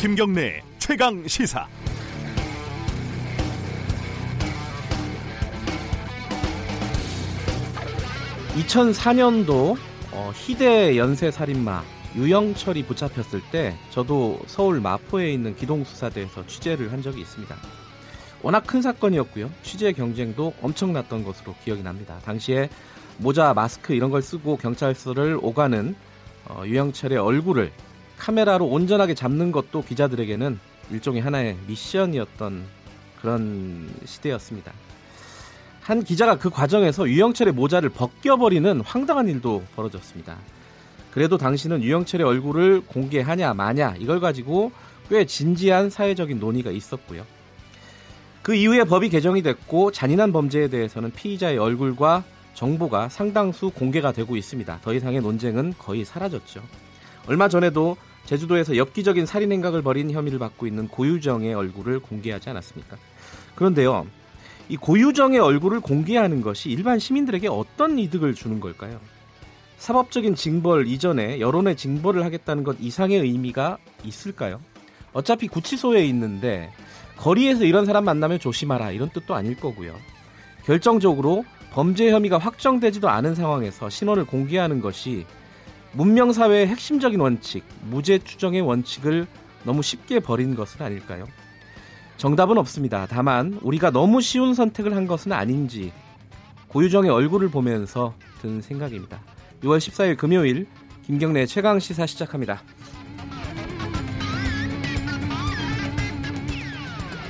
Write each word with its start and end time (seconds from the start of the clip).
김경래 0.00 0.62
최강 0.78 1.28
시사. 1.28 1.68
(2004년도) 8.56 9.76
어, 10.12 10.32
희대 10.34 10.96
연쇄 10.96 11.30
살인마 11.30 11.84
유영철이 12.16 12.86
붙잡혔을 12.86 13.42
때 13.52 13.76
저도 13.90 14.40
서울 14.46 14.80
마포에 14.80 15.34
있는 15.34 15.54
기동수사대에서 15.54 16.46
취재를 16.46 16.92
한 16.92 17.02
적이 17.02 17.20
있습니다. 17.20 17.54
워낙 18.40 18.66
큰 18.66 18.80
사건이었고요. 18.80 19.50
취재 19.62 19.92
경쟁도 19.92 20.54
엄청났던 20.62 21.24
것으로 21.24 21.54
기억이 21.62 21.82
납니다. 21.82 22.18
당시에 22.24 22.70
모자, 23.18 23.52
마스크 23.52 23.92
이런 23.92 24.10
걸 24.10 24.22
쓰고 24.22 24.56
경찰서를 24.56 25.38
오가는 25.42 25.94
어, 26.46 26.62
유영철의 26.64 27.18
얼굴을 27.18 27.70
카메라로 28.20 28.66
온전하게 28.66 29.14
잡는 29.14 29.50
것도 29.50 29.82
기자들에게는 29.82 30.60
일종의 30.90 31.22
하나의 31.22 31.56
미션이었던 31.66 32.62
그런 33.20 33.90
시대였습니다. 34.04 34.72
한 35.80 36.04
기자가 36.04 36.38
그 36.38 36.50
과정에서 36.50 37.08
유영철의 37.08 37.54
모자를 37.54 37.88
벗겨버리는 37.88 38.80
황당한 38.82 39.28
일도 39.28 39.64
벌어졌습니다. 39.74 40.36
그래도 41.10 41.38
당신은 41.38 41.82
유영철의 41.82 42.26
얼굴을 42.26 42.82
공개하냐 42.86 43.54
마냐 43.54 43.96
이걸 43.98 44.20
가지고 44.20 44.70
꽤 45.08 45.24
진지한 45.24 45.90
사회적인 45.90 46.38
논의가 46.38 46.70
있었고요. 46.70 47.24
그 48.42 48.54
이후에 48.54 48.84
법이 48.84 49.08
개정이 49.08 49.42
됐고 49.42 49.90
잔인한 49.90 50.32
범죄에 50.32 50.68
대해서는 50.68 51.10
피의자의 51.12 51.58
얼굴과 51.58 52.22
정보가 52.54 53.08
상당수 53.08 53.70
공개가 53.70 54.12
되고 54.12 54.36
있습니다. 54.36 54.80
더 54.82 54.94
이상의 54.94 55.20
논쟁은 55.20 55.74
거의 55.78 56.04
사라졌죠. 56.04 56.62
얼마 57.26 57.48
전에도 57.48 57.96
제주도에서 58.30 58.76
엽기적인 58.76 59.26
살인 59.26 59.50
행각을 59.50 59.82
벌인 59.82 60.08
혐의를 60.12 60.38
받고 60.38 60.68
있는 60.68 60.86
고유정의 60.86 61.52
얼굴을 61.52 61.98
공개하지 61.98 62.50
않았습니까? 62.50 62.96
그런데요. 63.56 64.06
이 64.68 64.76
고유정의 64.76 65.40
얼굴을 65.40 65.80
공개하는 65.80 66.40
것이 66.40 66.70
일반 66.70 67.00
시민들에게 67.00 67.48
어떤 67.48 67.98
이득을 67.98 68.36
주는 68.36 68.60
걸까요? 68.60 69.00
사법적인 69.78 70.36
징벌 70.36 70.86
이전에 70.86 71.40
여론의 71.40 71.76
징벌을 71.76 72.24
하겠다는 72.24 72.62
것 72.62 72.76
이상의 72.78 73.18
의미가 73.18 73.78
있을까요? 74.04 74.60
어차피 75.12 75.48
구치소에 75.48 76.04
있는데 76.06 76.72
거리에서 77.16 77.64
이런 77.64 77.84
사람 77.84 78.04
만나면 78.04 78.38
조심하라 78.38 78.92
이런 78.92 79.10
뜻도 79.10 79.34
아닐 79.34 79.56
거고요. 79.56 79.96
결정적으로 80.64 81.44
범죄 81.72 82.12
혐의가 82.12 82.38
확정되지도 82.38 83.08
않은 83.08 83.34
상황에서 83.34 83.90
신원을 83.90 84.24
공개하는 84.24 84.80
것이 84.80 85.26
문명 85.92 86.32
사회의 86.32 86.66
핵심적인 86.68 87.18
원칙, 87.20 87.64
무죄 87.82 88.18
추정의 88.18 88.60
원칙을 88.60 89.26
너무 89.64 89.82
쉽게 89.82 90.20
버린 90.20 90.54
것은 90.54 90.82
아닐까요? 90.82 91.26
정답은 92.16 92.58
없습니다. 92.58 93.06
다만 93.08 93.58
우리가 93.62 93.90
너무 93.90 94.20
쉬운 94.20 94.54
선택을 94.54 94.94
한 94.94 95.06
것은 95.06 95.32
아닌지 95.32 95.92
고유정의 96.68 97.10
얼굴을 97.10 97.50
보면서 97.50 98.14
든 98.40 98.60
생각입니다. 98.60 99.20
6월 99.62 99.78
14일 99.78 100.16
금요일 100.16 100.66
김경래 101.04 101.46
최강 101.46 101.80
시사 101.80 102.06
시작합니다. 102.06 102.62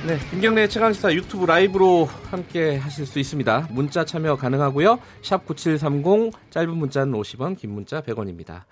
네, 0.05 0.17
김경래 0.31 0.67
최강시사 0.67 1.13
유튜브 1.13 1.45
라이브로 1.45 2.05
함께 2.31 2.75
하실 2.75 3.05
수 3.05 3.19
있습니다. 3.19 3.67
문자 3.69 4.03
참여 4.03 4.35
가능하고요. 4.35 4.99
샵 5.21 5.45
9730 5.45 6.31
짧은 6.49 6.75
문자는 6.75 7.13
50원, 7.13 7.55
긴 7.55 7.69
문자 7.71 8.01
100원입니다. 8.01 8.63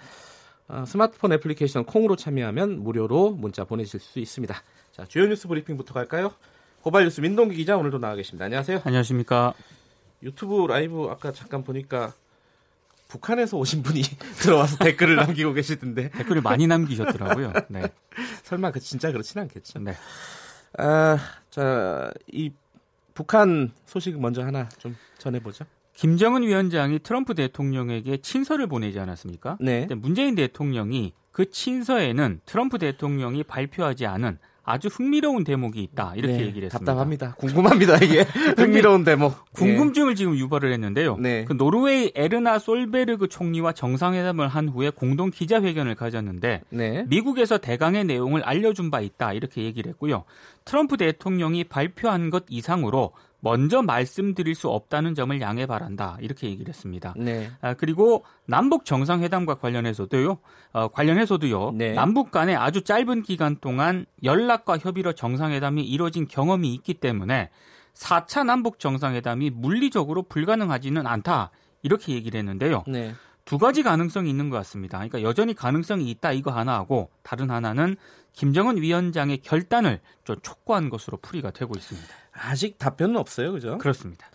어, 0.70 0.86
스마트폰 0.88 1.32
애플리케이션 1.34 1.86
콩으로 1.86 2.16
참여하면 2.16 2.80
무료로 2.82 3.32
문자 3.32 3.64
보내실 3.64 4.00
수 4.00 4.18
있습니다. 4.18 4.56
자, 4.92 5.06
주요 5.06 5.28
뉴스 5.28 5.48
브리핑부터 5.48 5.94
갈까요? 5.94 6.34
고발 6.82 7.04
뉴스 7.04 7.22
민동기 7.22 7.56
기자 7.56 7.78
오늘도 7.78 8.00
나와 8.00 8.16
계십니다. 8.16 8.46
안녕하세요. 8.46 8.82
안녕하십니까. 8.84 9.54
유튜브 10.24 10.66
라이브 10.66 11.10
아까 11.12 11.32
잠깐 11.32 11.64
보니까 11.64 12.12
북한에서 13.08 13.56
오신 13.58 13.84
분이 13.84 14.02
들어와서 14.42 14.78
댓글을 14.78 15.16
남기고 15.16 15.54
계시던데 15.54 16.10
댓글을 16.10 16.42
많이 16.42 16.66
남기셨더라고요. 16.66 17.54
네. 17.70 17.84
설마 18.46 18.72
그 18.72 18.80
진짜 18.80 19.12
그렇진 19.12 19.42
않겠죠. 19.42 19.78
네. 19.80 19.94
아, 20.78 21.18
자, 21.50 22.12
이 22.28 22.52
북한 23.14 23.72
소식 23.86 24.20
먼저 24.20 24.44
하나 24.44 24.70
좀 24.78 24.96
전해보죠. 25.18 25.66
김정은 25.94 26.44
위원장이 26.44 27.00
트럼프 27.00 27.36
대통령에게 27.36 28.18
친서를 28.18 28.68
보내지 28.68 29.00
않았습니까? 29.00 29.58
네. 29.60 29.86
문재인 29.96 30.36
대통령이 30.36 31.14
그 31.32 31.50
친서에는 31.50 32.42
트럼프 32.46 32.78
대통령이 32.78 33.44
발표하지 33.44 34.06
않은 34.06 34.40
아주 34.70 34.88
흥미로운 34.88 35.44
대목이 35.44 35.82
있다 35.82 36.14
이렇게 36.16 36.38
네, 36.38 36.46
얘기를 36.46 36.68
했습니다. 36.68 36.92
답답합니다. 36.92 37.34
궁금합니다 37.40 37.98
이게 37.98 38.22
흥미로운 38.56 39.04
대목. 39.04 39.52
궁금증을 39.54 40.12
네. 40.14 40.16
지금 40.16 40.38
유발을 40.38 40.72
했는데요. 40.72 41.18
네. 41.18 41.46
그 41.46 41.54
노르웨이 41.54 42.12
에르나 42.14 42.60
솔베르그 42.60 43.30
총리와 43.30 43.72
정상회담을 43.72 44.48
한 44.48 44.70
후에 44.70 44.92
공동 44.92 45.32
기자회견을 45.32 45.96
가졌는데 45.96 46.62
네. 46.70 47.04
미국에서 47.08 47.58
대강의 47.58 48.06
내용을 48.06 48.44
알려준 48.44 48.92
바 48.92 49.02
있다 49.02 49.34
이렇게 49.34 49.64
얘기를 49.64 49.90
했고요. 49.90 50.24
트럼프 50.66 50.98
대통령이 50.98 51.64
발표한 51.64 52.30
것 52.30 52.44
이상으로 52.48 53.14
먼저 53.42 53.82
말씀드릴 53.82 54.56
수 54.56 54.70
없다는 54.70 55.16
점을 55.16 55.40
양해 55.42 55.66
바란다 55.66 56.18
이렇게 56.20 56.48
얘기를 56.48 56.70
했습니다. 56.70 57.14
네. 57.18 57.50
아, 57.62 57.74
그리고 57.74 58.26
남북 58.46 58.86
정상회담과 58.86 59.56
관련해서도요. 59.56 60.38
어, 60.74 60.88
관련해서도요. 60.90 61.72
네. 61.76 61.94
남북 61.94 62.32
간에 62.32 62.56
아주 62.56 62.82
짧은 62.82 63.24
기간 63.24 63.58
동안 63.62 64.06
연락과 64.24 64.78
협의로 64.78 65.14
정상회담이 65.14 65.84
이뤄진 65.84 66.28
경험이 66.28 66.74
있기 66.76 66.96
때문에 66.96 67.50
4차 67.94 68.46
남북 68.46 68.80
정상회담이 68.80 69.52
물리적으로 69.52 70.24
불가능하지는 70.24 71.08
않다 71.08 71.52
이렇게 71.82 72.14
얘기를 72.14 72.38
했는데요. 72.38 72.84
네. 72.88 73.14
두 73.46 73.58
가지 73.58 73.82
가능성이 73.82 74.30
있는 74.30 74.52
것 74.52 74.58
같습니다. 74.58 75.00
그러니까 75.00 75.24
여전히 75.24 75.56
가능성이 75.56 76.12
있다 76.12 76.34
이거 76.34 76.52
하나 76.52 76.74
하고 76.74 77.10
다른 77.24 77.50
하나는 77.50 77.96
김정은 78.34 78.82
위원장의 78.82 79.40
결단을 79.40 80.00
좀 80.24 80.38
촉구한 80.42 80.90
것으로 80.90 81.18
풀이가 81.18 81.52
되고 81.52 81.74
있습니다. 81.76 82.08
아직 82.32 82.78
답변은 82.78 83.18
없어요, 83.18 83.52
그죠? 83.52 83.78
그렇습니다. 83.78 84.28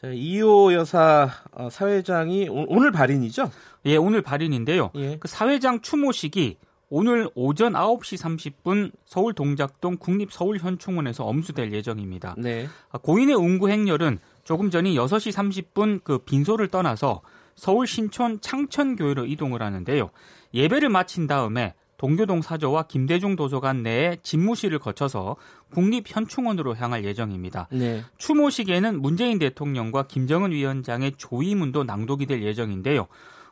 자, 0.00 0.08
이호 0.12 0.72
여사 0.74 1.30
어, 1.52 1.70
사회장이 1.70 2.48
오, 2.48 2.80
늘 2.80 2.90
발인이죠? 2.90 3.50
예, 3.86 3.96
오늘 3.96 4.22
발인인데요. 4.22 4.90
예. 4.96 5.16
그 5.18 5.28
사회장 5.28 5.80
추모식이 5.80 6.58
오늘 6.90 7.28
오전 7.34 7.72
9시 7.72 8.18
30분 8.62 8.92
서울 9.04 9.32
동작동 9.32 9.96
국립서울현충원에서 9.96 11.24
엄수될 11.24 11.72
예정입니다. 11.72 12.34
네. 12.38 12.68
아, 12.90 12.98
고인의 12.98 13.34
운구 13.34 13.70
행렬은 13.70 14.18
조금 14.44 14.70
전인 14.70 14.94
6시 14.94 15.32
30분 15.74 16.04
그 16.04 16.18
빈소를 16.18 16.68
떠나서 16.68 17.22
서울 17.54 17.86
신촌 17.86 18.40
창천교회로 18.40 19.26
이동을 19.26 19.62
하는데요. 19.62 20.10
예배를 20.52 20.88
마친 20.88 21.26
다음에 21.26 21.74
동교동 22.04 22.42
사저와 22.42 22.82
김대중 22.82 23.34
도서관 23.34 23.82
내에 23.82 24.18
집무실을 24.22 24.78
거쳐서 24.78 25.36
국립현충원으로 25.72 26.76
향할 26.76 27.02
예정입니다. 27.02 27.66
네. 27.72 28.02
추모식에는 28.18 29.00
문재인 29.00 29.38
대통령과 29.38 30.06
김정은 30.06 30.50
위원장의 30.52 31.14
조의문도 31.16 31.84
낭독이 31.84 32.26
될 32.26 32.42
예정인데요. 32.42 33.06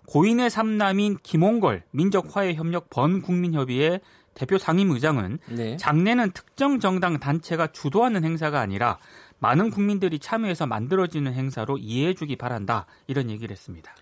고인의 0.07 0.51
삼남인 0.51 1.17
김홍걸 1.23 1.85
민족화해협력 1.93 2.91
번국민협의회 2.91 4.01
대표 4.35 4.59
상임의장은 4.59 5.39
네. 5.49 5.79
장례는 5.79 6.33
특정 6.33 6.79
정당 6.79 7.21
단체가 7.21 7.69
주도하는 7.69 8.23
행사가 8.23 8.61
아니라 8.61 8.99
많은 9.39 9.71
국민들이 9.71 10.19
참여해서 10.19 10.67
만들어지는 10.67 11.33
행사로 11.33 11.79
이해해주기 11.79 12.37
바란다 12.37 12.85
이런 13.07 13.31
얘기를 13.31 13.51
했습니다. 13.51 13.95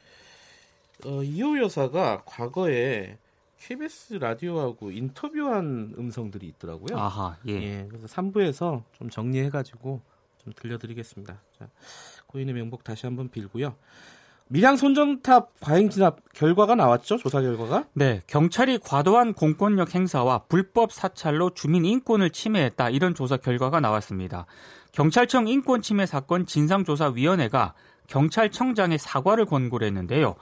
어, 1.05 1.23
이호 1.23 1.57
여사가 1.63 2.25
과거에 2.27 3.17
KBS 3.61 4.15
라디오하고 4.15 4.91
인터뷰한 4.91 5.95
음성들이 5.99 6.47
있더라고요. 6.49 6.99
아하, 6.99 7.37
예. 7.47 7.53
예 7.53 7.87
그래서 7.89 8.07
3부에서 8.07 8.83
좀 8.93 9.11
정리해가지고 9.11 10.01
좀 10.43 10.53
들려드리겠습니다. 10.57 11.41
자, 11.59 11.69
고인의 12.27 12.55
명복 12.55 12.83
다시 12.83 13.07
한번 13.07 13.29
빌고요. 13.29 13.75
밀양 14.49 14.77
손전탑 14.77 15.53
과잉 15.61 15.91
진압 15.91 16.33
결과가 16.33 16.75
나왔죠? 16.75 17.19
조사 17.19 17.41
결과가? 17.41 17.85
네, 17.93 18.21
경찰이 18.27 18.79
과도한 18.79 19.35
공권력 19.35 19.95
행사와 19.95 20.47
불법 20.49 20.91
사찰로 20.91 21.51
주민 21.51 21.85
인권을 21.85 22.31
침해했다 22.31 22.91
이런 22.91 23.15
조사 23.15 23.37
결과가 23.37 23.79
나왔습니다. 23.79 24.47
경찰청 24.91 25.47
인권 25.47 25.83
침해 25.83 26.05
사건 26.05 26.47
진상조사위원회가 26.47 27.75
경찰청장의 28.09 28.99
사과를 28.99 29.45
권고를 29.45 29.87
했는데요. 29.87 30.35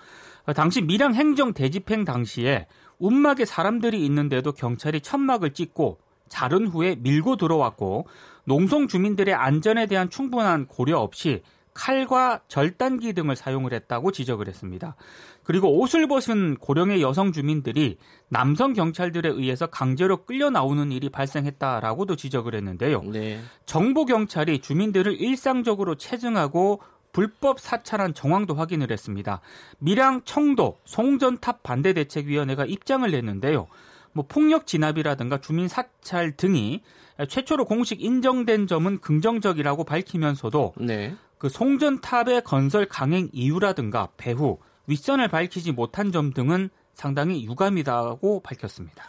당시 0.55 0.81
밀양 0.81 1.15
행정 1.15 1.53
대집행 1.53 2.07
당시에 2.07 2.67
움막에 2.99 3.45
사람들이 3.45 4.05
있는데도 4.07 4.53
경찰이 4.53 5.01
천막을 5.01 5.55
찍고 5.55 5.99
자른 6.29 6.67
후에 6.67 6.97
밀고 6.97 7.37
들어왔고 7.37 8.07
농성 8.45 8.89
주민들의 8.89 9.35
안전에 9.35 9.87
대한 9.87 10.11
충분한 10.11 10.67
고려 10.67 10.99
없이 10.99 11.43
칼과 11.75 12.41
절단기 12.49 13.13
등을 13.13 13.37
사용을 13.37 13.73
했다고 13.73 14.11
지적을 14.11 14.49
했습니다. 14.49 14.97
그리고 15.45 15.79
옷을 15.79 16.09
벗은 16.09 16.57
고령의 16.57 17.01
여성 17.01 17.33
주민들이 17.33 17.97
남성 18.29 18.73
경찰들에 18.73 19.29
의해서 19.31 19.67
강제로 19.67 20.25
끌려 20.25 20.51
나오는 20.51 20.91
일이 20.91 21.09
발생했다라고도 21.09 22.17
지적을 22.17 22.55
했는데요. 22.55 23.03
네. 23.03 23.41
정보 23.65 24.05
경찰이 24.05 24.59
주민들을 24.59 25.21
일상적으로 25.21 25.95
체증하고 25.95 26.83
불법 27.19 27.59
사찰한 27.59 28.15
정황도 28.15 28.55
확인을 28.55 28.93
했습니다. 28.93 29.41
밀양 29.79 30.23
청도 30.25 30.79
송전탑 30.85 31.65
반대 31.65 31.93
대책위원회가 31.93 32.65
입장을 32.65 33.11
냈는데요. 33.11 33.67
뭐 34.13 34.25
폭력 34.29 34.69
진압이라든가 34.69 35.41
주민 35.41 35.67
사찰 35.67 36.37
등이 36.37 36.81
최초로 37.29 37.65
공식 37.65 38.05
인정된 38.05 38.69
점은 38.69 39.01
긍정적이라고 39.01 39.83
밝히면서도 39.83 40.75
네. 40.79 41.17
그 41.39 41.49
송전탑의 41.49 42.43
건설 42.45 42.87
강행 42.87 43.29
이유라든가 43.33 44.11
배후 44.17 44.59
윗선을 44.87 45.27
밝히지 45.27 45.73
못한 45.73 46.13
점 46.13 46.33
등은 46.33 46.71
상당히 46.95 47.45
유감이다고 47.45 48.43
밝혔습니다. 48.45 49.03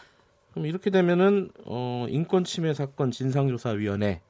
그럼 0.50 0.66
이렇게 0.66 0.90
되면은 0.90 1.50
어, 1.64 2.06
인권 2.08 2.42
침해 2.42 2.74
사건 2.74 3.12
진상조사위원회 3.12 4.20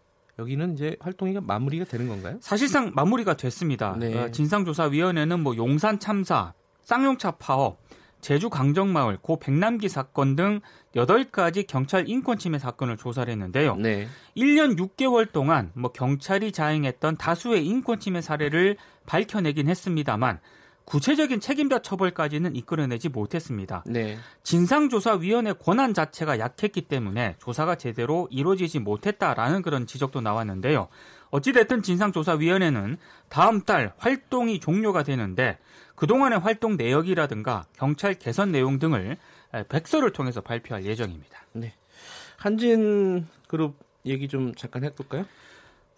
여기는 0.40 0.72
이제 0.72 0.96
활동이 1.00 1.38
마무리가 1.38 1.84
되는 1.84 2.08
건가요? 2.08 2.38
사실상 2.40 2.92
마무리가 2.94 3.36
됐습니다. 3.36 3.94
네. 3.98 4.16
어, 4.16 4.30
진상조사위원회는 4.30 5.40
뭐 5.40 5.54
용산 5.56 5.98
참사, 5.98 6.54
쌍용차 6.82 7.32
파업, 7.32 7.78
제주 8.22 8.48
강정마을, 8.48 9.18
고 9.18 9.38
백남기 9.38 9.88
사건 9.88 10.36
등 10.36 10.60
8가지 10.94 11.66
경찰 11.66 12.08
인권 12.08 12.38
침해 12.38 12.58
사건을 12.58 12.96
조사를 12.96 13.30
했는데요. 13.30 13.76
네. 13.76 14.08
1년 14.36 14.78
6개월 14.78 15.30
동안 15.30 15.70
뭐 15.74 15.92
경찰이 15.92 16.52
자행했던 16.52 17.18
다수의 17.18 17.66
인권 17.66 18.00
침해 18.00 18.20
사례를 18.20 18.76
밝혀내긴 19.06 19.68
했습니다만 19.68 20.40
구체적인 20.90 21.38
책임자 21.38 21.78
처벌까지는 21.78 22.56
이끌어내지 22.56 23.10
못했습니다. 23.10 23.84
네. 23.86 24.18
진상조사위원회 24.42 25.52
권한 25.52 25.94
자체가 25.94 26.40
약했기 26.40 26.82
때문에 26.82 27.36
조사가 27.38 27.76
제대로 27.76 28.26
이루어지지 28.32 28.80
못했다라는 28.80 29.62
그런 29.62 29.86
지적도 29.86 30.20
나왔는데요. 30.20 30.88
어찌됐든 31.30 31.82
진상조사위원회는 31.82 32.96
다음 33.28 33.60
달 33.60 33.92
활동이 33.98 34.58
종료가 34.58 35.04
되는데 35.04 35.58
그동안의 35.94 36.40
활동 36.40 36.76
내역이라든가 36.76 37.66
경찰 37.76 38.14
개선 38.14 38.50
내용 38.50 38.80
등을 38.80 39.16
백서를 39.68 40.10
통해서 40.10 40.40
발표할 40.40 40.84
예정입니다. 40.84 41.38
네. 41.52 41.72
한진 42.36 43.28
그룹 43.46 43.78
얘기 44.06 44.26
좀 44.26 44.56
잠깐 44.56 44.82
해볼까요? 44.82 45.24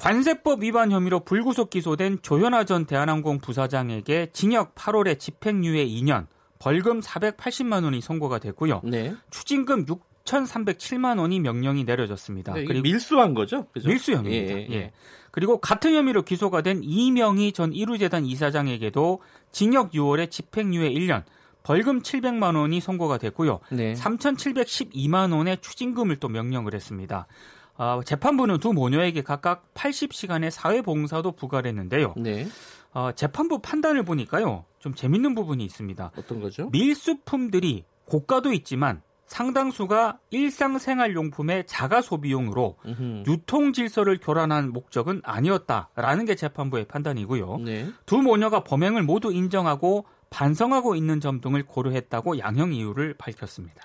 관세법 0.03 0.65
위반 0.65 0.91
혐의로 0.91 1.21
불구속 1.21 1.71
기소된 1.71 2.19
조현아 2.23 2.65
전 2.65 2.87
대한항공 2.87 3.39
부사장에게 3.39 4.31
징역 4.33 4.75
8월에 4.75 5.17
집행유예 5.17 5.87
2년, 5.87 6.27
벌금 6.59 6.99
480만 6.99 7.85
원이 7.85 8.01
선고가 8.01 8.41
됐고요. 8.41 8.81
네. 8.83 9.15
추징금 9.31 9.87
6,307만 9.87 11.21
원이 11.21 11.39
명령이 11.39 11.85
내려졌습니다. 11.85 12.53
네, 12.55 12.65
그리고 12.65 12.83
밀수한 12.83 13.33
거죠? 13.33 13.69
그죠? 13.73 13.89
밀수 13.89 14.11
혐의입니다. 14.15 14.59
예, 14.59 14.67
예. 14.71 14.75
예. 14.75 14.93
그리고 15.31 15.59
같은 15.59 15.95
혐의로 15.95 16.23
기소가 16.23 16.63
된 16.63 16.81
이명희 16.83 17.53
전 17.53 17.73
이루재단 17.73 18.27
이사장에게도 18.27 19.21
징역 19.53 19.93
6월에 19.93 20.33
집행유예 20.33 20.91
1년, 20.91 21.23
벌금 21.63 22.03
700만 22.03 22.57
원이 22.57 22.81
선고가 22.81 23.19
됐고요. 23.19 23.61
네. 23.71 23.93
3,712만 23.93 25.33
원의 25.33 25.59
추징금을 25.61 26.17
또 26.17 26.29
명령을 26.29 26.75
했습니다. 26.75 27.29
어, 27.77 28.01
재판부는 28.05 28.59
두 28.59 28.73
모녀에게 28.73 29.23
각각 29.23 29.73
80시간의 29.75 30.51
사회봉사도 30.51 31.33
부과를 31.33 31.69
했는데요. 31.69 32.15
네. 32.17 32.47
어, 32.93 33.11
재판부 33.13 33.61
판단을 33.61 34.05
보니까요. 34.05 34.65
좀 34.79 34.95
재밌는 34.95 35.35
부분이 35.35 35.65
있습니다. 35.65 36.13
어떤 36.17 36.41
거죠? 36.41 36.69
밀수품들이 36.71 37.85
고가도 38.05 38.53
있지만 38.53 39.01
상당수가 39.27 40.19
일상생활용품의 40.31 41.65
자가 41.67 42.03
소비용으로 42.03 42.77
으흠. 42.85 43.25
유통 43.27 43.73
질서를 43.73 44.19
교란한 44.21 44.73
목적은 44.73 45.23
아니었다라는 45.25 46.27
게 46.27 46.35
재판부의 46.35 46.85
판단이고요. 46.85 47.59
네. 47.65 47.89
두 48.05 48.19
모녀가 48.19 48.63
범행을 48.63 49.03
모두 49.05 49.33
인정하고 49.33 50.05
반성하고 50.29 50.97
있는 50.97 51.21
점 51.21 51.41
등을 51.41 51.65
고려했다고 51.65 52.39
양형 52.39 52.75
이유를 52.75 53.15
밝혔습니다. 53.17 53.83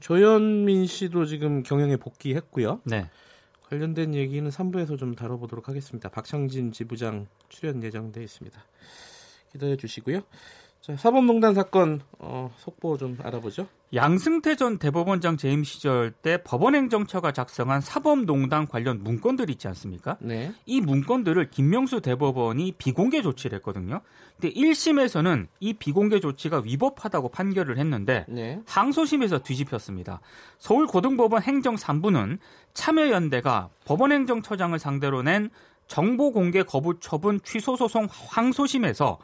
조현민 0.00 0.86
씨도 0.86 1.26
지금 1.26 1.62
경영에 1.62 1.96
복귀했고요. 1.96 2.80
네. 2.84 3.08
관련된 3.68 4.14
얘기는 4.14 4.48
3부에서 4.48 4.98
좀 4.98 5.14
다뤄보도록 5.14 5.68
하겠습니다. 5.68 6.08
박창진 6.08 6.72
지부장 6.72 7.26
출연 7.48 7.82
예정돼 7.82 8.22
있습니다. 8.22 8.62
기다려 9.50 9.76
주시고요. 9.76 10.22
자, 10.82 10.96
사법농단 10.96 11.54
사건 11.54 12.00
어, 12.18 12.50
속보 12.56 12.98
좀 12.98 13.16
알아보죠. 13.22 13.68
양승태 13.94 14.56
전 14.56 14.78
대법원장 14.78 15.36
재임 15.36 15.62
시절 15.62 16.10
때 16.10 16.42
법원행정처가 16.42 17.30
작성한 17.30 17.80
사법농단 17.80 18.66
관련 18.66 19.00
문건들 19.04 19.48
있지 19.50 19.68
않습니까? 19.68 20.16
네. 20.18 20.52
이 20.66 20.80
문건들을 20.80 21.50
김명수 21.50 22.00
대법원이 22.00 22.72
비공개 22.78 23.22
조치를 23.22 23.58
했거든요. 23.58 24.00
근데 24.40 24.52
1심에서는 24.52 25.46
이 25.60 25.72
비공개 25.74 26.18
조치가 26.18 26.62
위법하다고 26.64 27.28
판결을 27.28 27.78
했는데 27.78 28.26
네. 28.28 28.60
항소심에서 28.66 29.38
뒤집혔습니다. 29.38 30.20
서울고등법원 30.58 31.42
행정 31.42 31.76
3부는 31.76 32.38
참여연대가 32.74 33.68
법원행정처장을 33.84 34.76
상대로 34.80 35.22
낸 35.22 35.48
정보공개 35.86 36.64
거부 36.64 36.98
처분 36.98 37.40
취소 37.44 37.76
소송 37.76 38.08
항소심에서 38.10 39.18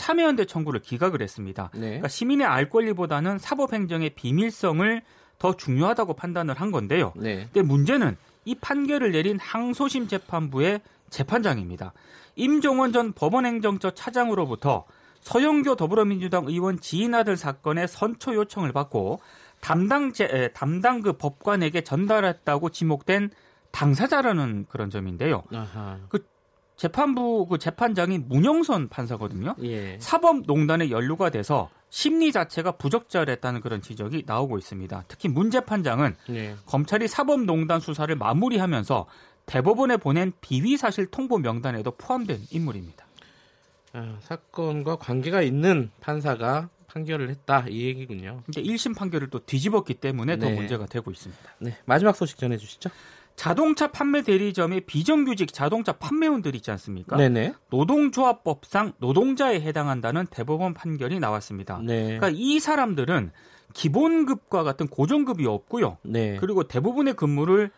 참여연대 0.00 0.46
청구를 0.46 0.80
기각을 0.80 1.20
했습니다. 1.20 1.68
네. 1.74 1.80
그러니까 1.80 2.08
시민의 2.08 2.46
알 2.46 2.70
권리보다는 2.70 3.38
사법행정의 3.38 4.10
비밀성을 4.14 5.02
더 5.38 5.56
중요하다고 5.56 6.14
판단을 6.14 6.54
한 6.54 6.70
건데요. 6.70 7.12
네. 7.16 7.48
근데 7.52 7.60
문제는 7.60 8.16
이 8.46 8.54
판결을 8.54 9.12
내린 9.12 9.38
항소심 9.38 10.08
재판부의 10.08 10.80
재판장입니다. 11.10 11.92
임종원 12.34 12.92
전 12.92 13.12
법원행정처 13.12 13.90
차장으로부터 13.90 14.86
서영교 15.20 15.76
더불어민주당 15.76 16.46
의원 16.46 16.80
지인 16.80 17.14
아들 17.14 17.36
사건의 17.36 17.86
선처 17.86 18.34
요청을 18.34 18.72
받고 18.72 19.20
담당 19.60 20.14
제, 20.14 20.50
담당 20.54 21.02
그 21.02 21.12
법관에게 21.12 21.82
전달했다고 21.82 22.70
지목된 22.70 23.28
당사자라는 23.70 24.64
그런 24.70 24.88
점인데요. 24.88 25.42
아하. 25.52 25.98
그 26.08 26.26
재판부 26.80 27.46
그 27.46 27.58
재판장이 27.58 28.16
문영선 28.16 28.88
판사거든요. 28.88 29.54
예. 29.64 29.98
사법농단에 30.00 30.88
연루가 30.88 31.28
돼서 31.28 31.68
심리 31.90 32.32
자체가 32.32 32.72
부적절했다는 32.72 33.60
그런 33.60 33.82
지적이 33.82 34.22
나오고 34.24 34.56
있습니다. 34.56 35.04
특히 35.06 35.28
문 35.28 35.50
재판장은 35.50 36.16
예. 36.30 36.56
검찰이 36.64 37.06
사법농단 37.06 37.80
수사를 37.80 38.16
마무리하면서 38.16 39.06
대법원에 39.44 39.98
보낸 39.98 40.32
비위 40.40 40.78
사실 40.78 41.04
통보 41.04 41.36
명단에도 41.36 41.90
포함된 41.98 42.40
인물입니다. 42.50 43.04
아, 43.92 44.16
사건과 44.22 44.96
관계가 44.96 45.42
있는 45.42 45.90
판사가 46.00 46.70
판결을 46.86 47.28
했다 47.28 47.66
이 47.68 47.84
얘기군요. 47.84 48.42
이제 48.48 48.62
1심 48.62 48.96
판결을 48.96 49.28
또 49.28 49.38
뒤집었기 49.40 49.94
때문에 49.94 50.36
네. 50.36 50.48
더 50.48 50.54
문제가 50.54 50.86
되고 50.86 51.10
있습니다. 51.10 51.42
네, 51.58 51.76
마지막 51.84 52.16
소식 52.16 52.38
전해 52.38 52.56
주시죠. 52.56 52.88
자동차 53.40 53.86
판매 53.86 54.20
대리점의 54.20 54.82
비정규직 54.82 55.54
자동차 55.54 55.92
판매원들 55.92 56.54
있지 56.56 56.70
않습니까? 56.72 57.16
네네. 57.16 57.54
노동조합법상 57.70 58.92
노동자에 58.98 59.62
해당한다는 59.62 60.26
대법원 60.26 60.74
판결이 60.74 61.20
나왔습니다. 61.20 61.80
네. 61.82 62.18
그러니까 62.18 62.28
이 62.34 62.60
사람들은 62.60 63.30
기본급과 63.72 64.62
같은 64.62 64.88
고정급이 64.88 65.46
없고요. 65.46 65.96
네. 66.02 66.36
그리고 66.38 66.64
대부분의 66.64 67.14
근무를 67.14 67.70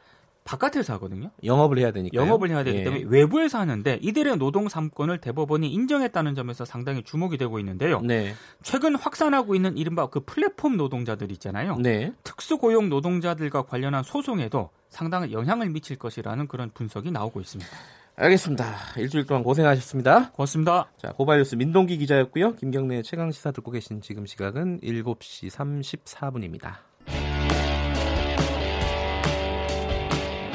바깥에서 0.44 0.94
하거든요. 0.94 1.30
영업을 1.44 1.78
해야 1.78 1.92
되니까. 1.92 2.16
영업을 2.16 2.50
해야 2.50 2.64
되기 2.64 2.78
예. 2.78 2.84
때문에 2.84 3.04
외부에서 3.06 3.58
하는데 3.58 3.98
이들의 4.02 4.36
노동 4.36 4.66
3권을 4.66 5.20
대법원이 5.20 5.68
인정했다는 5.72 6.34
점에서 6.34 6.64
상당히 6.64 7.02
주목이 7.02 7.38
되고 7.38 7.58
있는데요. 7.58 8.00
네. 8.00 8.34
최근 8.62 8.94
확산하고 8.94 9.54
있는 9.54 9.76
이른바 9.76 10.06
그 10.06 10.20
플랫폼 10.20 10.76
노동자들 10.76 11.30
있잖아요. 11.32 11.76
네. 11.76 12.12
특수고용 12.24 12.88
노동자들과 12.88 13.62
관련한 13.62 14.02
소송에도 14.02 14.70
상당한 14.88 15.32
영향을 15.32 15.70
미칠 15.70 15.96
것이라는 15.96 16.46
그런 16.48 16.70
분석이 16.72 17.10
나오고 17.10 17.40
있습니다. 17.40 17.70
알겠습니다. 18.14 18.74
일주일 18.98 19.24
동안 19.24 19.42
고생하셨습니다. 19.42 20.32
고맙습니다. 20.32 20.90
자, 20.98 21.12
고발뉴스 21.12 21.54
민동기 21.54 21.96
기자였고요. 21.96 22.56
김경래 22.56 23.02
최강 23.02 23.32
시사 23.32 23.52
듣고 23.52 23.70
계신 23.70 24.02
지금 24.02 24.26
시각은 24.26 24.80
7시 24.80 25.50
34분입니다. 25.50 26.91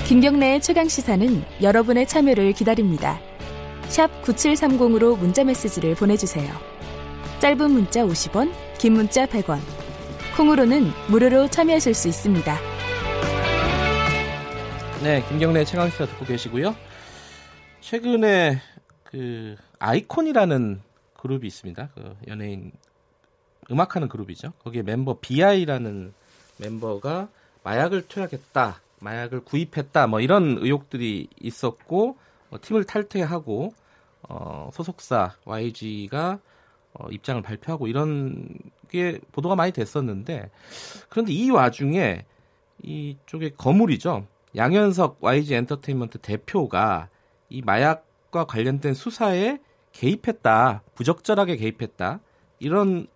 김경래의 0.07 0.61
최강 0.61 0.87
시사는 0.87 1.43
여러분의 1.61 2.07
참여를 2.07 2.53
기다립니다. 2.53 3.19
9730으로 4.23 5.19
문자 5.19 5.43
메시지를 5.43 5.95
보내주세요. 5.95 6.49
짧은 7.41 7.69
문자 7.69 8.05
50원, 8.05 8.53
긴 8.79 8.93
문자 8.93 9.25
100원. 9.25 9.59
콩으로는 10.37 10.85
무료로 11.09 11.49
참여하실 11.49 11.93
수 11.93 12.07
있습니다. 12.07 12.57
네, 15.03 15.25
김경래 15.27 15.65
최강 15.65 15.89
시사 15.89 16.05
듣고 16.05 16.23
계시고요. 16.23 16.73
최근에 17.81 18.61
그 19.03 19.57
아이콘이라는 19.79 20.79
그룹이 21.17 21.45
있습니다. 21.47 21.89
그 21.93 22.15
연예인 22.29 22.71
음악하는 23.69 24.07
그룹이죠. 24.07 24.53
거기에 24.63 24.83
멤버 24.83 25.19
BI라는 25.19 26.13
멤버가 26.59 27.27
마약을 27.63 28.07
투약했다, 28.07 28.79
마약을 28.99 29.41
구입했다, 29.41 30.07
뭐 30.07 30.19
이런 30.19 30.57
의혹들이 30.59 31.27
있었고 31.39 32.17
어, 32.49 32.57
팀을 32.61 32.85
탈퇴하고 32.85 33.73
어, 34.29 34.69
소속사 34.73 35.35
YG가 35.45 36.39
어, 36.93 37.07
입장을 37.11 37.41
발표하고 37.41 37.87
이런 37.87 38.47
게 38.89 39.19
보도가 39.31 39.55
많이 39.55 39.71
됐었는데 39.71 40.49
그런데 41.09 41.33
이 41.33 41.49
와중에 41.49 42.25
이쪽에 42.83 43.51
거물이죠. 43.57 44.25
양현석 44.55 45.17
YG 45.21 45.55
엔터테인먼트 45.55 46.19
대표가 46.19 47.09
이 47.49 47.61
마약과 47.61 48.45
관련된 48.45 48.93
수사에 48.93 49.59
개입했다, 49.91 50.83
부적절하게 50.95 51.57
개입했다 51.57 52.19
이런 52.59 53.07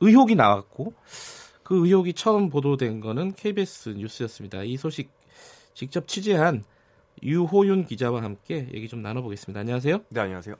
의혹이 0.00 0.34
나왔고 0.34 0.94
그 1.66 1.84
의혹이 1.84 2.12
처음 2.12 2.48
보도된 2.48 3.00
거는 3.00 3.32
KBS 3.32 3.88
뉴스였습니다. 3.96 4.62
이 4.62 4.76
소식 4.76 5.10
직접 5.74 6.06
취재한 6.06 6.62
유호윤 7.24 7.86
기자와 7.86 8.22
함께 8.22 8.68
얘기 8.72 8.86
좀 8.86 9.02
나눠보겠습니다. 9.02 9.58
안녕하세요. 9.58 9.98
네, 10.10 10.20
안녕하세요. 10.20 10.54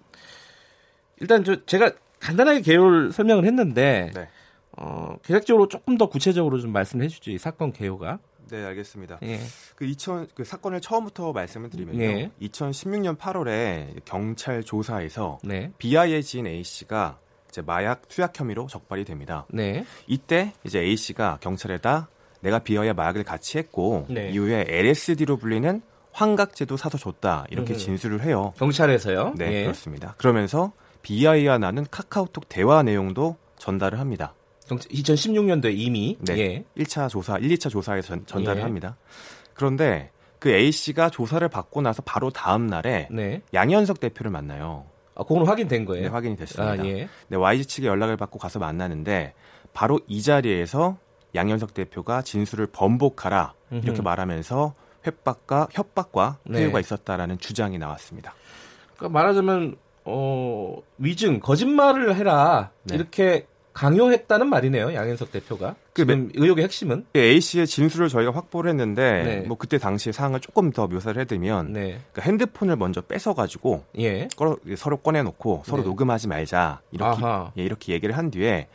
일단 1.20 1.44
저 1.44 1.64
제가 1.64 1.92
간단하게 2.18 2.62
개요를 2.62 3.12
설명을 3.12 3.44
했는데 3.44 4.10
네. 4.16 4.28
어, 4.72 5.16
계략적으로 5.22 5.68
조금 5.68 5.96
더 5.96 6.08
구체적으로 6.08 6.58
좀 6.58 6.72
말씀해 6.72 7.06
주죠. 7.06 7.30
이 7.30 7.38
사건 7.38 7.72
개요가. 7.72 8.18
네, 8.50 8.64
알겠습니다. 8.64 9.20
예. 9.22 9.38
그 9.76 9.84
2000, 9.84 10.26
그 10.34 10.42
사건을 10.42 10.80
처음부터 10.80 11.32
말씀을 11.32 11.70
드리면요. 11.70 11.98
네. 12.00 12.30
2016년 12.42 13.16
8월에 13.16 14.04
경찰 14.04 14.64
조사에서 14.64 15.38
네. 15.44 15.70
비아의 15.78 16.24
지인 16.24 16.48
A 16.48 16.64
씨가 16.64 17.20
이제 17.56 17.62
마약 17.64 18.06
투약 18.08 18.38
혐의로 18.38 18.66
적발이 18.66 19.06
됩니다. 19.06 19.46
네. 19.48 19.86
이때 20.06 20.52
이제 20.64 20.80
A 20.80 20.94
씨가 20.94 21.38
경찰에다 21.40 22.08
내가 22.40 22.58
비아의 22.58 22.92
마약을 22.92 23.24
같이 23.24 23.56
했고 23.56 24.04
네. 24.10 24.30
이후에 24.30 24.66
LSD로 24.68 25.38
불리는 25.38 25.80
환각제도 26.12 26.76
사서 26.76 26.98
줬다 26.98 27.46
이렇게 27.48 27.72
음. 27.72 27.78
진술을 27.78 28.22
해요. 28.22 28.52
경찰에서요. 28.58 29.34
네, 29.36 29.52
예. 29.52 29.62
그렇습니다. 29.62 30.14
그러면서 30.18 30.72
비아이와 31.00 31.56
나는 31.56 31.86
카카오톡 31.90 32.46
대화 32.50 32.82
내용도 32.82 33.36
전달을 33.56 34.00
합니다. 34.00 34.34
경찰 34.68 34.90
2016년도에 34.90 35.72
이미 35.74 36.18
네. 36.20 36.38
예. 36.38 36.64
1차 36.76 37.08
조사, 37.08 37.38
1, 37.38 37.48
2차 37.56 37.70
조사에서 37.70 38.08
전, 38.08 38.26
전달을 38.26 38.60
예. 38.60 38.64
합니다. 38.64 38.96
그런데 39.54 40.10
그 40.38 40.50
A 40.50 40.70
씨가 40.72 41.08
조사를 41.08 41.48
받고 41.48 41.80
나서 41.80 42.02
바로 42.02 42.28
다음 42.30 42.66
날에 42.66 43.08
네. 43.10 43.40
양현석 43.54 44.00
대표를 44.00 44.30
만나요. 44.30 44.84
아, 45.16 45.24
그건 45.24 45.46
확인된 45.46 45.84
거예요. 45.84 46.04
네, 46.04 46.08
확인이 46.08 46.36
됐습니다. 46.36 46.72
아, 46.72 46.86
예. 46.86 47.08
네, 47.28 47.36
YG 47.36 47.66
측에 47.66 47.86
연락을 47.86 48.16
받고 48.16 48.38
가서 48.38 48.58
만나는데 48.58 49.34
바로 49.72 49.98
이 50.06 50.22
자리에서 50.22 50.98
양현석 51.34 51.74
대표가 51.74 52.22
진술을 52.22 52.68
번복하라 52.68 53.54
이렇게 53.70 53.90
음흠. 53.90 54.02
말하면서 54.02 54.74
협박과 55.02 55.68
협박과 55.70 56.38
네. 56.44 56.60
회유가 56.60 56.80
있었다라는 56.80 57.38
주장이 57.38 57.78
나왔습니다. 57.78 58.34
그러니까 58.96 59.18
말하자면 59.18 59.76
어, 60.04 60.78
위증, 60.98 61.40
거짓말을 61.40 62.14
해라. 62.14 62.70
네. 62.84 62.94
이렇게 62.94 63.46
강요했다는 63.76 64.48
말이네요. 64.48 64.94
양현석 64.94 65.30
대표가. 65.32 65.74
그 65.92 66.02
지금 66.06 66.30
의혹의 66.34 66.64
핵심은 66.64 67.04
A 67.14 67.38
씨의 67.42 67.66
진술을 67.66 68.08
저희가 68.08 68.30
확보를 68.32 68.70
했는데 68.70 69.22
네. 69.22 69.40
뭐 69.46 69.58
그때 69.58 69.76
당시 69.76 70.12
상황을 70.12 70.40
조금 70.40 70.70
더 70.72 70.86
묘사를 70.86 71.20
해드리면 71.20 71.74
네. 71.74 72.00
그 72.14 72.22
핸드폰을 72.22 72.76
먼저 72.76 73.02
뺏어 73.02 73.34
가지고 73.34 73.84
예. 73.98 74.28
꺼- 74.36 74.56
서로 74.78 74.96
꺼내놓고 74.96 75.64
서로 75.66 75.82
네. 75.82 75.88
녹음하지 75.88 76.26
말자 76.28 76.80
이렇게. 76.90 77.22
예, 77.58 77.62
이렇게 77.64 77.92
얘기를 77.92 78.16
한 78.16 78.30
뒤에 78.30 78.68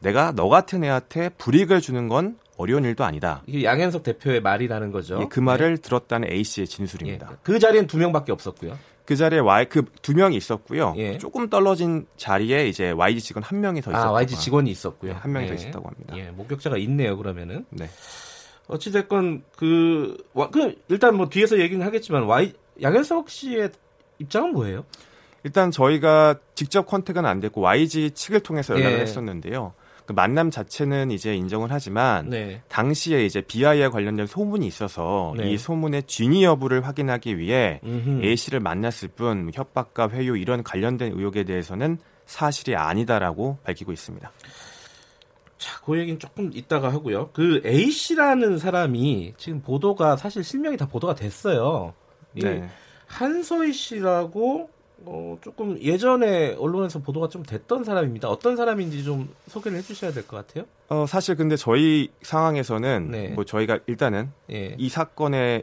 내가 0.00 0.32
너 0.34 0.48
같은 0.48 0.82
애한테 0.84 1.28
불이익을 1.36 1.82
주는 1.82 2.08
건 2.08 2.38
어려운 2.56 2.84
일도 2.84 3.04
아니다. 3.04 3.42
이게 3.46 3.62
양현석 3.64 4.02
대표의 4.04 4.40
말이라는 4.40 4.90
거죠. 4.90 5.18
예, 5.20 5.26
그 5.28 5.38
말을 5.40 5.76
들었다는 5.78 6.30
A 6.30 6.42
씨의 6.42 6.66
진술입니다. 6.66 7.28
예. 7.30 7.36
그 7.42 7.58
자리엔 7.58 7.86
두 7.86 7.98
명밖에 7.98 8.32
없었고요. 8.32 8.78
그 9.06 9.14
자리에 9.14 9.38
Y 9.38 9.66
그 9.66 9.95
두 9.95 10.14
명이 10.14 10.36
있었고요. 10.36 10.94
예. 10.96 11.16
조금 11.16 11.48
떨어진 11.48 12.06
자리에 12.16 12.68
이제 12.68 12.90
YG 12.90 13.20
직원 13.20 13.44
한 13.44 13.60
명이 13.60 13.80
더 13.80 13.92
있었고 13.92 14.08
아, 14.08 14.12
YG 14.12 14.36
직원이 14.36 14.70
있었고요. 14.70 15.12
네, 15.12 15.18
한 15.18 15.32
명이 15.32 15.46
예. 15.46 15.48
더 15.48 15.54
있었다고 15.54 15.88
합니다. 15.88 16.18
예, 16.18 16.30
목격자가 16.30 16.76
있네요. 16.78 17.16
그러면은 17.16 17.64
네. 17.70 17.88
어찌 18.66 18.90
됐건 18.90 19.44
그, 19.56 20.16
와, 20.34 20.50
그 20.50 20.74
일단 20.88 21.16
뭐 21.16 21.28
뒤에서 21.28 21.60
얘기는 21.60 21.84
하겠지만 21.86 22.24
Y 22.24 22.52
양현석 22.82 23.30
씨의 23.30 23.70
입장은 24.18 24.52
뭐예요? 24.52 24.84
일단 25.44 25.70
저희가 25.70 26.40
직접 26.56 26.86
contact은 26.86 27.24
안 27.24 27.38
됐고 27.38 27.60
YG 27.60 28.10
측을 28.10 28.40
통해서 28.40 28.74
연락을 28.74 28.98
예. 28.98 29.02
했었는데요. 29.02 29.72
그 30.06 30.12
만남 30.12 30.50
자체는 30.50 31.10
이제 31.10 31.34
인정을 31.34 31.68
하지만 31.70 32.30
네. 32.30 32.62
당시에 32.68 33.26
이제 33.26 33.40
비아이와 33.40 33.90
관련된 33.90 34.26
소문이 34.26 34.66
있어서 34.66 35.34
네. 35.36 35.50
이 35.50 35.58
소문의 35.58 36.04
진위 36.04 36.44
여부를 36.44 36.86
확인하기 36.86 37.38
위해 37.38 37.80
음흠. 37.84 38.24
A 38.24 38.36
씨를 38.36 38.60
만났을 38.60 39.08
뿐 39.08 39.50
협박과 39.52 40.08
회유 40.10 40.36
이런 40.36 40.62
관련된 40.62 41.12
의혹에 41.12 41.42
대해서는 41.44 41.98
사실이 42.24 42.76
아니다라고 42.76 43.58
밝히고 43.64 43.92
있습니다. 43.92 44.30
자, 45.58 45.80
그 45.84 45.98
얘기는 45.98 46.18
조금 46.20 46.50
이따가 46.54 46.92
하고요. 46.92 47.30
그 47.32 47.60
A 47.64 47.90
씨라는 47.90 48.58
사람이 48.58 49.34
지금 49.36 49.60
보도가 49.60 50.16
사실 50.16 50.44
실명이 50.44 50.76
다 50.76 50.86
보도가 50.86 51.16
됐어요. 51.16 51.94
이 52.34 52.40
네. 52.40 52.68
한서희 53.06 53.72
씨라고 53.72 54.70
어, 55.04 55.36
조금 55.42 55.78
예전에 55.80 56.54
언론에서 56.58 56.98
보도가 57.00 57.28
좀 57.28 57.42
됐던 57.42 57.84
사람입니다. 57.84 58.28
어떤 58.28 58.56
사람인지 58.56 59.04
좀 59.04 59.28
소개를 59.48 59.78
해주셔야 59.78 60.10
될 60.12 60.26
것 60.26 60.46
같아요. 60.46 60.64
어, 60.88 61.04
사실 61.06 61.36
근데 61.36 61.56
저희 61.56 62.08
상황에서는 62.22 63.10
네. 63.10 63.28
뭐 63.28 63.44
저희가 63.44 63.80
일단은 63.86 64.30
예. 64.50 64.74
이 64.78 64.88
사건에 64.88 65.62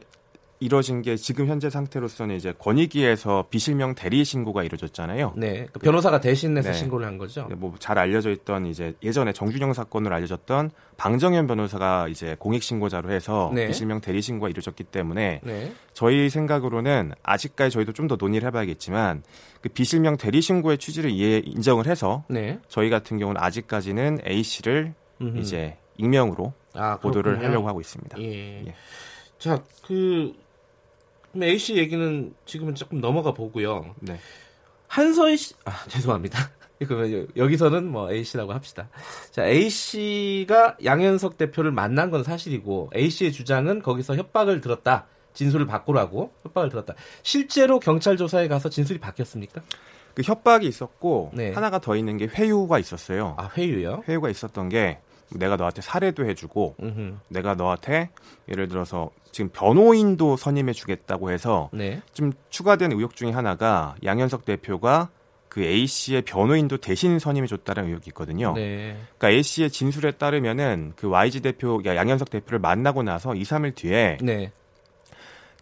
이뤄진 0.64 1.02
게 1.02 1.16
지금 1.18 1.48
현재 1.48 1.70
상태로서는 1.70 2.36
이제 2.36 2.54
권익위에서 2.58 3.48
비실명 3.50 3.96
대리 3.96 4.24
신고가 4.24 4.64
이루어졌잖아요. 4.64 5.34
네, 5.36 5.68
그 5.74 5.80
변호사가 5.80 6.20
대신해서 6.22 6.70
네. 6.72 6.74
신고를 6.74 7.06
한 7.06 7.18
거죠. 7.18 7.48
뭐 7.58 7.74
잘 7.80 7.98
알려져 7.98 8.32
있던 8.32 8.66
이제 8.68 8.96
예전에 9.04 9.34
정준영 9.34 9.74
사건으로 9.74 10.16
알려졌던 10.16 10.72
방정현 10.98 11.48
변호사가 11.48 12.08
이제 12.08 12.36
공익 12.40 12.64
신고자로 12.64 13.12
해서 13.12 13.52
네. 13.54 13.68
비실명 13.68 14.00
대리 14.00 14.22
신고가 14.22 14.50
이루어졌기 14.50 14.86
때문에 14.86 15.42
네, 15.44 15.74
저희 15.94 16.30
생각으로는 16.30 17.12
아직까지 17.24 17.74
저희도 17.74 17.92
좀 17.94 18.04
더 18.08 18.16
논의를 18.18 18.46
해봐야겠지만 18.48 19.24
그 19.62 19.70
비실명 19.70 20.18
대리 20.18 20.42
신고의 20.42 20.78
취지를 20.78 21.10
이해 21.10 21.42
인정을 21.46 21.88
해서 21.88 22.26
네. 22.30 22.60
저희 22.68 22.90
같은 22.90 23.18
경우는 23.18 23.42
아직까지는 23.42 24.20
A 24.28 24.44
씨를 24.44 24.94
음흠. 25.22 25.38
이제 25.40 25.78
익명으로 25.98 26.54
아, 26.74 26.98
보도를. 27.00 27.40
하려고 27.44 27.68
하고 27.68 27.80
있습니다. 27.82 28.20
예. 28.20 28.66
예. 28.68 28.76
자, 29.40 29.62
그 29.86 30.34
그럼 31.34 31.44
A 31.44 31.58
씨 31.58 31.76
얘기는 31.76 32.34
지금은 32.46 32.76
조금 32.76 33.02
넘어가 33.02 33.34
보고요. 33.34 33.96
네. 34.00 34.18
한서희 34.88 35.36
씨, 35.36 35.56
아 35.66 35.84
죄송합니다. 35.88 36.52
그러면 36.88 37.28
여기서는 37.36 37.88
뭐 37.88 38.12
A 38.12 38.24
씨라고 38.24 38.54
합시다. 38.54 38.90
자, 39.32 39.46
A 39.48 39.70
씨가 39.70 40.78
양현석 40.84 41.38
대표를 41.38 41.72
만난 41.72 42.12
건 42.12 42.24
사실이고 42.24 42.92
A 42.96 43.10
씨의 43.10 43.32
주장은 43.32 43.82
거기서 43.82 44.16
협박을 44.16 44.62
들었다. 44.62 45.08
진술을 45.34 45.66
바꾸라고 45.66 46.32
협박을 46.44 46.70
들었다. 46.70 46.94
실제로 47.24 47.80
경찰 47.80 48.18
조사에 48.18 48.48
가서 48.48 48.70
진술이 48.70 49.00
바뀌었습니까? 49.00 49.62
그 50.14 50.22
협박이 50.24 50.68
있었고 50.68 51.32
네. 51.34 51.52
하나가 51.54 51.80
더 51.80 51.96
있는 51.96 52.18
게 52.18 52.28
회유가 52.28 52.78
있었어요. 52.78 53.34
아, 53.40 53.50
회유요? 53.58 54.04
회유가 54.08 54.30
있었던 54.30 54.70
게 54.70 55.00
내가 55.38 55.56
너한테 55.56 55.82
사례도 55.82 56.26
해주고 56.26 56.76
음흠. 56.82 57.16
내가 57.30 57.56
너한테 57.56 58.10
예를 58.50 58.68
들어서 58.68 59.12
지금 59.32 59.50
변호인도 59.52 60.38
선임해 60.38 60.74
주겠다고 60.74 61.32
해서 61.32 61.70
네. 61.74 62.02
좀 62.14 62.32
추가된 62.50 62.92
의혹 62.92 63.16
중에 63.16 63.32
하나가 63.32 63.96
양현석 64.04 64.46
대표가 64.46 65.10
그 65.50 65.62
A 65.62 65.86
씨의 65.86 66.24
변호인도 66.24 66.78
대신 66.78 67.20
선임해 67.20 67.46
줬다는 67.46 67.86
의혹이 67.86 68.08
있거든요. 68.08 68.54
네. 68.56 68.98
그러니까 69.18 69.30
A 69.30 69.44
씨의 69.44 69.70
진술에 69.70 70.14
따르면은 70.14 70.94
그 70.96 71.10
YG 71.10 71.42
대표, 71.42 71.80
야, 71.86 71.96
양현석 71.96 72.32
대표를 72.32 72.58
만나고 72.58 73.04
나서 73.04 73.36
2, 73.36 73.44
3일 73.44 73.76
뒤에 73.76 74.18
네. 74.22 74.52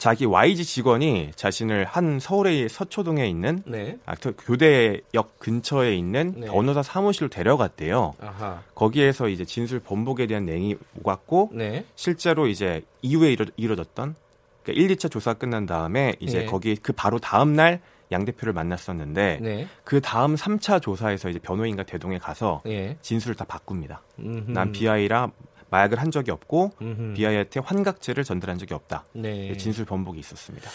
자기 0.01 0.25
YG 0.25 0.65
직원이 0.65 1.29
자신을 1.35 1.85
한 1.85 2.19
서울의 2.19 2.69
서초동에 2.69 3.29
있는 3.29 3.61
네. 3.67 3.99
아, 4.07 4.15
그 4.15 4.35
교대역 4.35 5.37
근처에 5.37 5.93
있는 5.95 6.33
네. 6.37 6.47
변호사 6.47 6.81
사무실로 6.81 7.29
데려갔대요. 7.29 8.15
아하. 8.19 8.63
거기에서 8.73 9.27
이제 9.27 9.45
진술 9.45 9.79
번복에 9.79 10.25
대한 10.25 10.47
내용이 10.47 10.75
오갔고 10.99 11.51
네. 11.53 11.85
실제로 11.93 12.47
이제 12.47 12.81
이후에 13.03 13.33
이뤄, 13.33 13.45
이뤄졌던 13.57 14.15
그러니까 14.63 14.83
1, 14.83 14.95
2차 14.95 15.11
조사 15.11 15.35
끝난 15.35 15.67
다음에 15.67 16.15
이제 16.19 16.39
네. 16.39 16.45
거기 16.47 16.75
그 16.77 16.93
바로 16.93 17.19
다음 17.19 17.53
날 17.55 17.79
양 18.11 18.25
대표를 18.25 18.53
만났었는데 18.53 19.39
네. 19.41 19.67
그 19.83 20.01
다음 20.01 20.35
3차 20.35 20.81
조사에서 20.81 21.29
이제 21.29 21.39
변호인과 21.39 21.83
대동에 21.83 22.17
가서 22.17 22.61
예. 22.67 22.97
진술을 23.01 23.35
다 23.35 23.45
바꿉니다. 23.45 24.01
음흠. 24.19 24.51
난 24.51 24.71
비아이라 24.71 25.31
마약을 25.71 25.99
한 25.99 26.11
적이 26.11 26.31
없고 26.31 26.71
음흠. 26.81 27.13
비아이한테 27.15 27.59
환각제를 27.61 28.23
전달한 28.23 28.59
적이 28.59 28.75
없다. 28.75 29.05
네. 29.13 29.57
진술 29.57 29.85
번복이 29.85 30.19
있었습니다. 30.19 30.69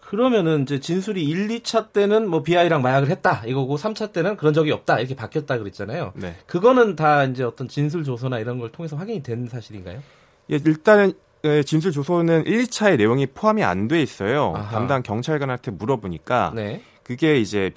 그러면은 0.00 0.62
이제 0.62 0.78
진술이 0.80 1.24
1, 1.24 1.48
2차 1.48 1.92
때는 1.92 2.28
뭐 2.28 2.42
BI랑 2.42 2.82
마약을 2.82 3.08
했다 3.08 3.42
이거고 3.46 3.76
3차 3.76 4.12
때는 4.12 4.36
그런 4.36 4.52
적이 4.52 4.72
없다 4.72 4.98
이렇게 4.98 5.16
바뀌었다 5.16 5.56
그랬잖아요. 5.58 6.12
네. 6.16 6.36
그거는 6.46 6.94
다 6.94 7.24
이제 7.24 7.42
어떤 7.42 7.68
진술 7.68 8.04
조서나 8.04 8.38
이런 8.38 8.58
걸 8.58 8.70
통해서 8.70 8.96
확인이 8.96 9.22
된 9.22 9.48
사실인가요? 9.48 10.02
예, 10.50 10.56
일단은 10.56 11.14
예, 11.44 11.62
진술 11.62 11.92
조서는 11.92 12.46
1, 12.46 12.64
2차의 12.64 12.96
내용이 12.98 13.26
포함이 13.28 13.64
안 13.64 13.88
돼 13.88 14.02
있어요. 14.02 14.52
아하. 14.56 14.70
담당 14.70 15.02
경찰관한테 15.02 15.70
물어보니까 15.72 16.52
네. 16.54 16.82
그게 17.02 17.38
이제 17.38 17.70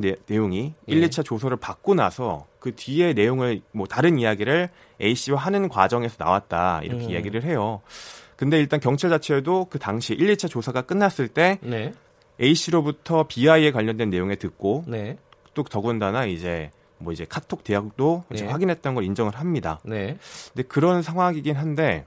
내, 0.00 0.16
내용이 0.26 0.74
예. 0.88 0.92
1, 0.92 1.08
2차 1.08 1.24
조서를 1.24 1.56
받고 1.58 1.94
나서 1.94 2.46
그 2.66 2.74
뒤에 2.74 3.12
내용을 3.12 3.60
뭐 3.70 3.86
다른 3.86 4.18
이야기를 4.18 4.68
A 5.00 5.14
씨와 5.14 5.38
하는 5.38 5.68
과정에서 5.68 6.16
나왔다 6.18 6.80
이렇게 6.82 7.04
음. 7.04 7.10
이야기를 7.10 7.44
해요. 7.44 7.80
근데 8.34 8.58
일단 8.58 8.80
경찰 8.80 9.08
자체도 9.10 9.66
그 9.70 9.78
당시 9.78 10.14
1, 10.14 10.34
2차 10.34 10.50
조사가 10.50 10.82
끝났을 10.82 11.28
때 11.28 11.60
네. 11.62 11.92
A 12.42 12.56
씨로부터 12.56 13.22
BI에 13.28 13.70
관련된 13.70 14.10
내용을 14.10 14.34
듣고 14.34 14.82
네. 14.88 15.16
또 15.54 15.62
더군다나 15.62 16.26
이제 16.26 16.72
뭐 16.98 17.12
이제 17.12 17.24
카톡 17.28 17.62
대학도 17.62 18.24
이제 18.32 18.44
네. 18.46 18.50
확인했던 18.50 18.96
걸 18.96 19.04
인정을 19.04 19.36
합니다. 19.36 19.78
네. 19.84 20.18
근데 20.52 20.66
그런 20.66 21.02
상황이긴 21.02 21.54
한데 21.54 22.04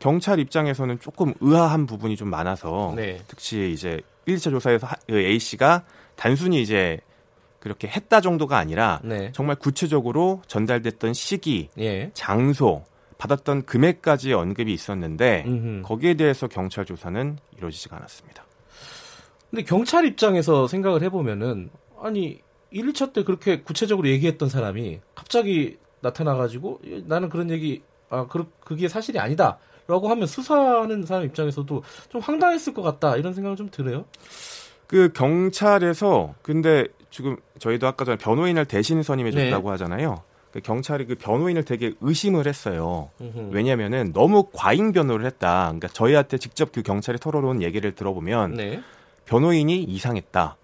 경찰 0.00 0.40
입장에서는 0.40 0.98
조금 0.98 1.34
의아한 1.40 1.86
부분이 1.86 2.16
좀 2.16 2.30
많아서 2.30 2.94
네. 2.96 3.20
특히 3.28 3.72
이제 3.72 4.00
1차 4.26 4.50
조사에서 4.50 4.88
하- 4.88 4.96
그 5.06 5.20
A 5.20 5.38
씨가 5.38 5.84
단순히 6.16 6.60
이제 6.62 6.98
그렇게 7.64 7.88
했다 7.88 8.20
정도가 8.20 8.58
아니라 8.58 9.00
네. 9.02 9.32
정말 9.32 9.56
구체적으로 9.56 10.42
전달됐던 10.46 11.14
시기, 11.14 11.70
예. 11.78 12.10
장소, 12.12 12.84
받았던 13.16 13.64
금액까지 13.64 14.34
언급이 14.34 14.70
있었는데 14.70 15.44
음흠. 15.46 15.82
거기에 15.82 16.12
대해서 16.12 16.46
경찰 16.46 16.84
조사는 16.84 17.38
이루어지지가 17.56 17.96
않았습니다. 17.96 18.44
근데 19.48 19.64
경찰 19.64 20.04
입장에서 20.04 20.66
생각을 20.66 21.02
해보면은 21.04 21.70
아니 22.02 22.42
1, 22.70 22.92
2차 22.92 23.14
때 23.14 23.24
그렇게 23.24 23.62
구체적으로 23.62 24.08
얘기했던 24.08 24.50
사람이 24.50 25.00
갑자기 25.14 25.78
나타나가지고 26.02 26.80
나는 27.06 27.30
그런 27.30 27.50
얘기 27.50 27.80
아 28.10 28.26
그, 28.26 28.44
그게 28.60 28.88
사실이 28.88 29.18
아니다 29.18 29.56
라고 29.86 30.10
하면 30.10 30.26
수사하는 30.26 31.06
사람 31.06 31.24
입장에서도 31.24 31.82
좀 32.10 32.20
황당했을 32.20 32.74
것 32.74 32.82
같다 32.82 33.16
이런 33.16 33.32
생각을 33.32 33.56
좀 33.56 33.70
들어요. 33.70 34.04
그 34.86 35.12
경찰에서 35.14 36.34
근데 36.42 36.88
지금 37.14 37.36
저희도 37.60 37.86
아까 37.86 38.04
전에 38.04 38.16
변호인을 38.16 38.64
대신 38.64 39.00
선임해 39.04 39.30
줬다고 39.30 39.68
네. 39.68 39.70
하잖아요. 39.70 40.22
그 40.50 40.60
경찰이 40.60 41.06
그 41.06 41.14
변호인을 41.14 41.64
되게 41.64 41.92
의심을 42.00 42.48
했어요. 42.48 43.10
왜냐면은 43.50 44.12
너무 44.12 44.48
과잉 44.52 44.90
변호를 44.90 45.24
했다. 45.24 45.66
그러니까 45.66 45.86
저희한테 45.86 46.38
직접 46.38 46.72
그 46.72 46.82
경찰이 46.82 47.18
털어놓은 47.18 47.62
얘기를 47.62 47.94
들어보면 47.94 48.54
네. 48.54 48.82
변호인이 49.26 49.84
이상했다. 49.84 50.56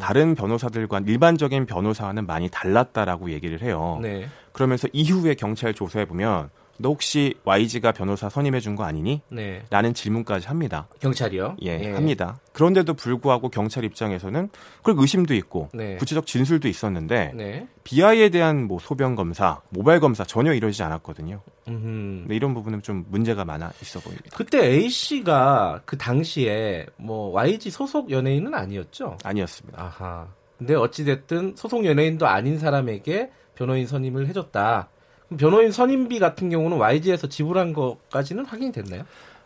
다른 0.00 0.34
변호사들과 0.34 1.02
일반적인 1.06 1.66
변호사와는 1.66 2.26
많이 2.26 2.48
달랐다라고 2.48 3.30
얘기를 3.30 3.60
해요. 3.60 3.98
네. 4.00 4.28
그러면서 4.52 4.88
이후에 4.94 5.34
경찰 5.34 5.74
조사해 5.74 6.06
보면 6.06 6.48
너 6.80 6.90
혹시 6.90 7.34
YG가 7.44 7.92
변호사 7.92 8.28
선임해 8.28 8.60
준 8.60 8.76
거 8.76 8.84
아니니? 8.84 9.20
네. 9.30 9.64
라는 9.70 9.94
질문까지 9.94 10.46
합니다. 10.46 10.86
경찰이요. 11.00 11.56
예, 11.62 11.92
합니다. 11.92 12.38
그런데도 12.52 12.94
불구하고 12.94 13.48
경찰 13.48 13.84
입장에서는 13.84 14.48
그걸 14.78 14.94
의심도 14.98 15.34
있고 15.34 15.68
네. 15.74 15.96
구체적 15.96 16.26
진술도 16.26 16.68
있었는데 16.68 17.32
네. 17.34 17.66
BI에 17.84 18.28
대한 18.28 18.64
뭐 18.68 18.78
소변 18.78 19.16
검사, 19.16 19.60
모발 19.70 19.98
검사 20.00 20.22
전혀 20.24 20.52
이루어지지 20.54 20.82
않았거든요. 20.84 21.40
근데 21.64 22.34
이런 22.36 22.54
부분은 22.54 22.82
좀 22.82 23.04
문제가 23.08 23.44
많아 23.44 23.72
있어 23.82 23.98
보입니다. 24.00 24.30
그때 24.36 24.64
A 24.66 24.88
씨가 24.88 25.82
그 25.84 25.98
당시에 25.98 26.86
뭐 26.96 27.30
YG 27.32 27.70
소속 27.70 28.10
연예인은 28.10 28.54
아니었죠. 28.54 29.18
아니었습니다. 29.24 29.82
아하. 29.82 30.28
근데 30.56 30.74
어찌 30.74 31.04
됐든 31.04 31.54
소속 31.56 31.84
연예인도 31.84 32.26
아닌 32.26 32.58
사람에게 32.58 33.30
변호인 33.54 33.86
선임을 33.86 34.26
해줬다. 34.28 34.88
변호인 35.36 35.70
선임비 35.72 36.18
같은 36.18 36.48
경우는 36.50 36.78
YG에서 36.78 37.26
지불한 37.28 37.72
것까지는 37.72 38.44
확인이 38.46 38.72
됐나요? 38.72 39.02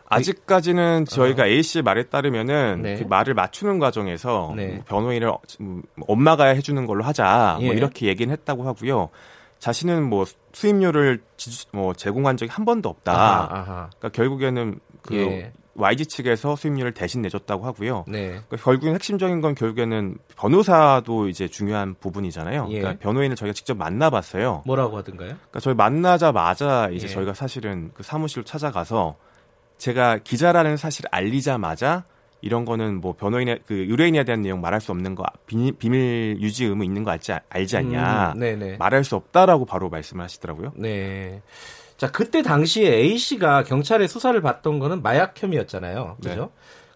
아직까지는 0.09 1.05
저희가 1.05 1.47
A 1.47 1.63
씨의 1.63 1.81
말에 1.81 2.03
따르면은 2.03 2.81
네. 2.83 2.95
그 2.97 3.03
말을 3.03 3.33
맞추는 3.33 3.79
과정에서 3.79 4.53
네. 4.55 4.67
뭐 4.67 4.83
변호인을 4.85 5.27
어- 5.29 5.39
음, 5.61 5.81
엄마가 6.07 6.45
해주는 6.45 6.85
걸로 6.85 7.03
하자 7.03 7.57
예. 7.61 7.65
뭐 7.65 7.73
이렇게 7.73 8.07
얘기는 8.07 8.31
했다고 8.31 8.63
하고요. 8.63 9.09
자신은 9.59 10.03
뭐 10.03 10.25
수임료를 10.51 11.21
지- 11.37 11.65
뭐 11.71 11.93
제공한 11.93 12.37
적이 12.37 12.51
한 12.51 12.63
번도 12.65 12.89
없다. 12.89 13.11
아하, 13.13 13.43
아하. 13.51 13.89
그러니까 13.97 14.09
결국에는 14.09 14.79
그 15.01 15.15
예. 15.15 15.53
YG 15.75 16.05
측에서 16.05 16.55
수임료를 16.55 16.93
대신 16.93 17.21
내줬다고 17.23 17.65
하고요. 17.65 18.05
네. 18.07 18.27
그러니까 18.27 18.57
결국엔 18.57 18.93
핵심적인 18.93 19.41
건 19.41 19.55
결국에는 19.55 20.17
변호사도 20.37 21.29
이제 21.29 21.47
중요한 21.47 21.95
부분이잖아요. 21.99 22.67
예. 22.69 22.79
그러니까 22.79 22.99
변호인을 23.01 23.35
저희가 23.35 23.53
직접 23.53 23.75
만나봤어요. 23.77 24.63
뭐라고 24.65 24.97
하던가요? 24.97 25.29
그러니까 25.29 25.59
저희 25.59 25.73
만나자마자 25.73 26.89
이제 26.91 27.07
예. 27.07 27.11
저희가 27.11 27.33
사실은 27.33 27.91
그 27.93 28.03
사무실로 28.03 28.43
찾아가서 28.43 29.15
제가 29.77 30.19
기자라는 30.19 30.77
사실을 30.77 31.09
알리자마자 31.11 32.05
이런 32.41 32.65
거는 32.65 32.99
뭐 32.99 33.13
변호인의 33.13 33.61
그 33.65 33.73
의뢰인에 33.73 34.25
대한 34.25 34.41
내용 34.41 34.59
말할 34.59 34.81
수 34.81 34.91
없는 34.91 35.15
거 35.15 35.23
비밀, 35.47 36.37
유지 36.41 36.65
의무 36.65 36.83
있는 36.83 37.03
거 37.03 37.11
알지 37.11 37.31
알지 37.49 37.77
않냐 37.77 38.33
음, 38.33 38.39
네네. 38.39 38.77
말할 38.77 39.05
수 39.05 39.15
없다라고 39.15 39.65
바로 39.65 39.89
말씀을 39.89 40.25
하시더라고요. 40.25 40.73
네. 40.75 41.41
자, 41.97 42.11
그때 42.11 42.41
당시에 42.41 42.93
A 42.93 43.17
씨가 43.17 43.63
경찰의 43.63 44.07
수사를 44.07 44.39
받던 44.41 44.79
거는 44.79 45.01
마약 45.01 45.41
혐의였잖아요. 45.41 46.17
그죠? 46.21 46.35
네. 46.35 46.49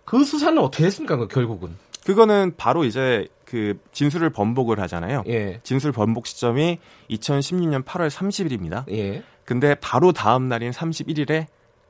그 0.05 0.23
수사는 0.23 0.57
어떻게 0.61 0.85
했습니까, 0.85 1.17
그 1.17 1.27
결국은? 1.27 1.75
그거는 2.05 2.53
바로 2.57 2.85
이제 2.85 3.27
그 3.45 3.77
진술을 3.91 4.29
번복을 4.29 4.79
하잖아요. 4.81 5.23
예. 5.27 5.59
진술 5.63 5.91
번복 5.91 6.27
시점이 6.27 6.79
2016년 7.09 7.83
8월 7.83 8.09
30일입니다. 8.09 8.89
예. 8.91 9.23
근데 9.45 9.75
바로 9.75 10.11
다음 10.11 10.49
날인 10.49 10.71
31일에 10.71 11.47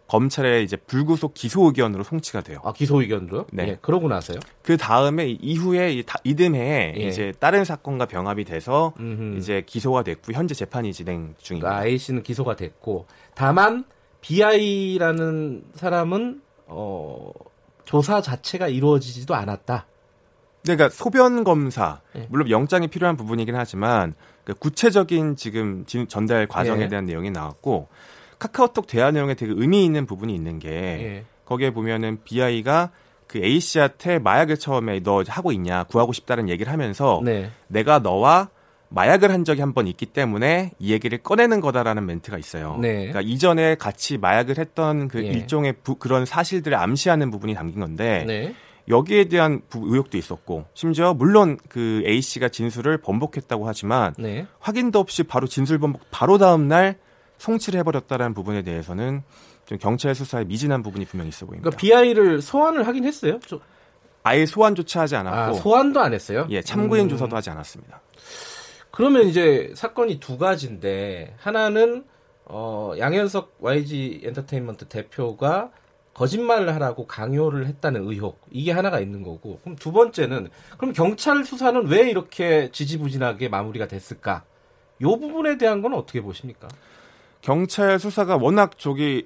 검찰에 0.08 0.62
이제 0.64 0.78
불구속 0.78 1.34
기소 1.34 1.66
의견으로 1.66 2.04
송치가 2.04 2.42
돼요. 2.42 2.60
아, 2.64 2.72
기소 2.72 3.02
의견으로? 3.02 3.46
네. 3.52 3.68
예. 3.68 3.78
그러고 3.82 4.08
나서요? 4.08 4.40
그 4.64 4.78
다음에 4.78 5.28
이후에 5.28 5.92
이 5.94 6.04
다- 6.04 6.20
이듬해에 6.24 6.94
예. 6.98 7.02
이제 7.08 7.34
다른 7.40 7.66
사건과 7.66 8.06
병합이 8.06 8.46
돼서 8.46 8.94
음흠. 9.00 9.38
이제 9.38 9.64
기소가 9.66 10.04
됐고 10.04 10.32
현재 10.34 10.54
재판이 10.56 10.94
진행 10.94 11.36
중입니다. 11.40 11.70
그러니까 11.70 11.88
A 11.90 11.98
씨는 11.98 12.24
기소가 12.24 12.56
됐고 12.56 13.06
다만 13.36 13.84
BI라는 14.22 15.64
사람은 15.76 16.42
어 16.68 17.32
조사 17.86 18.22
자체가 18.22 18.68
이루어지지도 18.68 19.36
않았다. 19.36 19.88
그러니까 20.64 20.90
소변 20.90 21.44
검사 21.44 22.02
예. 22.16 22.28
물론 22.30 22.50
영장이 22.50 22.88
필요한 22.88 23.16
부분이긴 23.18 23.56
하지만 23.56 24.14
그 24.44 24.54
구체적인 24.54 25.36
지금 25.36 25.86
진- 25.86 26.08
전달 26.08 26.48
과정에 26.48 26.84
예. 26.84 26.88
대한 26.88 27.06
내용이 27.06 27.32
나왔고 27.32 27.88
카카오톡 28.40 28.88
대화 28.88 29.12
내용에 29.12 29.34
되게 29.34 29.54
의미 29.56 29.84
있는 29.86 30.06
부분이 30.06 30.34
있는 30.34 30.60
게 30.60 30.70
예. 30.70 31.26
거기에 31.46 31.72
보면은 31.72 32.20
BI가 32.24 32.92
그 33.28 33.40
A 33.40 33.60
씨한테 33.60 34.20
마약을 34.20 34.58
처음에 34.58 35.02
너 35.02 35.24
하고 35.28 35.52
있냐 35.52 35.84
구하고 35.84 36.14
싶다는 36.14 36.50
얘기를 36.50 36.72
하면서 36.72 37.22
네. 37.24 37.52
내가 37.68 38.00
너와 38.00 38.50
마약을 38.90 39.32
한 39.32 39.44
적이 39.44 39.62
한 39.62 39.74
번 39.74 39.86
있기 39.88 40.06
때문에 40.06 40.72
이 40.80 40.94
얘기를 40.94 41.18
꺼내는 41.18 41.60
거다라는 41.60 42.06
멘트가 42.06 42.38
있어요. 42.38 42.78
네. 42.82 42.94
그러니까 43.12 43.20
이전에 43.22 43.76
같이 43.76 44.18
마약을 44.18 44.58
했던 44.58 45.10
그 45.10 45.24
예. 45.26 45.28
일종의 45.28 45.74
부- 45.84 45.96
그런 45.96 46.26
사실들을 46.26 46.78
암시하는 46.78 47.30
부분이 47.32 47.54
담긴 47.54 47.82
건데 47.82 48.24
네. 48.26 48.56
여기에 48.88 49.26
대한 49.26 49.62
부- 49.68 49.86
의혹도 49.88 50.18
있었고 50.18 50.66
심지어 50.74 51.14
물론 51.14 51.58
그 51.68 52.02
A 52.06 52.22
씨가 52.22 52.48
진술을 52.48 53.00
번복했다고 53.00 53.68
하지만 53.68 54.14
네. 54.18 54.46
확인도 54.60 55.00
없이 55.00 55.24
바로 55.24 55.48
진술 55.48 55.80
번복 55.80 56.04
바로 56.10 56.38
다음 56.38 56.70
날 56.70 56.96
송치를 57.38 57.80
해버렸다라는 57.80 58.34
부분에 58.34 58.62
대해서는 58.64 59.24
좀 59.66 59.78
경찰 59.78 60.16
수사에 60.16 60.44
미진한 60.46 60.82
부분이 60.82 61.06
분명히 61.06 61.30
있어 61.30 61.46
보입니다. 61.46 61.70
그러니까 61.70 61.80
BI를 61.80 62.42
소환을 62.42 62.88
하긴 62.88 63.04
했어요. 63.06 63.40
저- 63.48 63.60
아예 64.24 64.46
소환조차 64.46 65.02
하지 65.02 65.16
아, 65.16 65.20
않았고 65.22 65.58
소환도 65.60 66.00
안 66.02 66.14
했어요? 66.14 66.48
예 66.50 66.62
참고인 66.62 67.06
음. 67.06 67.10
조사도 67.10 67.36
하지 67.36 67.50
않았습니다. 67.50 68.02
그러면 68.92 69.28
이제 69.28 69.72
사건이 69.76 70.20
두 70.20 70.38
가지인데 70.38 71.36
하나는 71.38 72.04
어, 72.46 72.94
양현석 72.98 73.58
YG 73.60 74.22
엔터테인먼트 74.24 74.88
대표가 74.88 75.70
거짓말을 76.14 76.74
하라고 76.76 77.06
강요를 77.06 77.68
했다는 77.68 78.08
의혹 78.10 78.42
이게 78.50 78.72
하나가 78.72 79.00
있는 79.00 79.22
거고 79.22 79.60
그럼 79.64 79.76
두 79.76 79.92
번째는 79.92 80.50
그럼 80.78 80.94
경찰 80.94 81.44
수사는 81.46 81.86
왜 81.88 82.10
이렇게 82.10 82.70
지지부진하게 82.72 83.50
마무리가 83.50 83.88
됐을까? 83.88 84.44
요 85.04 85.20
부분에 85.20 85.58
대한 85.58 85.82
건 85.84 85.94
어떻게 85.94 86.22
보십니까? 86.22 86.68
경찰 87.48 87.98
수사가 87.98 88.36
워낙 88.36 88.78
저기 88.78 89.26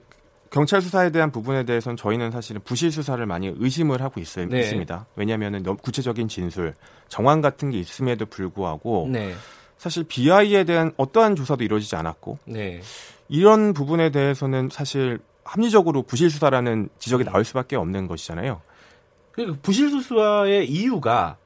경찰 0.51 0.79
수사에 0.79 1.10
대한 1.10 1.31
부분에 1.31 1.63
대해서는 1.63 1.97
저희는 1.97 2.29
사실은 2.29 2.62
부실 2.63 2.91
수사를 2.91 3.25
많이 3.25 3.51
의심을 3.57 3.99
하고 4.03 4.21
있, 4.21 4.27
네. 4.47 4.62
습니다 4.62 5.07
왜냐하면 5.15 5.63
구체적인 5.77 6.27
진술, 6.27 6.75
정황 7.07 7.41
같은 7.41 7.71
게 7.71 7.79
있음에도 7.79 8.27
불구하고 8.27 9.10
네, 9.12 9.34
사실 9.79 10.03
BI에 10.03 10.65
대한 10.65 10.91
어떠한 10.97 11.36
조사도 11.36 11.63
이루어지지 11.63 11.95
않았고 11.95 12.38
네, 12.45 12.81
이런 13.27 13.73
부분에 13.73 14.12
대해서는 14.12 14.69
사실 14.71 15.17
합리적으로 15.43 16.03
부실 16.03 16.29
수사라는 16.29 16.89
지적이 16.99 17.23
나올 17.23 17.43
수밖에 17.43 17.75
없는 17.75 18.05
것이잖아요. 18.05 18.62
그 19.31 19.57
부실 19.63 19.89
수사의 19.89 20.69
이유가 20.69 21.38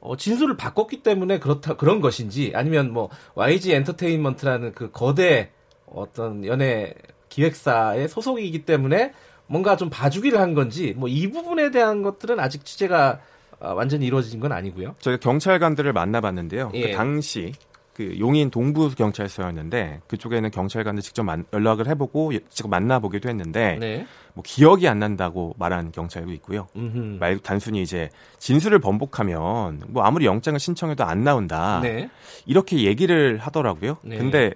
어, 0.00 0.16
진술을 0.16 0.56
바꿨기 0.56 1.04
때문에 1.04 1.38
그렇다 1.38 1.76
그런 1.76 2.00
것인지 2.00 2.50
아니면 2.56 2.92
뭐 2.92 3.08
YG 3.36 3.72
엔터테인먼트라는 3.72 4.72
그 4.72 4.90
거대 4.90 5.52
어떤 5.94 6.44
연예 6.44 6.94
기획사의 7.28 8.08
소속이기 8.08 8.64
때문에 8.64 9.12
뭔가 9.46 9.76
좀 9.76 9.90
봐주기를 9.90 10.40
한 10.40 10.54
건지 10.54 10.94
뭐 10.96 11.08
이 11.08 11.30
부분에 11.30 11.70
대한 11.70 12.02
것들은 12.02 12.38
아직 12.40 12.64
취재가 12.64 13.20
아, 13.60 13.72
완전히 13.72 14.06
이루어진 14.06 14.38
건 14.40 14.52
아니고요. 14.52 14.94
저희가 15.00 15.18
경찰관들을 15.20 15.92
만나봤는데요. 15.92 16.70
예. 16.74 16.90
그 16.90 16.96
당시 16.96 17.52
그 17.92 18.16
용인 18.20 18.50
동부 18.50 18.94
경찰서였는데 18.94 20.02
그쪽에는 20.06 20.50
경찰관들 20.52 21.02
직접 21.02 21.24
만- 21.24 21.44
연락을 21.52 21.88
해보고 21.88 22.32
예- 22.34 22.38
직접 22.48 22.68
만나보기도 22.68 23.28
했는데 23.28 23.76
네. 23.80 24.06
뭐 24.34 24.44
기억이 24.46 24.86
안 24.86 25.00
난다고 25.00 25.56
말한 25.58 25.90
경찰도 25.90 26.30
있고요. 26.34 26.68
음흠. 26.76 27.16
말 27.18 27.38
단순히 27.40 27.82
이제 27.82 28.08
진술을 28.38 28.78
번복하면 28.78 29.82
뭐 29.88 30.04
아무리 30.04 30.26
영장을 30.26 30.60
신청해도 30.60 31.02
안 31.02 31.24
나온다 31.24 31.80
네. 31.82 32.08
이렇게 32.46 32.84
얘기를 32.84 33.38
하더라고요. 33.38 33.96
네. 34.04 34.18
근데 34.18 34.52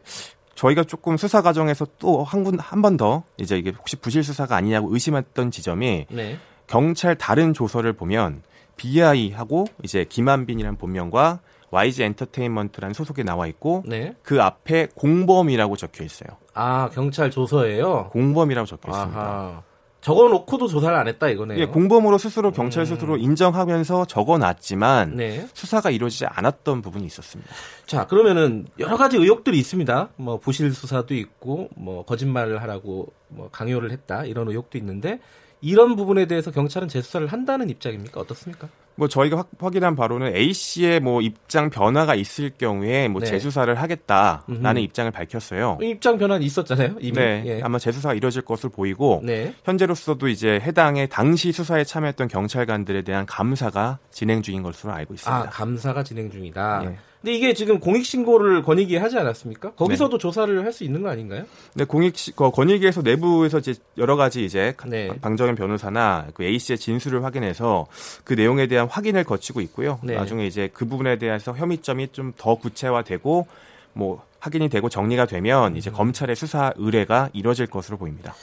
저희가 0.54 0.84
조금 0.84 1.16
수사 1.16 1.42
과정에서 1.42 1.86
또 1.98 2.24
한 2.24 2.44
군 2.44 2.58
한 2.60 2.82
번 2.82 2.96
더 2.96 3.22
이제 3.38 3.56
이게 3.58 3.70
혹시 3.70 3.96
부실 3.96 4.22
수사가 4.22 4.56
아니냐고 4.56 4.92
의심했던 4.92 5.50
지점이 5.50 6.06
네. 6.10 6.38
경찰 6.66 7.16
다른 7.16 7.52
조서를 7.54 7.92
보면 7.94 8.42
BI하고 8.76 9.66
이제 9.82 10.04
김한빈이라는 10.08 10.76
본명과 10.78 11.40
YG 11.70 12.02
엔터테인먼트라는 12.04 12.92
소속이 12.94 13.24
나와 13.24 13.46
있고 13.46 13.82
네. 13.86 14.14
그 14.22 14.42
앞에 14.42 14.88
공범이라고 14.94 15.76
적혀 15.76 16.04
있어요. 16.04 16.28
아 16.54 16.90
경찰 16.92 17.30
조서예요. 17.30 18.10
공범이라고 18.10 18.66
적혀 18.66 18.90
있습니다. 18.90 19.62
적어놓고도 20.02 20.66
조사를 20.66 20.94
안 20.96 21.08
했다 21.08 21.28
이거네요. 21.28 21.56
이게 21.56 21.66
공범으로 21.66 22.18
스스로 22.18 22.50
경찰 22.50 22.84
스스로 22.84 23.16
인정하면서 23.16 24.06
적어놨지만 24.06 25.16
네. 25.16 25.46
수사가 25.54 25.90
이루어지지 25.90 26.26
않았던 26.26 26.82
부분이 26.82 27.06
있었습니다. 27.06 27.50
자, 27.86 28.06
그러면은 28.08 28.66
여러 28.80 28.96
가지 28.96 29.16
의혹들이 29.16 29.56
있습니다. 29.58 30.10
뭐 30.16 30.38
부실 30.38 30.74
수사도 30.74 31.14
있고 31.14 31.68
뭐 31.76 32.04
거짓말을 32.04 32.60
하라고 32.62 33.12
뭐 33.28 33.48
강요를 33.52 33.92
했다 33.92 34.24
이런 34.24 34.48
의혹도 34.48 34.76
있는데 34.76 35.20
이런 35.60 35.94
부분에 35.94 36.26
대해서 36.26 36.50
경찰은 36.50 36.88
재수사를 36.88 37.24
한다는 37.28 37.70
입장입니까? 37.70 38.20
어떻습니까? 38.20 38.68
뭐 38.94 39.08
저희가 39.08 39.38
확, 39.38 39.48
확인한 39.58 39.96
바로는 39.96 40.36
A 40.36 40.52
씨의 40.52 41.00
뭐 41.00 41.20
입장 41.20 41.70
변화가 41.70 42.14
있을 42.14 42.50
경우에 42.56 43.08
뭐 43.08 43.20
네. 43.20 43.26
재수사를 43.26 43.74
하겠다라는 43.74 44.66
음흠. 44.66 44.78
입장을 44.78 45.10
밝혔어요. 45.10 45.78
입장 45.80 46.18
변화는 46.18 46.42
있었잖아요. 46.44 46.96
이미. 47.00 47.12
네, 47.12 47.42
예. 47.46 47.60
아마 47.62 47.78
재수사가 47.78 48.14
이루어질 48.14 48.42
것으로 48.42 48.70
보이고 48.70 49.20
네. 49.24 49.54
현재로서도 49.64 50.28
이제 50.28 50.60
해당의 50.60 51.08
당시 51.08 51.52
수사에 51.52 51.84
참여했던 51.84 52.28
경찰관들에 52.28 53.02
대한 53.02 53.26
감사가 53.26 53.98
진행 54.10 54.42
중인 54.42 54.62
것으로 54.62 54.92
알고 54.92 55.14
있습니다. 55.14 55.36
아, 55.36 55.48
감사가 55.48 56.02
진행 56.02 56.30
중이다. 56.30 56.82
예. 56.84 56.96
근데 57.22 57.34
이게 57.36 57.54
지금 57.54 57.78
공익 57.78 58.04
신고를 58.04 58.62
권익위에 58.62 58.98
하지 58.98 59.16
않았습니까? 59.16 59.68
네. 59.70 59.74
거기서도 59.76 60.18
조사를 60.18 60.64
할 60.64 60.72
수 60.72 60.82
있는 60.84 61.02
거 61.02 61.08
아닌가요? 61.08 61.44
근데 61.72 61.84
공익 61.84 62.14
권익위에서 62.36 63.02
내부에서 63.02 63.58
이제 63.60 63.74
여러 63.96 64.16
가지 64.16 64.44
이제 64.44 64.74
네. 64.86 65.08
방정현 65.20 65.54
변호사나 65.54 66.26
그 66.34 66.42
A 66.42 66.58
씨의 66.58 66.78
진술을 66.78 67.22
확인해서 67.24 67.86
그 68.24 68.34
내용에 68.34 68.66
대한 68.66 68.88
확인을 68.88 69.22
거치고 69.24 69.60
있고요. 69.60 70.00
네. 70.02 70.16
나중에 70.16 70.46
이제 70.46 70.68
그 70.72 70.84
부분에 70.86 71.18
대해서 71.18 71.52
혐의점이 71.54 72.08
좀 72.12 72.32
더 72.36 72.56
구체화되고 72.56 73.46
뭐 73.92 74.24
확인이 74.40 74.68
되고 74.68 74.88
정리가 74.88 75.26
되면 75.26 75.74
음. 75.74 75.76
이제 75.76 75.90
검찰의 75.90 76.34
수사 76.34 76.72
의뢰가 76.76 77.30
이뤄질 77.34 77.66
것으로 77.68 77.98
보입니다. 77.98 78.34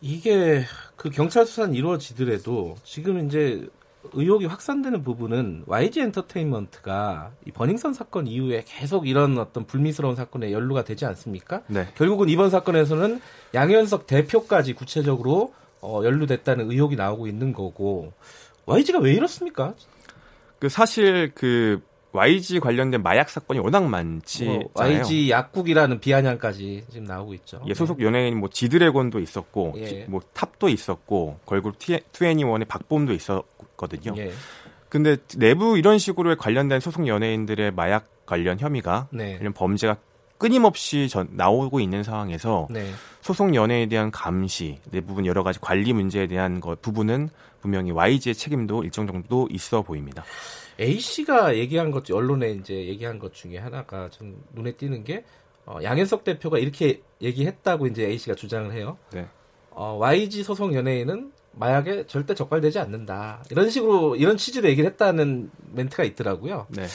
이게 0.00 0.64
그 0.96 1.10
경찰 1.10 1.46
수사는 1.46 1.74
이루어지더라도 1.74 2.76
지금 2.82 3.26
이제 3.26 3.66
의혹이 4.12 4.46
확산되는 4.46 5.02
부분은 5.02 5.64
YG 5.66 6.00
엔터테인먼트가 6.00 7.32
이 7.46 7.50
버닝썬 7.50 7.94
사건 7.94 8.26
이후에 8.26 8.64
계속 8.66 9.08
이런 9.08 9.38
어떤 9.38 9.66
불미스러운 9.66 10.16
사건에 10.16 10.52
연루가 10.52 10.84
되지 10.84 11.06
않습니까? 11.06 11.62
네. 11.68 11.88
결국은 11.96 12.28
이번 12.28 12.50
사건에서는 12.50 13.20
양현석 13.54 14.06
대표까지 14.06 14.74
구체적으로 14.74 15.54
어, 15.80 16.00
연루됐다는 16.04 16.70
의혹이 16.70 16.96
나오고 16.96 17.26
있는 17.26 17.52
거고 17.52 18.12
YG가 18.66 18.98
왜 19.00 19.12
이렇습니까? 19.12 19.74
그 20.58 20.68
사실 20.68 21.32
그 21.34 21.82
YG 22.14 22.60
관련된 22.60 23.02
마약 23.02 23.28
사건이 23.28 23.58
워낙 23.58 23.84
많지 23.88 24.44
뭐. 24.44 24.60
YG 24.74 25.30
약국이라는 25.30 25.98
비아냥까지 25.98 26.84
지금 26.88 27.04
나오고 27.06 27.34
있죠. 27.34 27.60
예, 27.66 27.74
소속 27.74 28.00
연예인 28.00 28.38
뭐 28.38 28.48
지드래곤도 28.48 29.18
있었고 29.18 29.74
예. 29.78 29.84
티- 29.84 30.04
뭐 30.06 30.20
탑도 30.32 30.68
있었고 30.68 31.40
걸그룹 31.44 31.76
투애니원의 32.12 32.66
박봄도 32.66 33.12
있었거든요. 33.12 34.14
예. 34.16 34.30
근데 34.88 35.16
내부 35.36 35.76
이런 35.76 35.98
식으로 35.98 36.36
관련된 36.36 36.78
소속 36.78 37.08
연예인들의 37.08 37.72
마약 37.72 38.06
관련 38.26 38.60
혐의가 38.60 39.08
네. 39.10 39.36
이런 39.40 39.52
범죄가 39.52 39.96
끊임없이 40.38 41.08
전, 41.08 41.28
나오고 41.32 41.80
있는 41.80 42.02
상황에서 42.02 42.66
네. 42.70 42.90
소속 43.20 43.54
연예인에 43.54 43.88
대한 43.88 44.10
감시, 44.10 44.78
내부분 44.90 45.26
여러 45.26 45.42
가지 45.42 45.58
관리 45.60 45.92
문제에 45.92 46.26
대한 46.26 46.60
것 46.60 46.82
부분은 46.82 47.30
분명히 47.60 47.90
YG의 47.92 48.34
책임도 48.34 48.84
일정 48.84 49.06
정도 49.06 49.48
있어 49.50 49.82
보입니다. 49.82 50.24
A 50.80 50.98
씨가 50.98 51.56
얘기한 51.56 51.90
것 51.90 52.10
언론에 52.10 52.50
이제 52.50 52.74
얘기한 52.74 53.18
것 53.18 53.32
중에 53.32 53.58
하나가 53.58 54.10
좀 54.10 54.42
눈에 54.52 54.72
띄는 54.72 55.04
게 55.04 55.24
어, 55.66 55.78
양현석 55.82 56.24
대표가 56.24 56.58
이렇게 56.58 57.00
얘기했다고 57.22 57.86
이제 57.86 58.06
A 58.06 58.18
씨가 58.18 58.34
주장을 58.34 58.70
해요. 58.72 58.98
네. 59.12 59.26
어, 59.70 59.96
YG 59.98 60.42
소속 60.42 60.74
연예인은 60.74 61.32
마약에 61.52 62.06
절대 62.06 62.34
적발되지 62.34 62.78
않는다. 62.80 63.44
이런 63.50 63.70
식으로 63.70 64.16
이런 64.16 64.36
취지로 64.36 64.68
얘기를 64.68 64.90
했다는 64.90 65.50
멘트가 65.72 66.04
있더라고요. 66.04 66.66
네. 66.70 66.86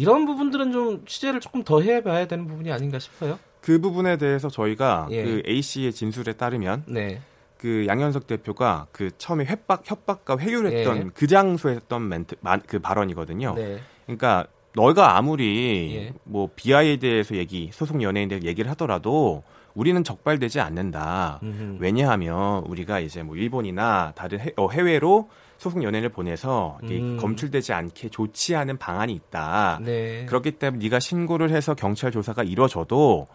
이런 0.00 0.24
부분들은 0.24 0.72
좀 0.72 1.04
취재를 1.04 1.40
조금 1.40 1.62
더 1.62 1.82
해봐야 1.82 2.26
되는 2.26 2.46
부분이 2.46 2.72
아닌가 2.72 2.98
싶어요. 2.98 3.38
그 3.60 3.80
부분에 3.80 4.16
대해서 4.16 4.48
저희가 4.48 5.08
예. 5.10 5.22
그 5.22 5.42
A 5.46 5.60
씨의 5.60 5.92
진술에 5.92 6.32
따르면 6.32 6.84
네. 6.86 7.20
그 7.58 7.84
양현석 7.86 8.26
대표가 8.26 8.86
그 8.92 9.10
처음에 9.18 9.44
협박 9.44 9.82
협박과 9.84 10.38
회유했던 10.38 10.96
예. 10.96 11.06
그 11.12 11.26
장소에 11.26 11.74
했던 11.74 12.08
멘트 12.08 12.36
만- 12.40 12.62
그 12.66 12.78
발언이거든요. 12.78 13.52
네. 13.54 13.78
그러니까 14.06 14.46
너가 14.74 15.18
아무리 15.18 15.94
예. 15.96 16.12
뭐 16.24 16.48
비하에 16.56 16.96
대해서 16.96 17.36
얘기 17.36 17.68
소속 17.72 18.00
연예인에 18.02 18.38
대해 18.38 18.48
얘기를 18.48 18.70
하더라도 18.70 19.42
우리는 19.74 20.02
적발되지 20.02 20.60
않는다. 20.60 21.40
음흠. 21.42 21.76
왜냐하면 21.80 22.64
우리가 22.64 23.00
이제 23.00 23.22
뭐 23.22 23.36
일본이나 23.36 24.12
다른 24.16 24.40
해, 24.40 24.52
외로 24.80 25.28
소속 25.60 25.82
연예인을 25.82 26.08
보내서 26.08 26.78
이게 26.82 26.98
음. 27.00 27.18
검출되지 27.18 27.74
않게 27.74 28.08
조치하는 28.08 28.78
방안이 28.78 29.12
있다. 29.12 29.78
네. 29.84 30.24
그렇기 30.24 30.52
때문에 30.52 30.82
네가 30.82 31.00
신고를 31.00 31.50
해서 31.50 31.74
경찰 31.74 32.10
조사가 32.10 32.42
이루어져도 32.44 33.28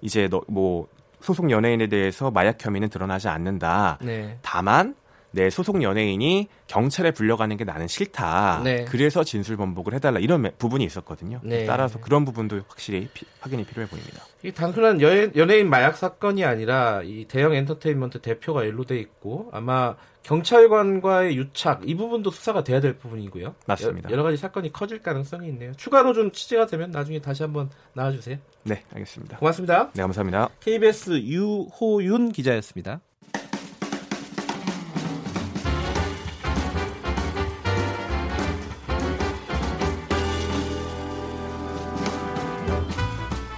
이제 0.00 0.28
너 0.28 0.40
뭐 0.46 0.86
소속 1.22 1.50
연예인에 1.50 1.86
대해서 1.86 2.30
마약 2.30 2.64
혐의는 2.64 2.88
드러나지 2.88 3.28
않는다. 3.28 3.98
네. 4.02 4.38
다만 4.42 4.94
내 5.32 5.50
소속 5.50 5.82
연예인이 5.82 6.48
경찰에 6.66 7.10
불려가는 7.10 7.56
게 7.56 7.64
나는 7.64 7.88
싫다. 7.88 8.60
네. 8.64 8.84
그래서 8.84 9.24
진술 9.24 9.56
번복을 9.56 9.94
해달라 9.94 10.18
이런 10.20 10.42
매- 10.42 10.50
부분이 10.52 10.84
있었거든요. 10.84 11.40
네. 11.42 11.64
따라서 11.66 11.98
그런 12.00 12.24
부분도 12.24 12.60
확실히 12.68 13.08
피- 13.12 13.26
확인이 13.40 13.64
필요해 13.64 13.88
보입니다. 13.88 14.22
이 14.44 14.52
단순한 14.52 15.00
여, 15.00 15.08
연예인 15.36 15.70
마약 15.70 15.96
사건이 15.96 16.44
아니라 16.44 17.02
이 17.02 17.24
대형 17.26 17.54
엔터테인먼트 17.54 18.20
대표가 18.20 18.66
연루돼 18.66 18.98
있고 18.98 19.48
아마 19.52 19.96
경찰관과의 20.22 21.36
유착 21.36 21.82
이 21.88 21.94
부분도 21.96 22.30
수사가 22.30 22.62
돼야 22.64 22.80
될 22.80 22.96
부분이고요. 22.98 23.54
맞습니다. 23.66 24.10
여, 24.10 24.16
러 24.16 24.22
가지 24.22 24.36
사건이 24.36 24.72
커질 24.72 25.00
가능성이 25.00 25.48
있네요. 25.48 25.72
추가로 25.76 26.12
좀 26.12 26.30
취재가 26.30 26.66
되면 26.66 26.90
나중에 26.90 27.20
다시 27.20 27.42
한번 27.42 27.70
나와주세요. 27.94 28.36
네, 28.64 28.82
알겠습니다. 28.94 29.38
고맙습니다. 29.38 29.90
네, 29.94 30.02
감사합니다. 30.02 30.48
KBS 30.60 31.20
유호윤 31.22 32.32
기자였습니다. 32.32 33.00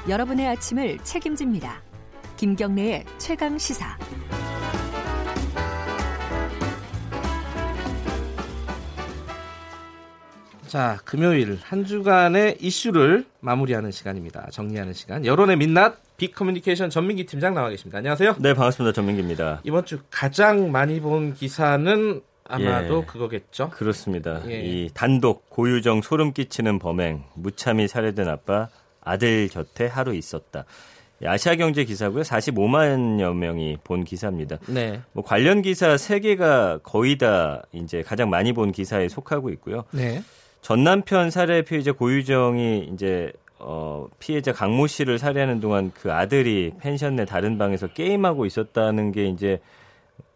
여러분의 0.08 0.46
아침을 0.48 0.98
책임집니다. 0.98 1.80
김경래의 2.36 3.04
최강 3.16 3.56
시사. 3.56 3.96
자, 10.66 10.98
금요일 11.04 11.58
한 11.62 11.86
주간의 11.86 12.58
이슈를 12.60 13.24
마무리하는 13.40 13.92
시간입니다. 13.92 14.48
정리하는 14.50 14.92
시간. 14.92 15.24
여론의 15.24 15.56
민낯 15.56 15.96
빅커뮤니케이션 16.18 16.90
전민기 16.90 17.24
팀장 17.24 17.54
나와 17.54 17.70
계십니다. 17.70 17.98
안녕하세요. 17.98 18.36
네, 18.40 18.52
반갑습니다. 18.52 18.92
전민기입니다. 18.92 19.60
이번 19.64 19.86
주 19.86 20.00
가장 20.10 20.70
많이 20.70 21.00
본 21.00 21.32
기사는 21.32 22.20
아마도 22.46 23.02
예. 23.02 23.06
그거겠죠. 23.06 23.70
그렇습니다. 23.70 24.42
예. 24.48 24.60
이 24.64 24.90
단독 24.92 25.48
고유정 25.48 26.02
소름 26.02 26.34
끼치는 26.34 26.78
범행, 26.78 27.24
무참히 27.34 27.88
살해된 27.88 28.28
아빠 28.28 28.68
아들 29.04 29.48
곁에 29.48 29.86
하루 29.86 30.14
있었다. 30.14 30.64
아시아 31.24 31.54
경제 31.54 31.84
기사고요. 31.84 32.22
45만여 32.22 33.34
명이 33.34 33.78
본 33.84 34.04
기사입니다. 34.04 34.58
네. 34.66 35.00
뭐 35.12 35.22
관련 35.24 35.62
기사 35.62 35.94
3개가 35.94 36.82
거의 36.82 37.16
다 37.18 37.62
이제 37.72 38.02
가장 38.02 38.30
많이 38.30 38.52
본 38.52 38.72
기사에 38.72 39.08
속하고 39.08 39.50
있고요. 39.50 39.84
네. 39.92 40.22
전 40.60 40.82
남편 40.82 41.30
살해 41.30 41.62
피해자 41.62 41.92
고유정이 41.92 42.90
이제 42.92 43.32
어 43.58 44.06
피해자 44.18 44.52
강모 44.52 44.86
씨를 44.86 45.18
살해하는 45.18 45.60
동안 45.60 45.92
그 45.94 46.12
아들이 46.12 46.72
펜션 46.80 47.16
내 47.16 47.24
다른 47.24 47.58
방에서 47.58 47.86
게임하고 47.86 48.44
있었다는 48.44 49.12
게 49.12 49.26
이제 49.26 49.60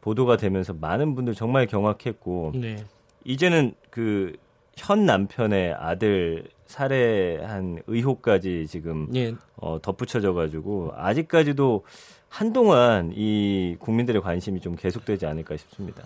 보도가 0.01 0.37
되면서 0.37 0.73
많은 0.73 1.15
분들 1.15 1.35
정말 1.35 1.67
경악했고 1.67 2.53
네. 2.55 2.85
이제는 3.25 3.75
그 3.91 4.37
현 4.79 5.05
남편의 5.07 5.75
아들 5.75 6.49
살해한 6.67 7.83
의혹까지 7.87 8.67
지금 8.69 9.09
예. 9.15 9.35
어, 9.57 9.81
덧붙여져 9.83 10.35
가지고 10.35 10.93
아직까지도 10.97 11.85
한동안 12.29 13.13
이 13.15 13.77
국민들의 13.81 14.23
관심이 14.23 14.61
좀 14.61 14.77
계속되지 14.77 15.27
않을까 15.27 15.57
싶습니다. 15.57 16.05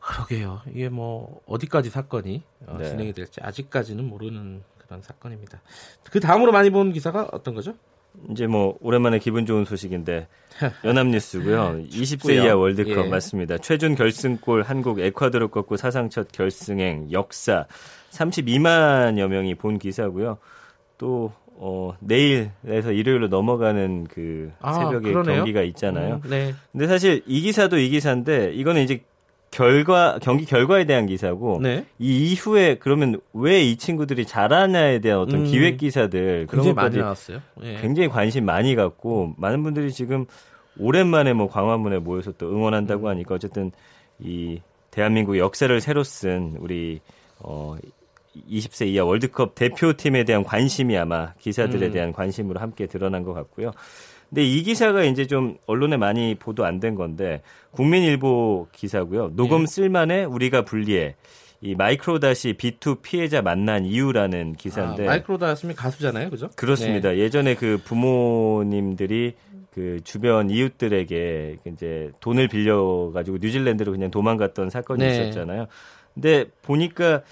그러게요. 0.00 0.60
이게 0.72 0.88
뭐 0.88 1.40
어디까지 1.46 1.90
사건이 1.90 2.42
어, 2.66 2.78
네. 2.78 2.88
진행이 2.88 3.12
될지 3.12 3.40
아직까지는 3.42 4.04
모르는 4.04 4.62
그런 4.78 5.02
사건입니다. 5.02 5.60
그 6.10 6.20
다음으로 6.20 6.52
많이 6.52 6.70
본 6.70 6.92
기사가 6.92 7.28
어떤 7.32 7.54
거죠? 7.54 7.74
이제 8.30 8.46
뭐 8.46 8.76
오랜만에 8.80 9.18
기분 9.18 9.46
좋은 9.46 9.64
소식인데 9.64 10.28
연합뉴스고요. 10.84 11.84
20세 11.90 12.34
이하 12.34 12.56
월드컵 12.56 13.06
예. 13.06 13.08
맞습니다. 13.08 13.58
최준 13.58 13.94
결승골 13.94 14.62
한국 14.62 15.00
에콰도르 15.00 15.48
꺾고 15.48 15.76
사상 15.76 16.10
첫 16.10 16.30
결승행 16.32 17.10
역사 17.12 17.66
32만여 18.10 19.28
명이 19.28 19.54
본 19.54 19.78
기사고요. 19.78 20.38
또 20.98 21.32
어, 21.62 21.94
내일에서 22.00 22.90
일요일로 22.90 23.28
넘어가는 23.28 24.06
그 24.10 24.50
아, 24.60 24.72
새벽에 24.72 25.12
그러네요. 25.12 25.36
경기가 25.36 25.62
있잖아요. 25.62 26.20
음, 26.24 26.30
네. 26.30 26.54
근데 26.72 26.86
사실 26.86 27.22
이 27.26 27.42
기사도 27.42 27.78
이 27.78 27.90
기사인데 27.90 28.52
이거는 28.54 28.82
이제 28.82 29.02
결과 29.50 30.18
경기 30.22 30.44
결과에 30.44 30.84
대한 30.84 31.06
기사고 31.06 31.58
네. 31.60 31.84
이 31.98 32.32
이후에 32.32 32.76
그러면 32.78 33.20
왜 33.32 33.60
이 33.70 33.76
친구들이 33.76 34.24
잘하냐에 34.26 35.00
대한 35.00 35.20
어떤 35.20 35.40
음. 35.40 35.44
기획 35.44 35.76
기사들 35.78 36.46
그런 36.46 36.64
많이 36.64 36.74
것까지 36.74 36.98
나왔어요. 36.98 37.40
예. 37.62 37.76
굉장히 37.80 38.08
관심 38.08 38.44
많이 38.44 38.74
갖고 38.74 39.34
많은 39.36 39.62
분들이 39.62 39.92
지금 39.92 40.26
오랜만에 40.78 41.32
뭐 41.32 41.48
광화문에 41.48 41.98
모여서 41.98 42.32
또 42.32 42.50
응원한다고 42.50 43.06
음. 43.06 43.10
하니까 43.10 43.34
어쨌든 43.34 43.70
이 44.18 44.60
대한민국 44.90 45.36
역사를 45.38 45.80
새로 45.80 46.02
쓴 46.04 46.56
우리 46.58 47.00
어 47.38 47.76
20세 48.48 48.86
이하 48.86 49.04
월드컵 49.04 49.54
대표팀에 49.54 50.24
대한 50.24 50.44
관심이 50.44 50.96
아마 50.96 51.32
기사들에 51.34 51.86
음. 51.88 51.92
대한 51.92 52.12
관심으로 52.12 52.60
함께 52.60 52.86
드러난 52.86 53.24
것 53.24 53.34
같고요. 53.34 53.72
근데 54.30 54.44
이 54.44 54.62
기사가 54.62 55.02
이제 55.04 55.26
좀 55.26 55.58
언론에 55.66 55.96
많이 55.96 56.34
보도 56.36 56.64
안 56.64 56.80
된 56.80 56.94
건데 56.94 57.42
국민일보 57.72 58.68
기사고요. 58.72 59.32
녹음 59.36 59.62
예. 59.62 59.66
쓸만해 59.66 60.24
우리가 60.24 60.64
불리해 60.64 61.16
이 61.62 61.74
마이크로다시 61.74 62.54
B2 62.54 63.02
피해자 63.02 63.42
만난 63.42 63.84
이유라는 63.84 64.54
기사인데 64.54 65.04
아, 65.04 65.10
마이크로다스미 65.10 65.74
가수잖아요, 65.74 66.30
그죠? 66.30 66.48
그렇습니다. 66.56 67.10
네. 67.10 67.18
예전에 67.18 67.54
그 67.54 67.78
부모님들이 67.84 69.34
그 69.74 70.00
주변 70.04 70.48
이웃들에게 70.50 71.58
이제 71.66 72.10
돈을 72.20 72.48
빌려 72.48 73.10
가지고 73.12 73.36
뉴질랜드로 73.40 73.92
그냥 73.92 74.10
도망갔던 74.10 74.70
사건이 74.70 75.04
네. 75.04 75.10
있었잖아요. 75.12 75.66
근데 76.14 76.46
보니까 76.62 77.22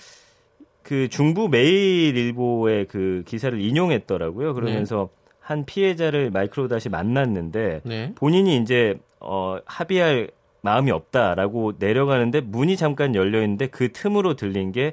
그 0.82 1.08
중부 1.08 1.48
매일일보의 1.48 2.86
그 2.86 3.22
기사를 3.26 3.58
인용했더라고요. 3.60 4.54
그러면서 4.54 5.08
한 5.48 5.64
피해자를 5.64 6.30
마이크로 6.30 6.68
다시 6.68 6.90
만났는데 6.90 7.80
네. 7.84 8.12
본인이 8.16 8.58
이제 8.58 8.98
어 9.18 9.56
합의할 9.64 10.28
마음이 10.60 10.90
없다라고 10.90 11.72
내려가는데 11.78 12.42
문이 12.42 12.76
잠깐 12.76 13.14
열려 13.14 13.40
있는데 13.40 13.66
그 13.66 13.90
틈으로 13.90 14.34
들린 14.34 14.72
게 14.72 14.92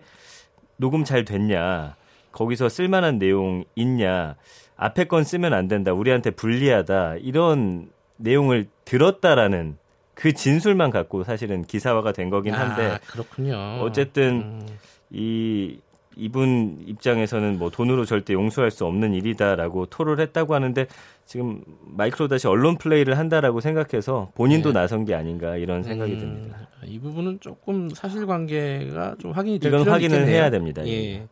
녹음 0.77 1.03
잘 1.03 1.25
됐냐? 1.25 1.97
거기서 2.31 2.69
쓸만한 2.69 3.19
내용 3.19 3.65
있냐? 3.75 4.37
앞에 4.77 5.09
건 5.09 5.25
쓰면 5.25 5.53
안 5.53 5.67
된다. 5.67 5.91
우리한테 5.91 6.31
불리하다. 6.31 7.15
이런 7.17 7.89
내용을 8.15 8.67
들었다라는 8.85 9.77
그 10.13 10.31
진술만 10.31 10.89
갖고 10.89 11.25
사실은 11.25 11.65
기사화가 11.65 12.13
된 12.13 12.29
거긴 12.29 12.53
한데 12.53 12.91
아, 12.91 12.99
그렇군요. 13.07 13.81
어쨌든 13.81 14.41
음, 14.41 14.67
이 15.09 15.79
이분 16.15 16.83
입장에서는 16.85 17.57
뭐 17.57 17.69
돈으로 17.69 18.05
절대 18.05 18.33
용서할 18.33 18.71
수 18.71 18.85
없는 18.85 19.13
일이다라고 19.13 19.87
토를 19.87 20.19
했다고 20.19 20.55
하는데 20.55 20.87
지금 21.25 21.63
마이크로 21.81 22.27
다시 22.27 22.47
언론 22.47 22.77
플레이를 22.77 23.17
한다라고 23.17 23.59
생각해서 23.61 24.31
본인도 24.35 24.73
네. 24.73 24.79
나선 24.79 25.05
게 25.05 25.13
아닌가 25.15 25.57
이런 25.57 25.83
생각이 25.83 26.13
음, 26.13 26.19
듭니다. 26.19 26.67
이 26.83 26.99
부분은 26.99 27.39
조금 27.41 27.89
사실관계가 27.89 29.15
좀 29.19 29.31
확인이 29.31 29.59
될 29.59 29.73
이건 29.73 29.87
확인을 29.87 30.17
있겠네요. 30.19 30.35
해야 30.35 30.49
됩니다. 30.49 30.85
예. 30.87 31.27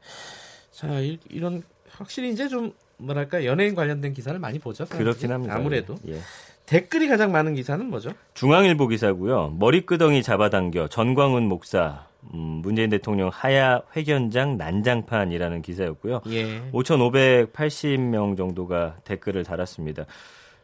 자, 0.72 1.00
이, 1.00 1.20
런 1.34 1.62
확실히 1.90 2.32
이제 2.32 2.48
좀 2.48 2.74
뭐랄까 2.98 3.46
연예인 3.46 3.76
관련된 3.76 4.14
기사를 4.14 4.38
많이 4.40 4.60
보죠. 4.60 4.86
그렇긴 4.86 5.32
합니다. 5.32 5.56
아무래도 5.56 5.96
예. 6.08 6.20
댓글이 6.66 7.08
가장 7.08 7.32
많은 7.32 7.56
기사는 7.56 7.86
뭐죠? 7.86 8.12
중앙일보 8.34 8.88
기사고요. 8.88 9.56
머리끄덩이 9.60 10.24
잡아당겨 10.24 10.88
전광훈 10.88 11.44
목사 11.44 12.08
음, 12.34 12.62
문재인 12.64 12.90
대통령 12.90 13.30
하야 13.32 13.82
회견장 13.96 14.58
난장판이라는 14.58 15.62
기사였고요. 15.62 16.22
예. 16.30 16.62
5,580명 16.72 18.38
정도가 18.38 18.98
댓글을 19.04 19.44
달았습니다. 19.44 20.06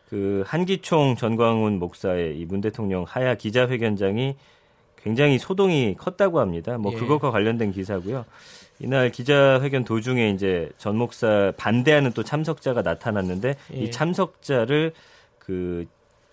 그 0.10 0.44
한기총 0.48 1.16
전광훈 1.16 1.78
목사의 1.80 2.40
이 2.40 2.46
문 2.46 2.62
대통령 2.62 3.04
하야 3.08 3.36
기자회견장이 3.36 4.36
굉장히 5.02 5.38
소동이 5.38 5.96
컸다고 5.98 6.40
합니다. 6.40 6.78
뭐 6.78 6.92
예. 6.94 6.98
그것과 6.98 7.32
관련된 7.32 7.72
기사고요. 7.72 8.26
이날 8.80 9.12
기자회견 9.12 9.84
도중에 9.84 10.30
이제 10.32 10.70
전 10.78 10.96
목사 10.98 11.52
반대하는 11.58 12.12
또 12.14 12.24
참석자가 12.24 12.82
나타났는데 12.82 13.56
예. 13.74 13.78
이 13.78 13.92
참석자를 13.92 14.94
그 15.38 15.86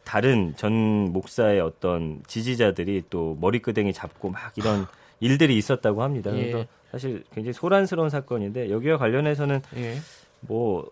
다른 0.05 0.55
전 0.57 0.73
목사의 1.13 1.61
어떤 1.61 2.23
지지자들이 2.29 3.05
또 3.11 3.37
머리끄댕이 3.41 3.93
잡고 3.93 4.31
막 4.31 4.53
이런 4.57 4.87
일들이 5.21 5.57
있었다고 5.57 6.03
합니다. 6.03 6.31
예. 6.37 6.51
그래서 6.51 6.67
사실 6.91 7.25
굉장히 7.35 7.53
소란스러운 7.53 8.11
사건인데 8.11 8.71
여기와 8.71 8.99
관련해서는 8.99 9.63
예. 9.77 9.97
뭐 10.41 10.91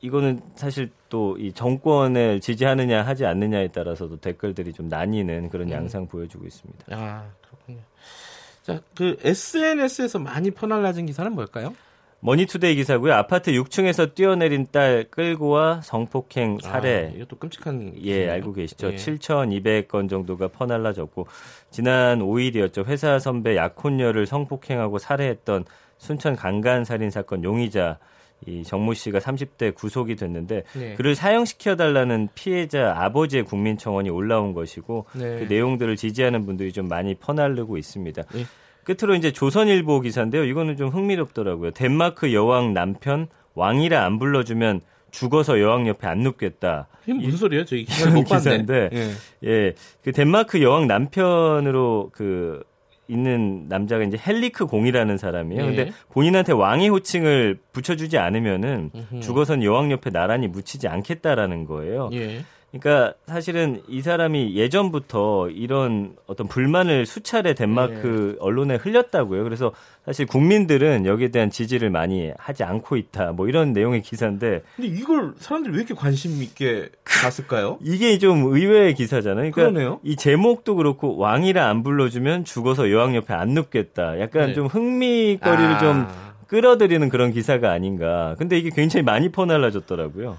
이거는 0.00 0.40
사실 0.54 0.90
또 1.08 1.36
이 1.38 1.52
정권을 1.52 2.40
지지하느냐 2.40 3.02
하지 3.02 3.24
않느냐에 3.24 3.68
따라서도 3.68 4.18
댓글들이 4.18 4.72
좀 4.72 4.88
나뉘는 4.88 5.48
그런 5.48 5.68
음. 5.68 5.72
양상 5.72 6.06
보여주고 6.06 6.46
있습니다. 6.46 6.84
아, 6.90 7.26
그렇군요. 7.42 7.80
자, 8.62 8.80
그 8.94 9.16
SNS에서 9.22 10.18
많이 10.18 10.50
퍼날라진 10.50 11.06
기사는 11.06 11.32
뭘까요? 11.32 11.74
머니투데이 12.20 12.74
기사고요. 12.74 13.14
아파트 13.14 13.52
6층에서 13.52 14.14
뛰어내린 14.14 14.66
딸 14.72 15.06
끌고 15.10 15.48
와 15.48 15.80
성폭행 15.82 16.58
살해. 16.60 17.06
아, 17.06 17.14
이것도 17.14 17.38
끔찍한 17.38 17.92
예, 17.96 18.00
기사네요. 18.00 18.32
알고 18.32 18.52
계시죠. 18.54 18.92
예. 18.92 18.96
7,200건 18.96 20.10
정도가 20.10 20.48
퍼날라졌고 20.48 21.28
지난 21.70 22.18
5일이었죠. 22.18 22.86
회사 22.86 23.18
선배 23.18 23.56
약혼녀를 23.56 24.26
성폭행하고 24.26 24.98
살해했던 24.98 25.64
순천 25.98 26.34
강간 26.34 26.84
살인 26.84 27.10
사건 27.10 27.44
용의자 27.44 27.98
이 28.46 28.62
정모 28.62 28.94
씨가 28.94 29.18
30대 29.18 29.74
구속이 29.74 30.14
됐는데 30.16 30.62
네. 30.74 30.94
그를 30.94 31.14
사형시켜 31.16 31.74
달라는 31.74 32.28
피해자 32.34 32.94
아버지의 32.96 33.44
국민청원이 33.44 34.10
올라온 34.10 34.54
것이고 34.54 35.06
네. 35.14 35.40
그 35.40 35.52
내용들을 35.52 35.96
지지하는 35.96 36.46
분들이 36.46 36.72
좀 36.72 36.86
많이 36.86 37.14
퍼날르고 37.14 37.76
있습니다. 37.76 38.22
예. 38.36 38.44
끝으로 38.88 39.14
이제 39.14 39.32
조선일보 39.32 40.00
기사인데요. 40.00 40.44
이거는 40.44 40.78
좀 40.78 40.88
흥미롭더라고요. 40.88 41.72
덴마크 41.72 42.32
여왕 42.32 42.72
남편 42.72 43.28
왕이라 43.54 44.02
안 44.02 44.18
불러주면 44.18 44.80
죽어서 45.10 45.60
여왕 45.60 45.86
옆에 45.88 46.06
안 46.06 46.20
눕겠다. 46.20 46.86
이게 47.04 47.12
무슨 47.12 47.36
소리예요? 47.36 47.66
저기 47.66 47.84
기사를 47.84 48.12
못. 48.14 48.24
기사인데 48.24 48.88
예. 48.92 49.10
예, 49.44 49.74
그 50.02 50.12
덴마크 50.12 50.62
여왕 50.62 50.86
남편으로 50.86 52.10
그 52.12 52.62
있는 53.08 53.66
남자가 53.68 54.04
이제 54.04 54.18
헬리크 54.18 54.66
공이라는 54.66 55.18
사람이에요. 55.18 55.62
예. 55.62 55.66
근데 55.66 55.92
본인한테 56.10 56.52
왕의 56.52 56.88
호칭을 56.88 57.58
붙여주지 57.72 58.16
않으면은. 58.16 58.90
죽어선 59.20 59.62
여왕 59.64 59.90
옆에 59.92 60.10
나란히 60.10 60.48
묻히지 60.48 60.88
않겠다라는 60.88 61.66
거예요. 61.66 62.10
예. 62.12 62.44
그러니까 62.70 63.14
사실은 63.26 63.82
이 63.88 64.02
사람이 64.02 64.54
예전부터 64.54 65.48
이런 65.48 66.14
어떤 66.26 66.48
불만을 66.48 67.06
수차례 67.06 67.54
덴마크 67.54 68.34
예. 68.34 68.38
언론에 68.40 68.76
흘렸다고요. 68.76 69.42
그래서 69.42 69.72
사실 70.04 70.26
국민들은 70.26 71.06
여기에 71.06 71.28
대한 71.28 71.50
지지를 71.50 71.88
많이 71.88 72.30
하지 72.36 72.64
않고 72.64 72.96
있다. 72.96 73.32
뭐 73.32 73.48
이런 73.48 73.72
내용의 73.72 74.02
기사인데 74.02 74.62
근데 74.76 74.88
이걸 74.88 75.32
사람들이 75.38 75.74
왜 75.74 75.78
이렇게 75.78 75.94
관심 75.94 76.42
있게 76.42 76.90
봤을까요? 77.22 77.78
이게 77.84 78.18
좀 78.18 78.44
의외의 78.44 78.94
기사잖아요. 78.94 79.50
그러니까 79.50 79.62
그러네요. 79.62 80.00
이 80.02 80.16
제목도 80.16 80.76
그렇고 80.76 81.16
왕이라 81.16 81.66
안 81.66 81.82
불러주면 81.82 82.44
죽어서 82.44 82.90
여왕 82.90 83.16
옆에 83.16 83.32
안 83.32 83.50
눕겠다. 83.50 84.20
약간 84.20 84.48
네. 84.48 84.54
좀 84.54 84.66
흥미거리를 84.66 85.74
아. 85.74 85.78
좀 85.78 86.06
끌어들이는 86.48 87.08
그런 87.08 87.32
기사가 87.32 87.70
아닌가. 87.70 88.34
근데 88.38 88.58
이게 88.58 88.70
굉장히 88.70 89.04
많이 89.04 89.30
퍼날라졌더라고요. 89.30 90.36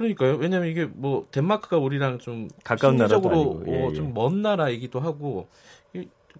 그러니까요. 0.00 0.36
왜냐면 0.36 0.68
이게 0.68 0.86
뭐 0.90 1.26
덴마크가 1.30 1.76
우리랑 1.76 2.18
좀 2.20 2.48
가까운 2.64 2.96
나라도 2.96 3.20
심리적으로 3.22 3.56
아니고. 3.60 3.72
예, 3.76 3.82
어, 3.84 3.88
예. 3.90 3.94
좀먼 3.94 4.40
나라이기도 4.40 4.98
하고 4.98 5.46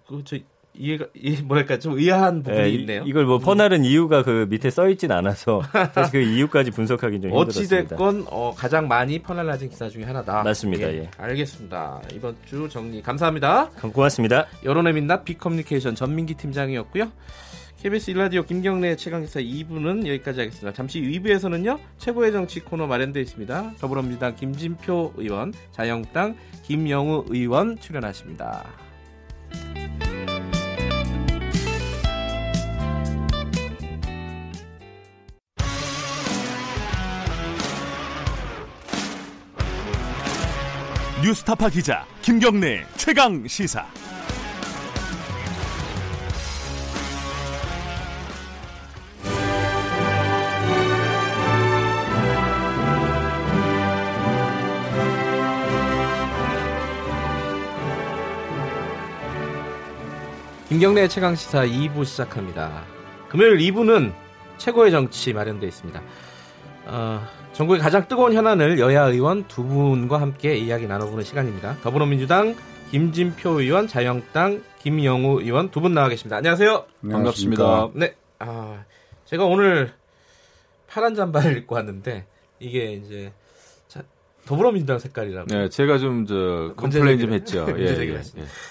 그저 0.07 0.37
이해가 0.73 1.05
이 1.13 1.41
뭐랄까 1.43 1.77
좀 1.77 1.95
의아한 1.99 2.41
부분이 2.41 2.59
예, 2.63 2.69
이- 2.71 2.75
있네요. 2.79 3.03
이걸 3.05 3.25
뭐 3.25 3.37
퍼나른 3.37 3.85
이유가 3.85 4.23
그 4.23 4.47
밑에 4.49 4.71
써 4.71 4.89
있진 4.89 5.11
않아서 5.11 5.61
사실 5.93 6.11
그 6.11 6.27
이유까지 6.27 6.71
분석하기 6.71 7.21
좀 7.21 7.31
어찌 7.33 7.59
힘들었습니다. 7.59 7.89
됐건 7.97 8.25
어, 8.31 8.51
가장 8.57 8.87
많이 8.87 9.19
퍼날라진 9.19 9.69
기사 9.69 9.87
중에 9.89 10.05
하나다. 10.05 10.41
맞습니다, 10.41 10.91
예. 10.91 11.11
알겠습니다. 11.17 12.01
이번 12.15 12.35
주 12.45 12.67
정리 12.67 12.99
감사합니다. 13.03 13.69
고맙습니다. 13.93 14.47
여론의 14.63 14.93
민낯 14.93 15.23
빅커뮤니케이션 15.25 15.93
전민기 15.93 16.33
팀장이었고요. 16.33 17.11
KBS 17.81 18.11
일라디오 18.11 18.43
김경래 18.43 18.95
최강기사 18.95 19.39
2부는 19.39 20.05
여기까지 20.05 20.41
하겠습니다. 20.41 20.71
잠시 20.71 21.01
2부에서는요 21.01 21.79
최고의 21.97 22.31
정치 22.31 22.59
코너 22.59 22.85
마련되어 22.85 23.23
있습니다. 23.23 23.73
더불어민주당 23.79 24.35
김진표 24.35 25.13
의원, 25.17 25.51
자영당 25.71 26.35
김영우 26.61 27.25
의원 27.29 27.79
출연하십니다. 27.79 28.63
뉴스타파 41.23 41.69
기자 41.69 42.05
김경래 42.21 42.85
최강 42.95 43.47
시사. 43.47 43.87
김경래 60.71 61.09
최강 61.09 61.35
시사 61.35 61.65
2부 61.65 62.05
시작합니다. 62.05 62.85
금요일 63.27 63.57
2부는 63.57 64.13
최고의 64.57 64.91
정치 64.91 65.33
마련되어 65.33 65.67
있습니다. 65.67 66.01
어, 66.85 67.21
전국의 67.51 67.81
가장 67.81 68.07
뜨거운 68.07 68.31
현안을 68.33 68.79
여야 68.79 69.03
의원 69.07 69.43
두 69.49 69.65
분과 69.65 70.21
함께 70.21 70.55
이야기 70.55 70.87
나눠보는 70.87 71.25
시간입니다. 71.25 71.75
더불어민주당 71.83 72.55
김진표 72.91 73.59
의원, 73.59 73.89
자유한국당 73.89 74.63
김영우 74.79 75.41
의원 75.41 75.69
두 75.71 75.81
분 75.81 75.93
나와 75.93 76.07
계십니다. 76.07 76.37
안녕하세요. 76.37 76.85
반갑습니다. 77.11 77.89
네, 77.95 78.15
아, 78.39 78.85
제가 79.25 79.43
오늘 79.43 79.91
파란 80.87 81.15
잠바를 81.15 81.57
입고 81.57 81.75
왔는데 81.75 82.25
이게 82.59 82.93
이제 82.93 83.25
자, 83.25 83.40
더불어민주당 84.45 84.99
색깔이라고. 84.99 85.47
네, 85.47 85.69
제가 85.69 85.97
좀 85.97 86.25
저 86.25 86.73
complain 86.75 87.19
좀 87.19 87.33
했죠. 87.33 87.67
예, 87.77 87.83
예. 87.83 88.13
예. 88.15 88.21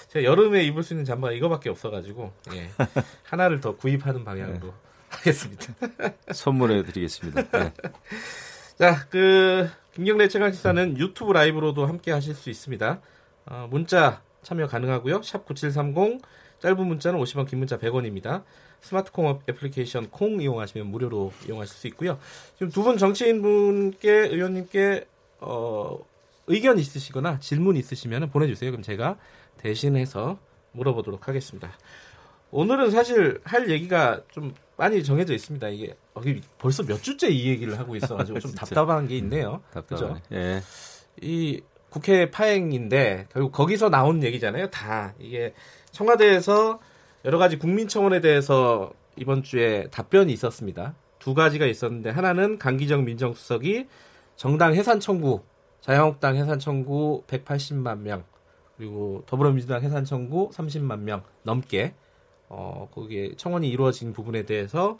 제가 0.09 0.23
여름에 0.23 0.63
입을 0.65 0.83
수 0.83 0.93
있는 0.93 1.05
잠바가 1.05 1.33
이거밖에 1.33 1.69
없어가지고 1.69 2.31
예. 2.53 2.69
하나를 3.23 3.61
더 3.61 3.75
구입하는 3.75 4.23
방향으로 4.23 4.67
네. 4.67 4.73
하겠습니다. 5.09 5.73
선물해 6.31 6.83
드리겠습니다. 6.83 7.41
예. 7.65 7.73
자, 8.77 9.07
그 9.09 9.69
김경래 9.93 10.27
최강 10.27 10.51
시사는 10.51 10.97
유튜브 10.97 11.33
라이브로도 11.33 11.85
함께 11.85 12.11
하실 12.11 12.33
수 12.35 12.49
있습니다. 12.49 12.99
어, 13.47 13.67
문자 13.69 14.21
참여 14.43 14.67
가능하고요. 14.67 15.21
샵 15.23 15.45
9730 15.45 16.21
짧은 16.59 16.85
문자는 16.87 17.19
50원, 17.19 17.47
긴 17.49 17.59
문자 17.59 17.77
100원입니다. 17.77 18.43
스마트 18.81 19.11
콩 19.11 19.39
애플리케이션 19.49 20.09
콩 20.09 20.41
이용하시면 20.41 20.87
무료로 20.87 21.33
이용하실 21.47 21.75
수 21.75 21.87
있고요. 21.87 22.17
지금 22.55 22.69
두 22.71 22.83
분 22.83 22.97
정치인 22.97 23.41
분께 23.41 24.09
의원님께 24.11 25.05
어, 25.41 25.99
의견 26.47 26.79
있으시거나 26.79 27.39
질문 27.39 27.75
있으시면 27.75 28.29
보내주세요. 28.29 28.71
그럼 28.71 28.83
제가 28.83 29.17
대신해서 29.57 30.39
물어보도록 30.71 31.27
하겠습니다. 31.27 31.71
오늘은 32.51 32.91
사실 32.91 33.39
할 33.43 33.69
얘기가 33.69 34.21
좀 34.31 34.53
많이 34.77 35.03
정해져 35.03 35.33
있습니다. 35.33 35.69
이게 35.69 35.95
어, 36.13 36.21
벌써 36.57 36.83
몇 36.83 37.01
주째 37.01 37.29
이 37.29 37.47
얘기를 37.47 37.77
하고 37.77 37.95
있어가지고 37.95 38.39
좀. 38.39 38.51
답답한 38.55 39.07
게 39.07 39.17
있네요. 39.17 39.61
답답하네. 39.73 40.13
그죠? 40.13 40.35
예. 40.35 40.61
이 41.21 41.61
국회 41.89 42.29
파행인데 42.31 43.27
결국 43.31 43.51
거기서 43.51 43.89
나온 43.89 44.23
얘기잖아요. 44.23 44.69
다 44.69 45.13
이게 45.19 45.53
청와대에서 45.91 46.79
여러 47.25 47.37
가지 47.37 47.57
국민청원에 47.57 48.21
대해서 48.21 48.91
이번 49.15 49.43
주에 49.43 49.87
답변이 49.91 50.33
있었습니다. 50.33 50.95
두 51.19 51.33
가지가 51.33 51.65
있었는데 51.67 52.09
하나는 52.09 52.57
강기정 52.57 53.05
민정수석이 53.05 53.87
정당 54.41 54.73
해산 54.73 54.99
청구, 54.99 55.41
자유한국당 55.81 56.35
해산 56.35 56.57
청구 56.57 57.21
180만 57.27 57.99
명, 57.99 58.23
그리고 58.75 59.21
더불어민주당 59.27 59.83
해산 59.83 60.03
청구 60.03 60.49
30만 60.49 61.01
명 61.01 61.21
넘게 61.43 61.93
어 62.49 62.89
거기에 62.91 63.35
청원이 63.35 63.69
이루어진 63.69 64.13
부분에 64.13 64.47
대해서 64.47 64.97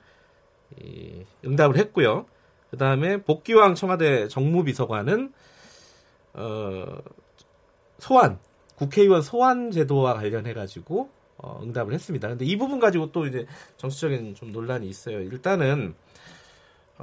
이, 0.79 1.25
응답을 1.43 1.77
했고요. 1.77 2.27
그 2.69 2.77
다음에 2.77 3.23
복귀왕 3.23 3.73
청와대 3.73 4.27
정무비서관은 4.27 5.33
어, 6.33 6.97
소환 7.97 8.37
국회의원 8.75 9.23
소환 9.23 9.71
제도와 9.71 10.13
관련해 10.13 10.53
가지고 10.53 11.09
어, 11.37 11.59
응답을 11.63 11.95
했습니다. 11.95 12.27
근데 12.27 12.45
이 12.45 12.57
부분 12.57 12.79
가지고 12.79 13.11
또 13.11 13.25
이제 13.25 13.47
정치적인 13.77 14.35
좀 14.35 14.51
논란이 14.51 14.87
있어요. 14.87 15.19
일단은 15.19 15.95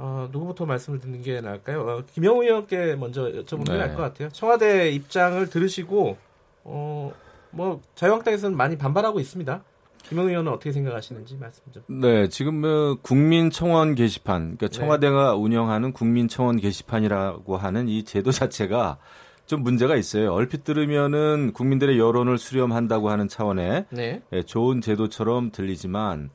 어, 0.01 0.29
누구부터 0.31 0.65
말씀을 0.65 0.99
듣는 0.99 1.21
게 1.21 1.41
나을까요? 1.41 1.81
어, 1.81 2.03
김영우 2.13 2.43
의원께 2.43 2.95
먼저 2.95 3.23
여쭤보는 3.23 3.65
게 3.65 3.71
네. 3.73 3.77
나을 3.79 3.95
것 3.95 4.01
같아요. 4.01 4.29
청와대 4.29 4.91
입장을 4.91 5.49
들으시고 5.49 6.17
어, 6.63 7.11
뭐 7.51 7.81
자유한국당에서는 7.95 8.55
많이 8.55 8.77
반발하고 8.77 9.19
있습니다. 9.19 9.61
김영우 10.03 10.29
의원은 10.29 10.53
어떻게 10.53 10.71
생각하시는지 10.71 11.35
말씀 11.35 11.63
좀. 11.73 11.83
네, 11.87 12.29
지금 12.29 12.61
뭐 12.61 12.97
국민청원 13.01 13.95
게시판, 13.95 14.55
그러니까 14.55 14.67
네. 14.67 14.71
청와대가 14.71 15.35
운영하는 15.35 15.91
국민청원 15.91 16.57
게시판이라고 16.57 17.57
하는 17.57 17.89
이 17.89 18.03
제도 18.03 18.31
자체가 18.31 18.97
좀 19.45 19.63
문제가 19.63 19.97
있어요. 19.97 20.31
얼핏 20.31 20.63
들으면은 20.63 21.51
국민들의 21.51 21.99
여론을 21.99 22.37
수렴한다고 22.37 23.09
하는 23.09 23.27
차원의 23.27 23.85
네. 23.89 24.21
예, 24.31 24.43
좋은 24.43 24.79
제도처럼 24.79 25.51
들리지만 25.51 26.29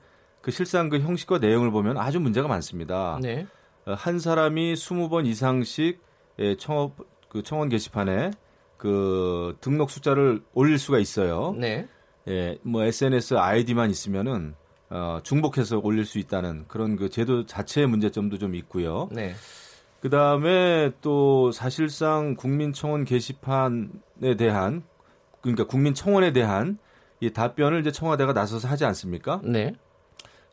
그 0.44 0.50
실상 0.50 0.90
그 0.90 0.98
형식과 1.00 1.38
내용을 1.38 1.70
보면 1.70 1.96
아주 1.96 2.20
문제가 2.20 2.48
많습니다. 2.48 3.18
네. 3.22 3.46
어, 3.86 3.94
한 3.94 4.18
사람이 4.18 4.74
20번 4.74 5.26
이상씩 5.26 6.02
예, 6.38 6.56
청원 6.56 6.92
그 7.30 7.42
청원 7.42 7.70
게시판에 7.70 8.30
그 8.76 9.56
등록 9.62 9.90
숫자를 9.90 10.42
올릴 10.52 10.78
수가 10.78 10.98
있어요. 10.98 11.54
네. 11.56 11.88
예, 12.28 12.58
뭐 12.60 12.84
SNS 12.84 13.38
아이디만 13.38 13.88
있으면은 13.88 14.54
어, 14.90 15.20
중복해서 15.22 15.80
올릴 15.82 16.04
수 16.04 16.18
있다는 16.18 16.66
그런 16.68 16.96
그 16.96 17.08
제도 17.08 17.46
자체의 17.46 17.86
문제점도 17.86 18.36
좀 18.36 18.54
있고요. 18.54 19.08
네. 19.12 19.34
그 20.00 20.10
다음에 20.10 20.90
또 21.00 21.52
사실상 21.52 22.34
국민청원 22.34 23.06
게시판에 23.06 24.36
대한 24.36 24.82
그러니까 25.40 25.64
국민청원에 25.64 26.34
대한 26.34 26.76
이 27.20 27.32
답변을 27.32 27.80
이제 27.80 27.90
청와대가 27.90 28.34
나서서 28.34 28.68
하지 28.68 28.84
않습니까? 28.84 29.40
네. 29.42 29.72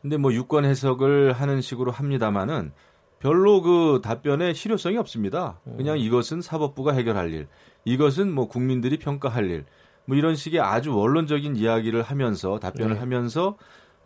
근데 0.02 0.16
뭐 0.16 0.32
유권 0.32 0.64
해석을 0.64 1.32
하는 1.32 1.60
식으로 1.60 1.92
합니다마는 1.92 2.72
별로 3.20 3.62
그 3.62 4.00
답변에 4.02 4.52
실효성이 4.52 4.96
없습니다. 4.98 5.60
그냥 5.76 5.98
이것은 5.98 6.42
사법부가 6.42 6.92
해결할 6.92 7.32
일, 7.32 7.46
이것은 7.84 8.32
뭐 8.32 8.48
국민들이 8.48 8.98
평가할 8.98 9.48
일, 9.48 9.64
뭐 10.06 10.16
이런 10.16 10.34
식의 10.34 10.60
아주 10.60 10.92
원론적인 10.94 11.54
이야기를 11.54 12.02
하면서 12.02 12.58
답변을 12.58 12.94
네. 12.94 13.00
하면서 13.00 13.56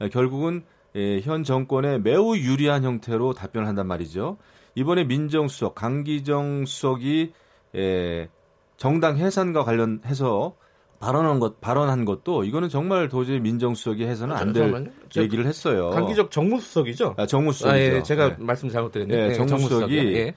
에, 0.01 0.11
결국은 0.11 0.65
에, 0.95 1.21
현 1.21 1.45
정권에 1.45 1.97
매우 1.99 2.37
유리한 2.37 2.85
형태로 2.85 3.33
답변을 3.33 3.67
한단 3.67 3.87
말이죠. 3.87 4.37
이번에 4.75 5.05
민정수석 5.05 5.75
강기정 5.75 6.67
수석이 6.67 7.33
에, 7.75 8.29
정당 8.77 9.17
해산과 9.17 9.65
관련해서 9.65 10.57
발언한 10.99 11.39
것 11.41 11.61
발언한 11.61 12.05
것도 12.05 12.45
이거는 12.45 12.69
정말 12.69 13.09
도저히 13.09 13.41
민정수석이 13.41 14.05
해서는 14.05 14.35
안될 14.35 14.63
잠깐만요. 14.65 14.91
저 15.11 15.23
얘기를 15.23 15.47
했어요. 15.47 15.91
강기적 15.91 16.31
정무수석이죠? 16.31 17.15
아, 17.17 17.27
정무수석이죠. 17.27 17.75
아, 17.75 17.79
예, 17.79 18.03
제가 18.03 18.29
네. 18.29 18.37
말씀 18.39 18.69
잘못드렸네요. 18.69 19.19
예, 19.19 19.29
네, 19.29 19.35
정무수석이 19.35 19.69
정무수석이요. 19.69 20.19
예. 20.19 20.35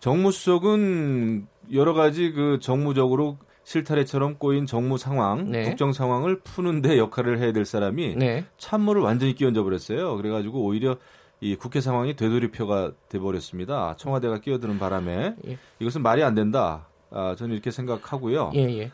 정무수석은 0.00 1.46
여러 1.72 1.94
가지 1.94 2.32
그 2.32 2.58
정무적으로 2.60 3.38
실타래처럼 3.64 4.36
꼬인 4.38 4.64
정무 4.64 4.96
상황, 4.96 5.50
네. 5.50 5.64
국정 5.64 5.92
상황을 5.92 6.38
푸는데 6.40 6.98
역할을 6.98 7.40
해야 7.40 7.52
될 7.52 7.64
사람이 7.64 8.14
네. 8.16 8.44
참모를 8.58 9.02
완전히 9.02 9.34
끼얹어 9.34 9.64
버렸어요. 9.64 10.16
그래가지고 10.16 10.64
오히려 10.64 10.96
이 11.40 11.56
국회 11.56 11.80
상황이 11.80 12.14
되돌이표가 12.14 12.92
돼버렸습니다. 13.08 13.94
청와대가 13.98 14.38
끼어드는 14.38 14.78
바람에 14.78 15.34
예. 15.48 15.58
이것은 15.80 16.02
말이 16.02 16.22
안 16.22 16.34
된다. 16.34 16.86
아, 17.10 17.34
저는 17.36 17.54
이렇게 17.54 17.70
생각하고요. 17.70 18.52
예, 18.54 18.60
예. 18.78 18.90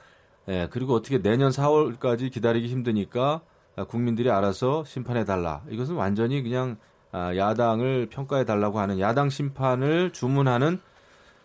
예, 0.48 0.68
그리고 0.70 0.94
어떻게 0.94 1.20
내년 1.22 1.50
4월까지 1.50 2.30
기다리기 2.32 2.68
힘드니까 2.68 3.42
아, 3.76 3.84
국민들이 3.84 4.30
알아서 4.30 4.84
심판해 4.84 5.24
달라. 5.24 5.62
이것은 5.70 5.94
완전히 5.94 6.42
그냥 6.42 6.76
아, 7.10 7.36
야당을 7.36 8.08
평가해 8.10 8.44
달라고 8.44 8.78
하는 8.80 8.98
야당 8.98 9.28
심판을 9.30 10.10
주문하는 10.12 10.80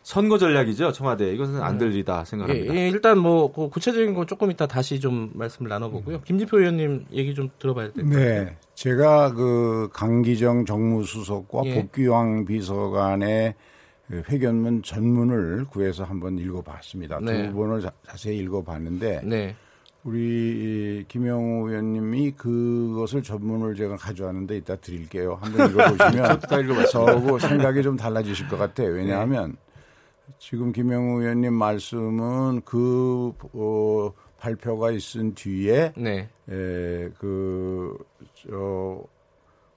선거 0.01 0.37
전략이죠 0.37 0.93
청와대 0.93 1.33
이것은 1.33 1.61
안 1.61 1.77
들리다 1.77 2.23
생각합니다. 2.23 2.73
예, 2.73 2.77
예, 2.77 2.87
일단 2.87 3.17
뭐 3.17 3.51
그 3.51 3.67
구체적인 3.69 4.13
건 4.13 4.25
조금 4.25 4.49
이따 4.51 4.65
다시 4.65 5.01
좀 5.01 5.31
말씀을 5.33 5.67
나눠보고요. 5.67 6.21
김진표 6.21 6.59
의원님 6.59 7.07
얘기 7.11 7.35
좀 7.35 7.49
들어봐야 7.59 7.91
될것 7.91 8.13
같아요. 8.13 8.45
네, 8.45 8.57
제가 8.73 9.33
그 9.33 9.89
강기정 9.91 10.63
정무수석과 10.65 11.61
예. 11.65 11.73
복귀왕 11.75 12.45
비서관의 12.45 13.55
그 13.55 13.76
회견문 14.11 14.83
전문을 14.83 15.65
구해서 15.65 16.03
한번 16.03 16.37
읽어봤습니다. 16.37 17.19
네. 17.19 17.49
두 17.49 17.55
번을 17.55 17.81
자, 17.81 17.91
세히 18.15 18.39
읽어봤는데 18.39 19.21
네, 19.23 19.55
우리 20.03 21.03
김영우 21.07 21.69
의원님이 21.69 22.31
그것을 22.31 23.21
전문을 23.21 23.75
제가 23.75 23.97
가져왔는데 23.97 24.57
이따 24.57 24.75
드릴게요. 24.77 25.37
한번 25.41 25.67
읽어보시면. 25.71 26.41
저하고 26.91 27.39
생각이 27.39 27.83
좀 27.83 27.97
달라지실 27.97 28.47
것 28.47 28.57
같아요. 28.57 28.93
왜냐하면 28.93 29.57
지금 30.39 30.71
김영우 30.71 31.21
의원님 31.21 31.53
말씀은 31.53 32.61
그 32.63 33.33
어, 33.53 34.13
발표가 34.39 34.91
있은 34.91 35.33
뒤에 35.33 35.93
네, 35.97 36.29
에, 36.49 37.09
그, 37.17 37.97
저, 38.35 39.03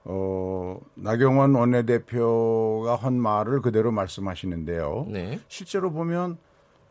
어, 0.03 0.79
나경원 0.95 1.53
원내대표가 1.55 2.95
한 2.95 3.19
말을 3.19 3.61
그대로 3.61 3.91
말씀하시는데요. 3.91 5.05
네, 5.09 5.39
실제로 5.47 5.91
보면, 5.91 6.37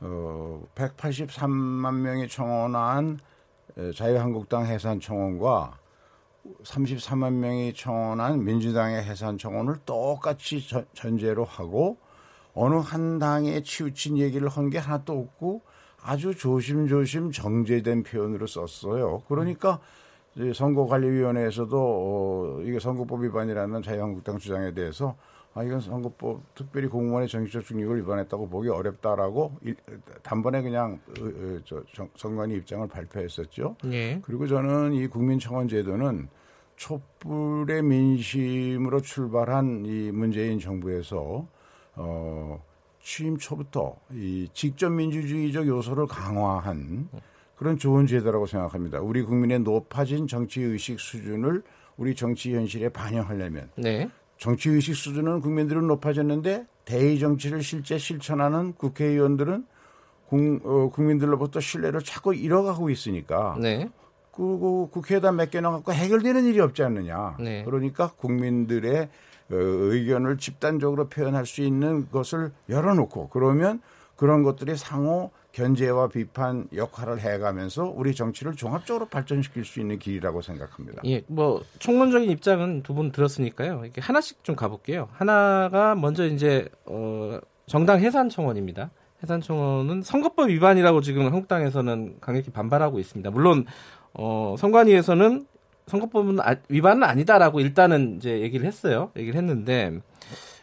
어, 0.00 0.62
183만 0.74 1.94
명이 1.96 2.28
청원한 2.28 3.18
에, 3.76 3.92
자유한국당 3.92 4.66
해산 4.66 5.00
청원과 5.00 5.78
33만 6.64 7.32
명이 7.34 7.74
청원한 7.74 8.44
민주당의 8.44 9.02
해산 9.04 9.38
청원을 9.38 9.76
똑같이 9.84 10.66
전- 10.66 10.86
전제로 10.94 11.44
하고 11.44 11.98
어느 12.54 12.76
한 12.76 13.18
당에 13.18 13.62
치우친 13.62 14.18
얘기를 14.18 14.48
한 14.48 14.70
게 14.70 14.78
하나도 14.78 15.12
없고 15.18 15.62
아주 16.02 16.34
조심조심 16.34 17.30
정제된 17.30 18.02
표현으로 18.04 18.46
썼어요. 18.46 19.22
그러니까 19.28 19.78
이제 19.78 19.80
선거관리위원회에서도 20.54 21.76
어, 21.78 22.60
이게 22.62 22.78
선거법 22.78 23.22
위반이라는 23.22 23.82
자유한국당 23.82 24.38
주장에 24.38 24.72
대해서 24.72 25.16
아 25.52 25.64
이건 25.64 25.80
선거법 25.80 26.42
특별히 26.54 26.86
공무원의 26.86 27.28
정치적 27.28 27.64
중립을 27.64 27.98
위반했다고 27.98 28.48
보기 28.48 28.68
어렵다라고 28.68 29.56
일- 29.62 29.76
단번에 30.22 30.62
그냥 30.62 31.00
어, 31.08 31.24
어, 31.24 31.58
저 31.64 31.82
정- 31.92 32.08
선관위 32.14 32.54
입장을 32.56 32.86
발표했었죠. 32.86 33.76
예, 33.86 34.20
그리고 34.22 34.46
저는 34.46 34.92
이 34.92 35.08
국민청원 35.08 35.66
제도는 35.68 36.28
촛불의 36.76 37.82
민심으로 37.82 39.00
출발한 39.02 39.84
이 39.84 40.10
문재인 40.12 40.60
정부에서 40.60 41.46
어, 41.96 42.62
취임 43.02 43.36
초부터 43.36 43.96
이 44.12 44.48
직접 44.54 44.88
민주주의적 44.90 45.66
요소를 45.66 46.06
강화한 46.06 47.08
그런 47.60 47.76
좋은 47.76 48.06
제도라고 48.06 48.46
생각합니다. 48.46 49.00
우리 49.02 49.20
국민의 49.22 49.60
높아진 49.60 50.26
정치 50.26 50.62
의식 50.62 50.98
수준을 50.98 51.62
우리 51.98 52.14
정치 52.14 52.54
현실에 52.54 52.88
반영하려면 52.88 53.68
네, 53.76 54.08
정치 54.38 54.70
의식 54.70 54.96
수준은 54.96 55.42
국민들은 55.42 55.86
높아졌는데 55.86 56.66
대의 56.86 57.18
정치를 57.18 57.62
실제 57.62 57.98
실천하는 57.98 58.72
국회의원들은 58.72 59.66
국, 60.28 60.60
어, 60.64 60.88
국민들로부터 60.88 61.60
신뢰를 61.60 62.00
자꾸 62.00 62.34
잃어가고 62.34 62.88
있으니까 62.88 63.58
네, 63.60 63.90
그, 64.32 64.58
그 64.58 64.88
국회에다 64.90 65.30
맡겨놔갖고 65.30 65.92
해결되는 65.92 66.46
일이 66.46 66.60
없지 66.60 66.82
않느냐. 66.82 67.36
네. 67.40 67.62
그러니까 67.64 68.10
국민들의 68.16 69.02
어, 69.02 69.54
의견을 69.54 70.38
집단적으로 70.38 71.10
표현할 71.10 71.44
수 71.44 71.60
있는 71.60 72.08
것을 72.08 72.52
열어놓고 72.70 73.28
그러면 73.28 73.82
그런 74.16 74.42
것들이 74.44 74.78
상호 74.78 75.30
견제와 75.52 76.08
비판 76.08 76.68
역할을 76.74 77.20
해가면서 77.20 77.84
우리 77.94 78.14
정치를 78.14 78.54
종합적으로 78.54 79.06
발전시킬 79.06 79.64
수 79.64 79.80
있는 79.80 79.98
길이라고 79.98 80.42
생각합니다. 80.42 81.02
예, 81.04 81.22
뭐 81.26 81.62
총론적인 81.78 82.30
입장은 82.30 82.82
두 82.82 82.94
분 82.94 83.10
들었으니까요. 83.12 83.80
이렇게 83.84 84.00
하나씩 84.00 84.44
좀 84.44 84.54
가볼게요. 84.56 85.08
하나가 85.12 85.94
먼저 85.94 86.26
이제 86.26 86.68
어, 86.86 87.38
정당 87.66 88.00
해산 88.00 88.28
청원입니다. 88.28 88.90
해산 89.22 89.40
청원은 89.40 90.02
선거법 90.02 90.48
위반이라고 90.48 91.00
지금 91.02 91.24
한국당에서는 91.26 92.16
강력히 92.20 92.50
반발하고 92.50 92.98
있습니다. 92.98 93.30
물론 93.30 93.66
어, 94.14 94.54
선관위에서는 94.58 95.46
선거법은 95.86 96.40
아- 96.40 96.56
위반은 96.68 97.02
아니다라고 97.02 97.60
일단은 97.60 98.16
이제 98.16 98.40
얘기를 98.40 98.64
했어요. 98.66 99.10
얘기를 99.16 99.36
했는데 99.36 99.98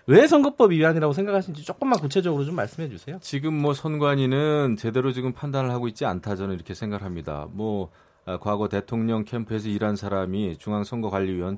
왜 0.08 0.26
선거법 0.26 0.72
위반이라고 0.72 1.12
생각하시는지 1.12 1.64
조금만 1.64 2.00
구체적으로 2.00 2.46
좀 2.46 2.56
말씀해 2.56 2.88
주세요. 2.90 3.18
지금 3.22 3.54
뭐 3.54 3.74
선관위는 3.74 4.78
제대로 4.80 5.12
지금 5.12 5.34
판단을 5.34 5.72
하고 5.72 5.90
있지 5.90 6.06
않다 6.06 6.38
저는 6.38 6.56
이렇게 6.56 6.74
생각합니다. 6.74 7.48
뭐 7.52 7.92
아, 8.26 8.38
과거 8.40 8.70
대통령 8.70 9.26
캠프에서 9.26 9.68
일한 9.68 9.98
사람이 9.98 10.58
중앙선거관리위원 10.58 11.58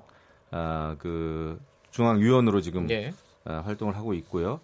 아, 0.50 0.95
그 0.97 1.60
중앙위원으로 1.91 2.62
지금 2.62 2.89
예. 2.89 3.14
아, 3.45 3.62
활동을 3.66 3.95
하고 3.95 4.16
있고요. 4.16 4.62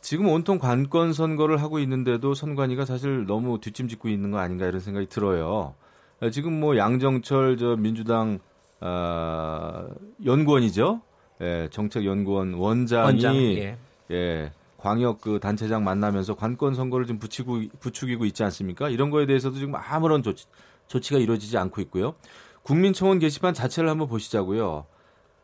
지금 0.00 0.26
온통 0.26 0.58
관건 0.58 1.12
선거를 1.12 1.62
하고 1.62 1.78
있는데도 1.78 2.34
선관위가 2.34 2.84
사실 2.86 3.24
너무 3.26 3.60
뒷짐짓고 3.60 4.08
있는 4.08 4.32
거 4.32 4.38
아닌가 4.38 4.66
이런 4.66 4.80
생각이 4.80 5.06
들어요. 5.06 5.76
아, 6.20 6.30
지금 6.30 6.58
뭐 6.58 6.76
양정철 6.76 7.56
저 7.56 7.76
민주당 7.76 8.40
아, 8.80 9.86
연구원이죠. 10.24 11.02
예, 11.42 11.68
정책연구원 11.70 12.54
원장이 12.54 13.04
원장. 13.04 13.36
예. 13.36 13.76
예, 14.10 14.52
광역 14.78 15.20
그 15.20 15.38
단체장 15.40 15.84
만나면서 15.84 16.34
관건 16.34 16.74
선거를 16.74 17.06
좀 17.06 17.18
부추고, 17.18 17.62
부추기고 17.80 18.24
있지 18.26 18.44
않습니까? 18.44 18.88
이런 18.88 19.10
거에 19.10 19.26
대해서도 19.26 19.56
지금 19.56 19.74
아무런 19.74 20.22
조치, 20.22 20.46
조치가 20.86 21.18
이루어지지 21.18 21.58
않고 21.58 21.80
있고요. 21.82 22.14
국민청원 22.62 23.18
게시판 23.18 23.54
자체를 23.54 23.90
한번 23.90 24.08
보시자고요. 24.08 24.86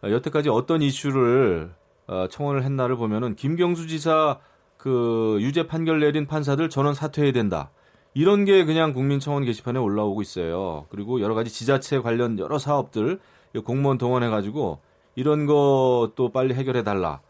어, 0.02 0.08
여태까지 0.08 0.48
어떤 0.48 0.82
이슈를 0.82 1.72
어, 2.06 2.26
청원을 2.30 2.62
했나를 2.62 2.96
보면은 2.96 3.34
김경수 3.34 3.88
지사 3.88 4.38
그 4.76 5.38
유죄 5.40 5.66
판결 5.66 6.00
내린 6.00 6.26
판사들 6.26 6.70
전원 6.70 6.94
사퇴해야 6.94 7.32
된다. 7.32 7.70
이런 8.14 8.44
게 8.44 8.64
그냥 8.64 8.92
국민청원 8.92 9.44
게시판에 9.44 9.78
올라오고 9.78 10.22
있어요. 10.22 10.86
그리고 10.90 11.20
여러 11.20 11.34
가지 11.34 11.50
지자체 11.50 11.98
관련 11.98 12.38
여러 12.38 12.58
사업들 12.58 13.18
공무원 13.64 13.98
동원해 13.98 14.28
가지고 14.28 14.80
이런 15.18 15.46
것도 15.46 16.30
빨리 16.32 16.54
해결해 16.54 16.84
달라. 16.84 17.20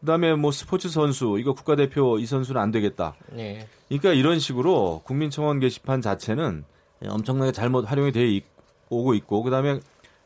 그다음에 0.00 0.34
뭐 0.34 0.50
스포츠 0.50 0.88
선수 0.88 1.36
이거 1.38 1.52
국가대표 1.52 2.18
이 2.18 2.24
선수는 2.24 2.58
안 2.58 2.70
되겠다. 2.70 3.14
예. 3.36 3.68
그러니까 3.88 4.14
이런 4.14 4.38
식으로 4.38 5.02
국민청원 5.04 5.60
게시판 5.60 6.00
자체는 6.00 6.64
엄청나게 7.06 7.52
잘못 7.52 7.90
활용이 7.90 8.12
돼 8.12 8.26
있- 8.28 8.46
오고 8.88 9.12
있고 9.14 9.42
그다음에 9.42 9.80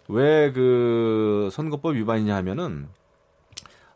왜 0.09 0.53
그 0.55 1.49
선거법 1.51 1.97
위반이냐 1.97 2.37
하면은 2.37 2.87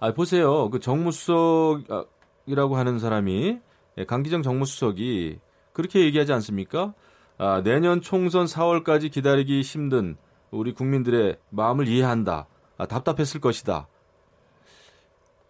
아 0.00 0.12
보세요 0.12 0.68
그 0.70 0.80
정무수석이라고 0.80 2.76
하는 2.76 2.98
사람이 2.98 3.58
예, 3.98 4.04
강기정 4.04 4.42
정무수석이 4.42 5.38
그렇게 5.72 6.00
얘기하지 6.00 6.32
않습니까? 6.32 6.92
아, 7.38 7.62
내년 7.62 8.00
총선 8.00 8.46
4월까지 8.46 9.12
기다리기 9.12 9.60
힘든 9.60 10.16
우리 10.50 10.72
국민들의 10.74 11.36
마음을 11.50 11.86
이해한다. 11.86 12.46
아, 12.80 12.86
답답했을 12.86 13.40
것이다. 13.40 13.88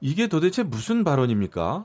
이게 0.00 0.26
도대체 0.26 0.64
무슨 0.64 1.04
발언입니까? 1.04 1.84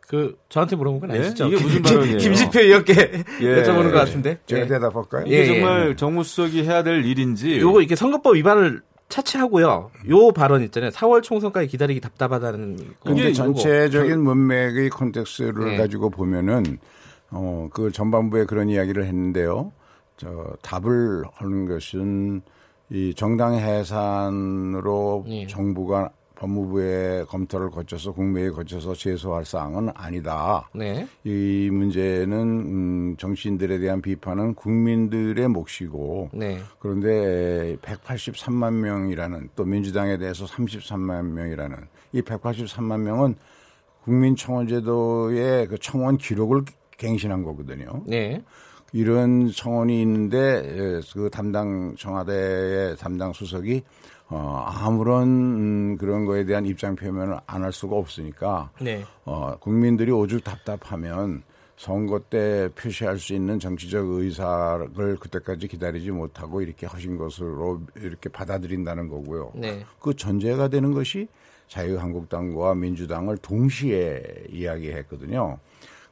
그 0.00 0.38
저한테 0.48 0.74
물어본 0.76 1.00
건 1.00 1.10
예? 1.10 1.18
아니시죠? 1.18 1.48
이게 1.48 1.62
무슨 1.62 1.82
발언이에요? 1.82 2.18
김지표 2.18 2.60
의원께 2.60 2.94
예. 3.42 3.62
여쭤보는 3.62 3.92
것 3.92 3.98
같은데. 3.98 4.38
제가 4.46 4.62
예. 4.62 4.66
대답할까요? 4.66 5.26
이게 5.26 5.36
예, 5.36 5.40
예. 5.42 5.46
정말 5.46 5.96
정무 5.96 6.24
수석이 6.24 6.64
해야 6.64 6.82
될 6.82 7.04
일인지 7.04 7.60
요거 7.60 7.82
이게 7.82 7.94
선거법 7.94 8.36
위반을 8.36 8.82
차치하고요. 9.10 9.90
요 10.08 10.32
발언 10.32 10.62
있잖아요. 10.62 10.90
4월 10.90 11.22
총선까지 11.22 11.66
기다리기 11.68 12.00
답답하다는. 12.00 12.94
근데 13.04 13.20
이게 13.20 13.32
전체적인 13.32 14.20
문맥의 14.22 14.88
콘텍스트를 14.90 15.72
네. 15.72 15.76
가지고 15.76 16.08
보면은 16.10 16.78
어, 17.30 17.68
그 17.72 17.92
전반부에 17.92 18.46
그런 18.46 18.68
이야기를 18.68 19.04
했는데요. 19.04 19.72
저 20.16 20.46
답을 20.62 21.24
하는 21.34 21.66
것은 21.66 22.42
이 22.90 23.14
정당 23.14 23.54
해산으로 23.54 25.24
예. 25.28 25.46
정부가 25.46 26.10
법무부의 26.40 27.26
검토를 27.26 27.70
거쳐서 27.70 28.12
국회에 28.12 28.48
거쳐서 28.48 28.94
제소할 28.94 29.44
사항은 29.44 29.90
아니다. 29.94 30.68
네. 30.74 31.06
이 31.22 31.68
문제는 31.70 32.32
음, 32.32 33.16
정치인들에 33.18 33.78
대한 33.78 34.00
비판은 34.00 34.54
국민들의 34.54 35.46
몫이고 35.48 36.30
네. 36.32 36.58
그런데 36.78 37.76
183만 37.82 38.72
명이라는 38.72 39.50
또 39.54 39.64
민주당에 39.64 40.16
대해서 40.16 40.46
33만 40.46 41.26
명이라는 41.26 41.76
이 42.12 42.22
183만 42.22 43.00
명은 43.00 43.34
국민청원제도의 44.04 45.68
그 45.68 45.78
청원 45.78 46.16
기록을 46.16 46.64
갱신한 46.96 47.44
거거든요. 47.44 48.02
네. 48.06 48.42
이런 48.92 49.50
청원이 49.50 50.00
있는데 50.02 50.38
예, 50.38 51.00
그 51.12 51.30
담당 51.30 51.94
청와대의 51.96 52.96
담당 52.96 53.32
수석이 53.32 53.82
어, 54.28 54.64
아무런 54.66 55.26
음, 55.26 55.96
그런 55.96 56.24
거에 56.24 56.44
대한 56.44 56.64
입장 56.66 56.94
표명을 56.94 57.38
안 57.46 57.62
할 57.62 57.72
수가 57.72 57.96
없으니까 57.96 58.70
네. 58.80 59.04
어, 59.24 59.56
국민들이 59.58 60.10
오죽 60.12 60.42
답답하면 60.44 61.42
선거 61.76 62.18
때 62.18 62.68
표시할 62.74 63.18
수 63.18 63.32
있는 63.32 63.58
정치적 63.58 64.06
의사를 64.06 65.16
그때까지 65.18 65.66
기다리지 65.66 66.10
못하고 66.10 66.60
이렇게 66.60 66.86
하신 66.86 67.16
것으로 67.16 67.80
이렇게 67.96 68.28
받아들인다는 68.28 69.08
거고요. 69.08 69.52
네. 69.54 69.84
그 69.98 70.14
전제가 70.14 70.68
되는 70.68 70.92
것이 70.92 71.26
자유한국당과 71.68 72.74
민주당을 72.74 73.38
동시에 73.38 74.22
이야기했거든요. 74.50 75.58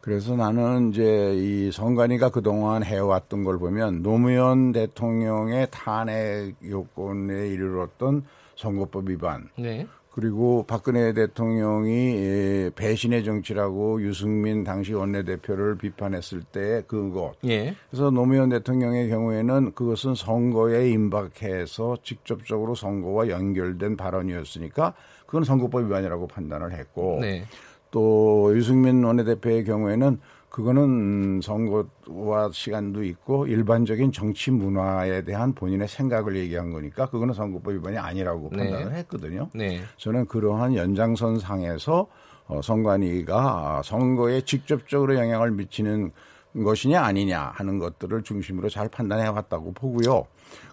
그래서 0.08 0.34
나는 0.36 0.88
이제 0.88 1.34
이 1.36 1.70
선관위가 1.70 2.30
그동안 2.30 2.82
해왔던 2.82 3.44
걸 3.44 3.58
보면 3.58 4.02
노무현 4.02 4.72
대통령의 4.72 5.68
탄핵 5.70 6.54
요건에 6.64 7.48
이르렀던 7.48 8.24
선거법 8.56 9.10
위반 9.10 9.50
네. 9.58 9.86
그리고 10.10 10.64
박근혜 10.66 11.12
대통령이 11.12 11.90
예, 11.92 12.70
배신의 12.74 13.22
정치라고 13.22 14.00
유승민 14.00 14.64
당시 14.64 14.94
원내대표를 14.94 15.76
비판했을 15.76 16.42
때 16.42 16.82
그것. 16.86 17.34
예. 17.44 17.74
그래서 17.90 18.10
노무현 18.10 18.48
대통령의 18.48 19.10
경우에는 19.10 19.74
그것은 19.74 20.14
선거에 20.14 20.88
임박해서 20.88 21.98
직접적으로 22.02 22.74
선거와 22.74 23.28
연결된 23.28 23.98
발언이었으니까 23.98 24.94
그건 25.26 25.44
선거법 25.44 25.84
위반이라고 25.84 26.28
판단을 26.28 26.72
했고 26.72 27.18
네. 27.20 27.44
또 27.90 28.52
유승민 28.54 29.02
원내대표의 29.04 29.64
경우에는 29.64 30.20
그거는 30.50 30.82
음, 30.82 31.40
선거와 31.42 32.50
시간도 32.52 33.04
있고 33.04 33.46
일반적인 33.46 34.12
정치 34.12 34.50
문화에 34.50 35.22
대한 35.22 35.52
본인의 35.54 35.88
생각을 35.88 36.36
얘기한 36.36 36.72
거니까 36.72 37.06
그거는 37.06 37.34
선거법 37.34 37.74
위반이 37.74 37.98
아니라고 37.98 38.50
네. 38.52 38.70
판단을 38.70 38.96
했거든요. 38.96 39.50
네. 39.54 39.80
저는 39.98 40.26
그러한 40.26 40.74
연장선 40.74 41.38
상에서 41.38 42.08
어, 42.46 42.62
선관위가 42.62 43.82
선거에 43.84 44.40
직접적으로 44.40 45.16
영향을 45.16 45.50
미치는 45.50 46.12
것이냐 46.64 47.02
아니냐 47.02 47.52
하는 47.54 47.78
것들을 47.78 48.22
중심으로 48.22 48.70
잘 48.70 48.88
판단해 48.88 49.28
왔다고 49.28 49.72
보고요. 49.72 50.26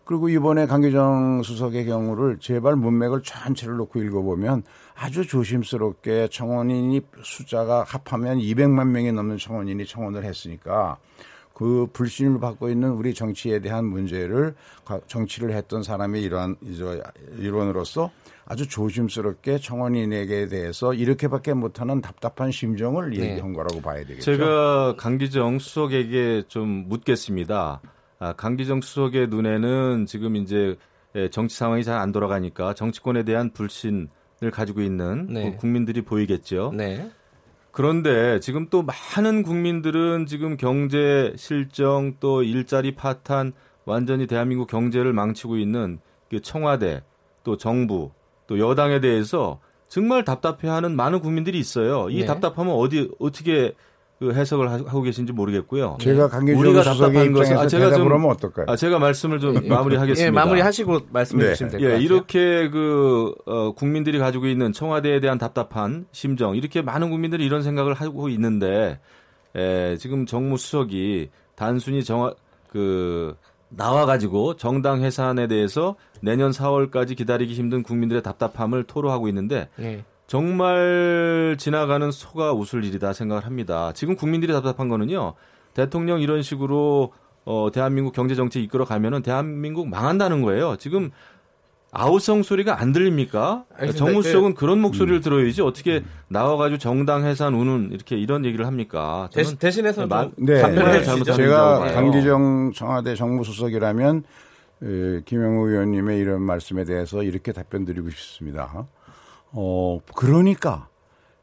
그리고 0.05 0.29
이번에 0.29 0.67
강기정 0.67 1.41
수석의 1.43 1.85
경우를 1.87 2.37
제발 2.39 2.75
문맥을 2.75 3.23
전체를 3.23 3.75
놓고 3.77 4.01
읽어보면 4.03 4.63
아주 4.95 5.27
조심스럽게 5.27 6.29
청원인이 6.31 7.01
숫자가 7.23 7.83
합하면 7.83 8.37
200만 8.37 8.87
명이 8.89 9.11
넘는 9.11 9.37
청원인이 9.37 9.83
청원을 9.85 10.23
했으니까 10.23 10.97
그 11.55 11.87
불신을 11.91 12.39
받고 12.39 12.69
있는 12.69 12.91
우리 12.91 13.13
정치에 13.13 13.59
대한 13.59 13.85
문제를 13.85 14.55
가- 14.83 14.99
정치를 15.07 15.53
했던 15.53 15.81
사람의 15.83 16.21
일환 16.21 16.55
일원으로서 17.39 18.11
아주 18.45 18.67
조심스럽게 18.67 19.57
청원인에게 19.57 20.47
대해서 20.49 20.93
이렇게밖에 20.93 21.53
못하는 21.53 22.01
답답한 22.01 22.51
심정을 22.51 23.09
네. 23.11 23.31
얘기한 23.31 23.53
거라고 23.53 23.81
봐야 23.81 24.05
되겠죠. 24.05 24.21
제가 24.21 24.95
강기정 24.97 25.57
수석에게 25.59 26.43
좀 26.47 26.85
묻겠습니다. 26.89 27.81
아, 28.19 28.33
강기정 28.33 28.81
수석의 28.81 29.27
눈에는 29.27 30.05
지금 30.05 30.35
이제 30.35 30.75
예, 31.15 31.29
정치 31.29 31.55
상황이 31.57 31.83
잘 31.83 31.97
안 31.97 32.11
돌아가니까 32.11 32.73
정치권에 32.73 33.23
대한 33.23 33.51
불신을 33.51 34.09
가지고 34.51 34.81
있는 34.81 35.27
네. 35.29 35.51
그 35.51 35.57
국민들이 35.57 36.01
보이겠죠. 36.01 36.73
네. 36.75 37.09
그런데 37.71 38.39
지금 38.39 38.67
또 38.69 38.83
많은 38.83 39.43
국민들은 39.43 40.25
지금 40.27 40.55
경제 40.57 41.33
실정 41.37 42.15
또 42.19 42.43
일자리 42.43 42.95
파탄 42.95 43.53
완전히 43.85 44.27
대한민국 44.27 44.67
경제를 44.67 45.13
망치고 45.13 45.57
있는 45.57 45.99
그 46.29 46.41
청와대 46.41 47.03
또 47.43 47.57
정부 47.57 48.11
또 48.47 48.59
여당에 48.59 48.99
대해서 48.99 49.59
정말 49.87 50.23
답답해하는 50.25 50.95
많은 50.95 51.19
국민들이 51.19 51.59
있어요. 51.59 52.09
이 52.09 52.21
네. 52.21 52.25
답답함은 52.25 52.73
어디 52.73 53.11
어떻게 53.19 53.73
그 54.19 54.33
해석을 54.33 54.69
하- 54.71 54.75
하고 54.75 55.01
계신지 55.01 55.33
모르겠고요. 55.33 55.97
제가 55.99 56.29
강기정 56.29 56.59
우리가 56.61 56.83
수석의 56.83 56.99
답답한 56.99 57.33
것은 57.33 57.45
입장에서 57.51 57.61
아, 57.61 57.67
제가 57.67 57.85
대답을 57.85 58.05
좀 58.05 58.13
하면 58.13 58.29
어떨까요? 58.31 58.65
아, 58.69 58.75
제가 58.77 58.97
말씀을 58.99 59.39
좀 59.39 59.55
마무리하겠습니다. 59.67 60.25
예, 60.27 60.31
마무리하시고 60.31 60.99
말씀해 61.11 61.43
네. 61.43 61.49
주시면 61.51 61.71
될것 61.71 61.85
예, 61.85 61.91
같아요. 61.91 62.05
이렇게 62.05 62.69
그 62.69 63.35
어, 63.45 63.73
국민들이 63.73 64.17
가지고 64.17 64.47
있는 64.47 64.71
청와대에 64.71 65.19
대한 65.19 65.37
답답한 65.37 66.05
심정 66.13 66.55
이렇게 66.55 66.81
많은 66.81 67.09
국민들이 67.09 67.45
이런 67.45 67.61
생각을 67.61 67.93
하고 67.93 68.29
있는데 68.29 68.99
에, 69.53 69.97
지금 69.97 70.25
정무 70.25 70.57
수석이 70.57 71.29
단순히 71.55 72.01
정화 72.03 72.33
그 72.69 73.35
나와 73.69 74.05
가지고 74.05 74.55
정당 74.55 75.01
해산에 75.01 75.47
대해서 75.47 75.95
내년 76.21 76.51
4월까지 76.51 77.17
기다리기 77.17 77.53
힘든 77.53 77.83
국민들의 77.83 78.23
답답함을 78.23 78.85
토로하고 78.85 79.27
있는데 79.27 79.67
예. 79.79 80.05
정말 80.27 81.55
지나가는 81.59 82.09
소가 82.11 82.53
웃을 82.53 82.83
일이다 82.83 83.13
생각을 83.13 83.45
합니다. 83.45 83.91
지금 83.93 84.15
국민들이 84.15 84.51
답답한 84.53 84.87
거는요. 84.89 85.33
대통령 85.73 86.19
이런 86.21 86.41
식으로 86.41 87.13
어, 87.45 87.69
대한민국 87.71 88.13
경제 88.13 88.33
정책 88.33 88.63
이끌어 88.63 88.85
가면은 88.85 89.21
대한민국 89.21 89.87
망한다는 89.87 90.41
거예요. 90.41 90.77
지금 90.77 91.11
아우성 91.91 92.43
소리가 92.43 92.81
안 92.81 92.91
들립니까? 92.91 93.65
알겠습니다. 93.77 94.05
정무수석은 94.05 94.55
그런 94.55 94.79
목소리를 94.81 95.21
들어야지 95.21 95.61
어떻게 95.61 96.03
나와가지고 96.27 96.79
정당 96.79 97.23
해산 97.25 97.53
우는 97.53 97.91
이렇게 97.93 98.17
이런 98.17 98.43
얘기를 98.45 98.65
합니까? 98.65 99.29
대신, 99.31 99.57
대신해서 99.57 100.07
마- 100.07 100.23
좀 100.23 100.33
네, 100.37 100.59
답변을 100.61 101.03
네. 101.03 101.23
제가. 101.23 101.91
강기정 101.93 102.71
청와대 102.73 103.15
정무수석이라면 103.15 104.23
에, 104.83 105.21
김영우 105.23 105.69
의원님의 105.69 106.19
이런 106.19 106.41
말씀에 106.41 106.83
대해서 106.83 107.23
이렇게 107.23 107.53
답변 107.53 107.85
드리고 107.85 108.09
싶습니다. 108.09 108.87
어 109.57 109.99
그러니까 110.15 110.89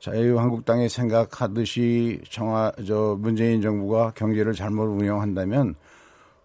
자유한국당이 0.01 0.89
생각하듯이 0.89 2.21
청와 2.29 2.73
저 2.87 3.17
문재인 3.19 3.63
정부가 3.63 4.13
경제를 4.15 4.53
잘못 4.53 4.83
운영한다면 4.85 5.75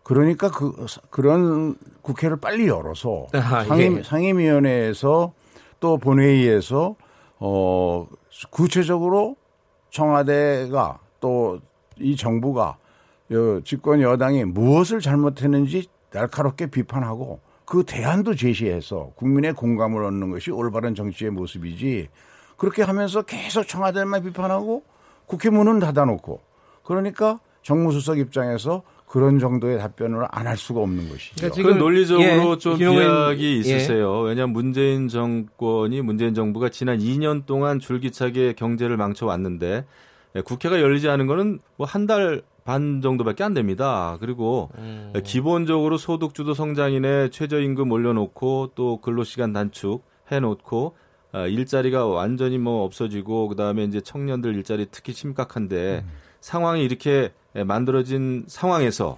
그러니까 0.03 0.49
그 0.49 0.73
그런 1.09 1.75
국회를 2.01 2.37
빨리 2.37 2.67
열어서 2.67 3.27
아, 3.33 3.63
상임 3.65 3.97
예. 3.97 4.03
상임위원회에서 4.03 5.33
또 5.79 5.97
본회의에서 5.97 6.95
어 7.39 8.07
구체적으로 8.49 9.35
청와대가 9.91 10.99
또 11.19 11.59
이 11.99 12.15
정부가 12.15 12.77
여- 13.31 13.59
집권 13.61 14.01
여당이 14.01 14.45
무엇을 14.45 14.99
잘못했는지 14.99 15.87
날카롭게 16.13 16.67
비판하고 16.67 17.39
그 17.67 17.83
대안도 17.85 18.33
제시해서 18.35 19.11
국민의 19.15 19.51
공감을 19.53 20.01
얻는 20.05 20.31
것이 20.31 20.51
올바른 20.51 20.95
정치의 20.95 21.31
모습이지 21.31 22.07
그렇게 22.55 22.81
하면서 22.81 23.21
계속 23.23 23.67
청와대만 23.67 24.23
비판하고 24.23 24.83
국회 25.25 25.49
문은 25.49 25.79
닫아놓고 25.79 26.39
그러니까 26.83 27.39
정무수석 27.63 28.19
입장에서 28.19 28.83
그런 29.05 29.39
정도의 29.39 29.79
답변을 29.79 30.25
안 30.31 30.47
할 30.47 30.55
수가 30.55 30.79
없는 30.79 31.09
것이죠. 31.09 31.35
그러니까 31.35 31.55
그 31.55 31.61
지금- 31.61 31.77
논리적으로 31.77 32.51
예, 32.53 32.57
좀 32.57 32.77
비약이 32.77 33.45
예. 33.45 33.51
있으세요. 33.57 34.21
왜냐하면 34.21 34.53
문재인 34.53 35.09
정권이 35.09 36.01
문재인 36.01 36.33
정부가 36.33 36.69
지난 36.69 36.99
2년 36.99 37.45
동안 37.45 37.79
줄기차게 37.79 38.53
경제를 38.53 38.95
망쳐왔는데 38.95 39.85
예, 40.35 40.41
국회가 40.41 40.79
열리지 40.81 41.09
않은 41.09 41.27
거는 41.27 41.59
뭐 41.75 41.85
한 41.85 42.07
달 42.07 42.41
반 42.67 43.01
정도밖에 43.01 43.43
안 43.43 43.53
됩니다. 43.53 44.17
그리고 44.19 44.69
음. 44.77 45.13
기본적으로 45.23 45.97
소득주도 45.97 46.53
성장인의 46.53 47.31
최저임금 47.31 47.89
올려놓고 47.91 48.73
또 48.75 48.99
근로시간 49.01 49.53
단축 49.53 50.03
해놓고 50.31 50.95
아, 51.31 51.47
일자리가 51.47 52.05
완전히 52.05 52.57
뭐 52.57 52.83
없어지고 52.83 53.47
그다음에 53.47 53.85
이제 53.85 54.01
청년들 54.01 54.53
일자리 54.55 54.85
특히 54.91 55.13
심각한데 55.13 56.03
상황이 56.41 56.83
이렇게 56.83 57.31
예, 57.55 57.63
만들어진 57.63 58.43
상황에서 58.47 59.17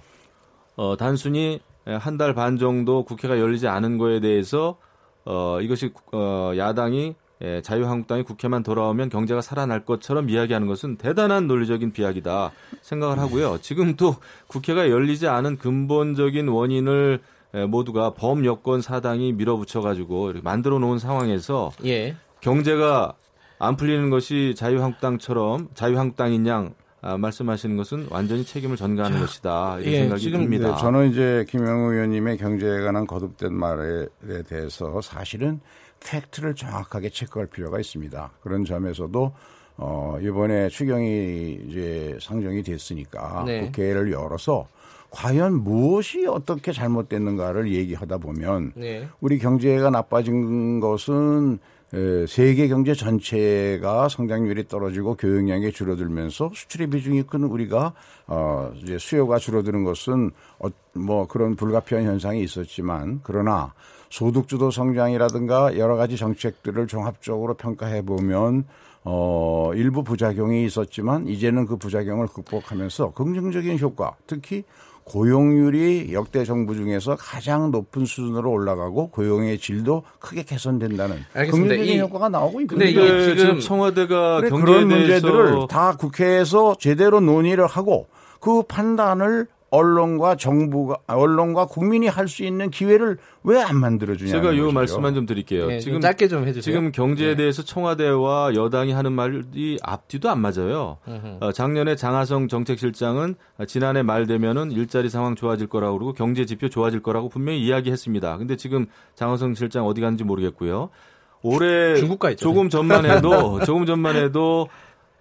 어, 0.76 0.96
단순히 0.96 1.60
한 1.86 2.16
달 2.18 2.34
반 2.34 2.56
정도 2.56 3.04
국회가 3.04 3.38
열리지 3.40 3.66
않은 3.66 3.98
거에 3.98 4.20
대해서 4.20 4.76
어, 5.24 5.58
이것이 5.60 5.92
어, 6.12 6.52
야당이 6.56 7.14
예, 7.42 7.62
자유한국당이 7.62 8.22
국회만 8.22 8.62
돌아오면 8.62 9.08
경제가 9.08 9.40
살아날 9.40 9.84
것처럼 9.84 10.28
이야기하는 10.28 10.66
것은 10.66 10.96
대단한 10.96 11.46
논리적인 11.46 11.92
비약이다 11.92 12.52
생각을 12.82 13.18
하고요. 13.18 13.58
지금 13.62 13.96
또 13.96 14.16
국회가 14.46 14.90
열리지 14.90 15.26
않은 15.26 15.56
근본적인 15.58 16.48
원인을 16.48 17.20
예, 17.54 17.64
모두가 17.64 18.14
범여권 18.14 18.80
사당이 18.80 19.32
밀어붙여가지고 19.32 20.34
만들어 20.42 20.78
놓은 20.78 20.98
상황에서 20.98 21.72
예. 21.84 22.14
경제가 22.40 23.14
안 23.58 23.76
풀리는 23.76 24.08
것이 24.10 24.54
자유한국당처럼 24.56 25.68
자유한국당인 25.74 26.46
양 26.46 26.74
아, 27.02 27.16
말씀하시는 27.16 27.78
것은 27.78 28.08
완전히 28.10 28.44
책임을 28.44 28.76
전가하는 28.76 29.20
것이다 29.20 29.78
이런 29.80 29.92
예, 29.92 29.98
생각이 30.00 30.20
지금 30.20 30.40
듭니다. 30.40 30.74
네, 30.74 30.80
저는 30.80 31.10
이제 31.10 31.46
김영우 31.48 31.92
의원님의 31.92 32.36
경제에 32.36 32.82
관한 32.82 33.06
거듭된 33.06 33.54
말에 33.54 34.06
대해서 34.46 35.00
사실은 35.00 35.60
팩트를 36.04 36.54
정확하게 36.54 37.10
체크할 37.10 37.46
필요가 37.46 37.78
있습니다. 37.78 38.30
그런 38.42 38.64
점에서도 38.64 39.32
어, 39.76 40.18
이번에 40.20 40.68
추경이 40.68 41.58
이제 41.66 42.18
상정이 42.20 42.62
됐으니까 42.62 43.44
네. 43.46 43.60
국회를 43.62 44.12
열어서 44.12 44.68
과연 45.10 45.64
무엇이 45.64 46.26
어떻게 46.26 46.72
잘못됐는가를 46.72 47.72
얘기하다 47.72 48.18
보면 48.18 48.72
네. 48.76 49.08
우리 49.20 49.38
경제가 49.38 49.90
나빠진 49.90 50.80
것은 50.80 51.58
에, 51.92 52.26
세계 52.26 52.68
경제 52.68 52.94
전체가 52.94 54.08
성장률이 54.08 54.68
떨어지고 54.68 55.16
교역량이 55.16 55.72
줄어들면서 55.72 56.52
수출의 56.54 56.88
비중이 56.88 57.24
큰 57.24 57.42
우리가 57.44 57.94
어 58.28 58.70
이제 58.76 58.96
수요가 58.96 59.38
줄어드는 59.38 59.82
것은 59.82 60.30
어, 60.60 60.68
뭐 60.92 61.26
그런 61.26 61.56
불가피한 61.56 62.04
현상이 62.04 62.42
있었지만 62.42 63.20
그러나 63.24 63.72
소득주도 64.10 64.70
성장이라든가 64.70 65.78
여러 65.78 65.96
가지 65.96 66.16
정책들을 66.16 66.86
종합적으로 66.88 67.54
평가해 67.54 68.02
보면 68.02 68.64
어 69.04 69.70
일부 69.74 70.04
부작용이 70.04 70.64
있었지만 70.66 71.26
이제는 71.26 71.64
그 71.66 71.76
부작용을 71.76 72.26
극복하면서 72.26 73.12
긍정적인 73.12 73.78
효과 73.78 74.12
특히 74.26 74.64
고용률이 75.04 76.10
역대 76.12 76.44
정부 76.44 76.74
중에서 76.74 77.16
가장 77.18 77.70
높은 77.70 78.04
수준으로 78.04 78.50
올라가고 78.50 79.08
고용의 79.10 79.58
질도 79.58 80.02
크게 80.18 80.42
개선된다는 80.42 81.16
알겠습니다. 81.32 81.68
긍정적인 81.68 81.94
이- 81.94 82.00
효과가 82.00 82.28
나오고 82.28 82.60
있거든요. 82.62 82.84
근데 82.84 83.22
지금 83.24 83.36
지금 83.38 83.60
청와대가 83.60 84.38
그래, 84.40 84.50
경제에 84.50 84.64
그런 84.74 84.88
대해서 84.88 85.26
문제들을 85.26 85.66
다 85.68 85.96
국회에서 85.96 86.76
제대로 86.78 87.20
논의를 87.20 87.66
하고 87.66 88.06
그 88.40 88.62
판단을 88.64 89.46
언론과 89.70 90.36
정부가 90.36 90.98
언론과 91.06 91.66
국민이 91.66 92.08
할 92.08 92.26
수 92.28 92.44
있는 92.44 92.70
기회를 92.70 93.18
왜 93.44 93.60
안 93.60 93.76
만들어 93.78 94.16
주냐 94.16 94.30
제가 94.30 94.56
요 94.56 94.70
말씀만 94.72 95.14
좀 95.14 95.26
드릴게요. 95.26 95.66
네, 95.66 95.78
지금 95.80 95.94
좀 95.94 96.00
짧게 96.02 96.28
좀 96.28 96.42
해주세요. 96.46 96.62
지금 96.62 96.92
경제에 96.92 97.30
네. 97.30 97.36
대해서 97.36 97.62
청와대와 97.62 98.54
여당이 98.54 98.92
하는 98.92 99.12
말이 99.12 99.78
앞뒤도 99.82 100.28
안 100.30 100.40
맞아요. 100.40 100.98
어, 101.40 101.52
작년에 101.52 101.96
장하성 101.96 102.48
정책실장은 102.48 103.34
지난해 103.66 104.02
말 104.02 104.26
되면은 104.26 104.72
일자리 104.72 105.08
상황 105.08 105.34
좋아질 105.36 105.66
거라고 105.68 105.98
그러고 105.98 106.12
경제 106.12 106.44
지표 106.46 106.68
좋아질 106.68 107.02
거라고 107.02 107.28
분명히 107.28 107.60
이야기했습니다. 107.64 108.38
근데 108.38 108.56
지금 108.56 108.86
장하성 109.14 109.54
실장 109.54 109.86
어디 109.86 110.00
갔는지 110.00 110.24
모르겠고요. 110.24 110.90
올해 111.42 111.96
중국 111.96 112.18
가 112.18 112.30
있죠. 112.30 112.42
조금 112.42 112.68
전만 112.68 113.06
해도 113.06 113.60
조금 113.64 113.86
전만 113.86 114.14
해도 114.16 114.68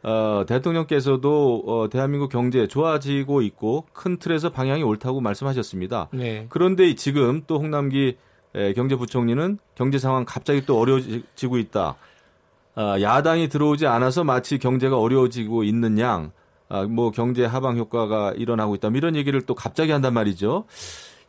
어, 0.01 0.43
대통령께서도 0.47 1.63
어, 1.65 1.89
대한민국 1.89 2.29
경제 2.29 2.67
좋아지고 2.67 3.41
있고 3.41 3.85
큰 3.93 4.17
틀에서 4.17 4.49
방향이 4.49 4.83
옳다고 4.83 5.19
말씀하셨습니다. 5.21 6.09
네. 6.11 6.45
그런데 6.49 6.95
지금 6.95 7.43
또 7.47 7.59
홍남기 7.59 8.17
에, 8.55 8.73
경제부총리는 8.73 9.59
경제 9.75 9.99
상황 9.99 10.25
갑자기 10.25 10.65
또 10.65 10.79
어려워지고 10.79 11.57
있다. 11.57 11.95
아, 12.75 13.01
야당이 13.01 13.49
들어오지 13.49 13.87
않아서 13.87 14.23
마치 14.23 14.57
경제가 14.57 14.97
어려워지고 14.97 15.63
있는 15.63 15.99
양, 15.99 16.31
아, 16.69 16.83
뭐 16.83 17.11
경제 17.11 17.43
하방 17.43 17.77
효과가 17.77 18.33
일어나고 18.37 18.75
있다. 18.75 18.89
뭐 18.89 18.97
이런 18.97 19.15
얘기를 19.15 19.41
또 19.41 19.53
갑자기 19.53 19.91
한단 19.91 20.13
말이죠. 20.13 20.65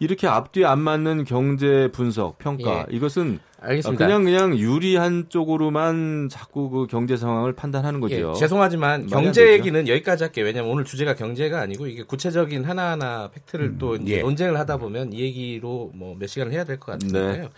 이렇게 0.01 0.27
앞뒤에 0.27 0.65
안 0.65 0.81
맞는 0.81 1.25
경제 1.25 1.89
분석, 1.93 2.39
평가 2.39 2.87
예. 2.91 2.97
이것은 2.97 3.39
알겠습니다. 3.61 4.07
그냥 4.07 4.25
그냥 4.25 4.57
유리한 4.59 5.29
쪽으로만 5.29 6.31
자꾸 6.31 6.71
그 6.71 6.87
경제 6.87 7.19
상황을 7.19 7.53
판단하는 7.53 8.01
거죠. 8.01 8.31
예, 8.35 8.39
죄송하지만 8.39 9.07
경제. 9.09 9.53
얘기는 9.53 9.87
여기까지 9.87 10.25
할게요. 10.25 10.47
왜냐하면 10.47 10.73
오늘 10.73 10.85
주제가 10.87 11.15
경제가 11.15 11.61
아니고 11.61 11.87
이게 11.87 12.03
구체적인 12.03 12.65
하나하나 12.65 13.31
팩트를 13.31 13.77
또 13.77 13.97
이제 13.97 14.17
예. 14.17 14.23
논쟁을 14.23 14.59
하다 14.59 14.79
보면 14.79 15.13
이 15.13 15.21
얘기로 15.21 15.91
뭐 15.95 16.17
몇 16.19 16.27
시간을 16.29 16.53
해야 16.55 16.65
될 16.65 16.79
것 16.79 16.93
같은데요. 16.93 17.33
네. 17.33 17.49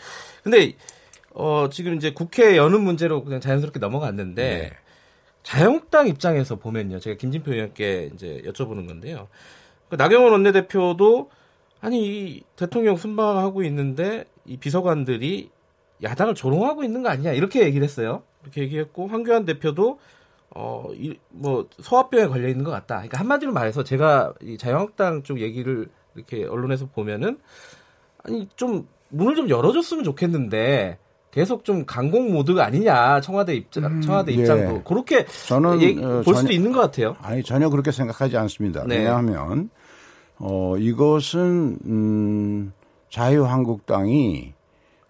근데 0.43 0.73
어, 1.31 1.69
지금 1.71 1.95
이제 1.95 2.11
국회 2.13 2.57
여는 2.57 2.83
문제로 2.83 3.23
그냥 3.23 3.41
자연스럽게 3.41 3.79
넘어갔는데 3.79 4.43
네. 4.43 4.73
자유한국당 5.45 6.09
입장에서 6.09 6.57
보면요. 6.57 6.99
제가 6.99 7.17
김진표 7.17 7.53
의원께 7.53 8.11
이제 8.15 8.43
여쭤보는 8.47 8.89
건데요. 8.89 9.29
그 9.89 9.95
나경원 9.95 10.33
원내대표도 10.33 11.31
아니 11.83 12.01
이 12.07 12.43
대통령 12.57 12.97
순방하고 12.97 13.63
있는데 13.65 14.25
이 14.47 14.57
비서관들이 14.57 15.51
야당을 16.03 16.35
조롱하고 16.35 16.83
있는 16.85 17.03
거 17.03 17.11
아니냐 17.11 17.33
이렇게 17.33 17.63
얘기를 17.65 17.85
했어요. 17.85 18.23
이렇게 18.43 18.63
얘기했고 18.63 19.09
황교안 19.09 19.45
대표도 19.45 19.99
어뭐 20.55 21.69
소화병에 21.81 22.27
걸려 22.29 22.49
있는 22.49 22.65
것 22.65 22.71
같다. 22.71 22.97
그러니까 22.97 23.19
한마디로 23.19 23.53
말해서 23.53 23.85
제가 23.85 24.33
이 24.43 24.57
자유한국당 24.59 25.23
쪽 25.23 25.41
얘기를 25.41 25.89
이렇게 26.15 26.45
언론에서 26.45 26.87
보면은 26.87 27.39
아니 28.25 28.49
좀 28.57 28.87
문을 29.09 29.35
좀 29.35 29.49
열어줬으면 29.49 30.05
좋겠는데 30.05 30.99
계속 31.33 31.65
좀 31.65 31.85
강공 31.87 32.33
모드가 32.33 32.65
아니냐 32.65 33.21
청와대 33.23 33.55
입장 33.55 34.01
청와대 34.03 34.33
예. 34.33 34.37
입장도 34.37 34.83
그렇게 34.85 35.25
저는 35.49 35.71
어, 36.05 36.11
볼 36.23 36.35
수도 36.35 36.35
전혀- 36.35 36.53
있는 36.53 36.73
것 36.73 36.81
같아요. 36.81 37.17
아니 37.23 37.43
전혀 37.43 37.69
그렇게 37.71 37.91
생각하지 37.91 38.37
않습니다. 38.37 38.85
네. 38.87 38.99
왜냐하면 38.99 39.71
어 40.45 40.77
이것은 40.77 41.79
음 41.87 42.73
자유한국당이 43.11 44.53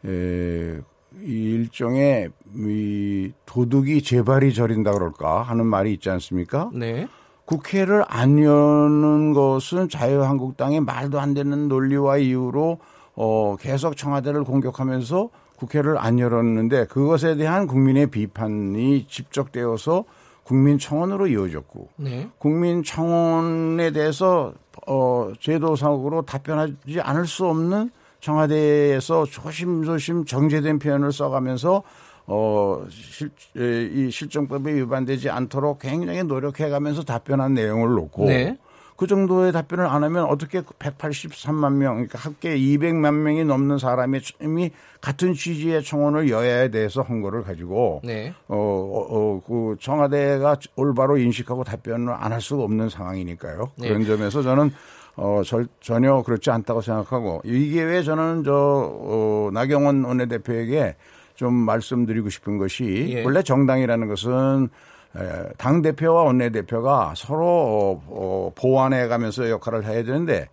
에, 0.04 0.78
이 1.22 1.54
일종의 1.54 2.28
이 2.54 3.32
도둑이 3.46 4.02
재발이 4.02 4.52
저린다 4.52 4.92
그럴까 4.92 5.40
하는 5.40 5.64
말이 5.64 5.94
있지 5.94 6.10
않습니까? 6.10 6.70
네. 6.74 7.08
국회를 7.46 8.04
안 8.08 8.38
여는 8.38 9.32
것은 9.32 9.88
자유한국당의 9.88 10.80
말도 10.80 11.18
안 11.18 11.32
되는 11.32 11.66
논리와 11.68 12.18
이유로 12.18 12.78
어, 13.14 13.56
계속 13.58 13.96
청와대를 13.96 14.44
공격하면서 14.44 15.30
국회를 15.56 15.96
안 15.96 16.18
열었는데 16.18 16.86
그것에 16.86 17.36
대한 17.36 17.66
국민의 17.66 18.08
비판이 18.08 19.06
집적되어서 19.08 20.04
국민청원으로 20.44 21.28
이어졌고 21.28 21.88
네. 21.96 22.28
국민청원에 22.38 23.92
대해서 23.92 24.52
어, 24.86 25.32
제도상으로 25.38 26.22
답변하지 26.22 27.00
않을 27.00 27.26
수 27.26 27.46
없는 27.46 27.90
청와대에서 28.20 29.26
조심조심 29.26 30.24
정제된 30.24 30.78
표현을 30.78 31.12
써가면서 31.12 31.82
어, 32.26 32.84
실, 32.88 33.30
에, 33.56 33.90
이 33.92 34.10
실정법에 34.10 34.74
위반되지 34.74 35.28
않도록 35.28 35.80
굉장히 35.80 36.22
노력해가면서 36.22 37.02
답변한 37.02 37.54
내용을 37.54 37.90
놓고 37.90 38.26
네. 38.26 38.56
그 38.96 39.06
정도의 39.06 39.52
답변을 39.52 39.86
안 39.86 40.02
하면 40.04 40.24
어떻게 40.24 40.60
183만 40.60 41.74
명, 41.74 41.94
그러니까 41.94 42.18
합계 42.18 42.56
200만 42.56 43.14
명이 43.14 43.44
넘는 43.44 43.78
사람이 43.78 44.20
이미 44.40 44.70
같은 45.00 45.34
취지의 45.34 45.82
청원을 45.84 46.28
여야에 46.28 46.70
대해서 46.70 47.02
한 47.02 47.20
거를 47.20 47.42
가지고 47.42 48.00
네. 48.04 48.34
어, 48.48 48.56
어, 48.56 49.06
어, 49.10 49.42
그 49.46 49.76
청와대가 49.80 50.56
올바로 50.76 51.16
인식하고 51.18 51.64
답변을 51.64 52.12
안 52.12 52.32
할 52.32 52.40
수가 52.40 52.62
없는 52.64 52.88
상황이니까요. 52.88 53.68
네. 53.76 53.88
그런 53.88 54.06
점에서 54.06 54.42
저는 54.42 54.70
어, 55.16 55.42
절, 55.44 55.66
전혀 55.80 56.22
그렇지 56.22 56.50
않다고 56.50 56.80
생각하고 56.80 57.42
이게 57.44 57.82
왜 57.82 58.02
저는 58.02 58.42
저 58.44 58.54
어, 58.54 59.50
나경원 59.52 60.04
원내대표에게 60.04 60.96
좀 61.34 61.52
말씀드리고 61.52 62.30
싶은 62.30 62.56
것이 62.56 63.08
예. 63.10 63.24
원래 63.24 63.42
정당이라는 63.42 64.08
것은 64.08 64.70
당 65.58 65.82
대표와 65.82 66.22
원내 66.24 66.50
대표가 66.50 67.12
서로 67.16 67.46
어, 67.46 68.02
어, 68.08 68.52
보완해 68.54 69.08
가면서 69.08 69.50
역할을 69.50 69.84
해야 69.84 70.02
되는데 70.02 70.48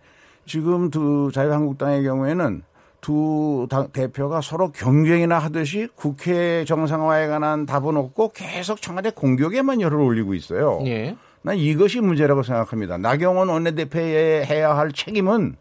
지금 0.46 0.90
두 0.90 1.30
자유한국당의 1.32 2.02
경우에는 2.04 2.62
두 3.00 3.66
당 3.70 3.88
대표가 3.92 4.40
서로 4.42 4.70
경쟁이나 4.72 5.38
하듯이 5.38 5.88
국회 5.94 6.64
정상화에 6.66 7.28
관한 7.28 7.64
답은 7.64 7.96
없고 7.96 8.32
계속 8.34 8.82
청와대 8.82 9.10
공격에만 9.10 9.80
열을 9.80 9.98
올리고 9.98 10.34
있어요. 10.34 10.80
예. 10.84 11.16
난 11.42 11.56
이것이 11.56 12.00
문제라고 12.00 12.42
생각합니다. 12.42 12.98
나경원 12.98 13.48
원내대표의 13.48 14.44
해야 14.44 14.76
할 14.76 14.92
책임은 14.92 15.56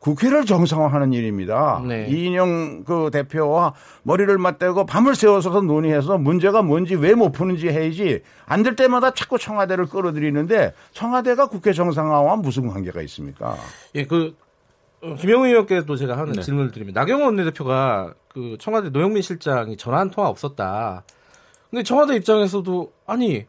국회를 0.00 0.44
정상화하는 0.46 1.12
일입니다. 1.12 1.82
네. 1.86 2.06
이인영 2.08 2.84
그 2.84 3.10
대표와 3.12 3.74
머리를 4.04 4.36
맞대고 4.38 4.86
밤을 4.86 5.14
새워서 5.16 5.60
논의해서 5.62 6.18
문제가 6.18 6.62
뭔지 6.62 6.94
왜 6.94 7.14
못 7.14 7.32
푸는지 7.32 7.68
해야지 7.68 8.22
안 8.46 8.62
될 8.62 8.76
때마다 8.76 9.10
자꾸 9.12 9.38
청와대를 9.38 9.86
끌어들이는데 9.86 10.72
청와대가 10.92 11.46
국회 11.48 11.72
정상화와 11.72 12.36
무슨 12.36 12.68
관계가 12.68 13.02
있습니까? 13.02 13.56
예, 13.96 14.04
그 14.06 14.36
어, 15.02 15.14
김영우 15.16 15.46
의원께도 15.46 15.96
제가 15.96 16.16
하는 16.16 16.32
네. 16.32 16.42
질문을 16.42 16.70
드립니다. 16.70 17.00
나경원 17.00 17.26
원내대표가 17.26 18.14
그 18.28 18.56
청와대 18.60 18.90
노영민 18.90 19.22
실장이 19.22 19.76
전화 19.76 19.98
한 19.98 20.10
통화 20.10 20.28
없었다. 20.28 21.02
근데 21.70 21.82
청와대 21.82 22.14
입장에서도 22.16 22.92
아니 23.06 23.46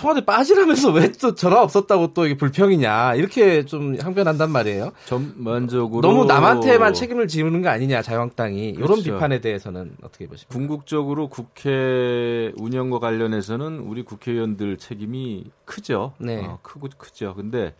청와대 0.00 0.24
빠지라면서 0.24 0.92
왜 0.92 1.10
또 1.20 1.34
전화 1.34 1.60
없었다고 1.62 2.14
또 2.14 2.24
이게 2.24 2.36
불평이냐 2.36 3.14
이렇게 3.16 3.66
좀 3.66 3.96
항변한단 4.00 4.50
말이에요. 4.50 4.92
전반적으로 5.04 6.00
너무 6.00 6.24
남한테만 6.24 6.94
책임을 6.94 7.28
지우는 7.28 7.60
거 7.60 7.68
아니냐 7.68 8.00
자유한국당이 8.00 8.70
이런 8.70 8.82
그렇죠. 8.86 9.02
비판에 9.02 9.40
대해서는 9.40 9.96
어떻게 10.02 10.26
보십니까? 10.26 10.54
궁극적으로 10.56 11.28
국회 11.28 12.52
운영과 12.56 12.98
관련해서는 13.00 13.80
우리 13.80 14.02
국회의원들 14.02 14.78
책임이 14.78 15.44
크죠. 15.66 16.14
네. 16.18 16.42
어, 16.46 16.58
크고 16.62 16.88
크죠. 16.96 17.34
근데 17.34 17.74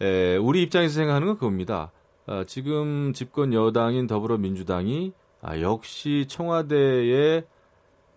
에, 0.00 0.36
우리 0.36 0.62
입장에서 0.62 0.94
생각하는 0.94 1.26
건 1.26 1.36
그겁니다. 1.36 1.90
아, 2.26 2.44
지금 2.46 3.12
집권 3.12 3.52
여당인 3.52 4.06
더불어민주당이 4.06 5.12
아, 5.42 5.60
역시 5.60 6.24
청와대에 6.28 7.42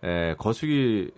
에, 0.03 0.35
거수기 0.37 1.11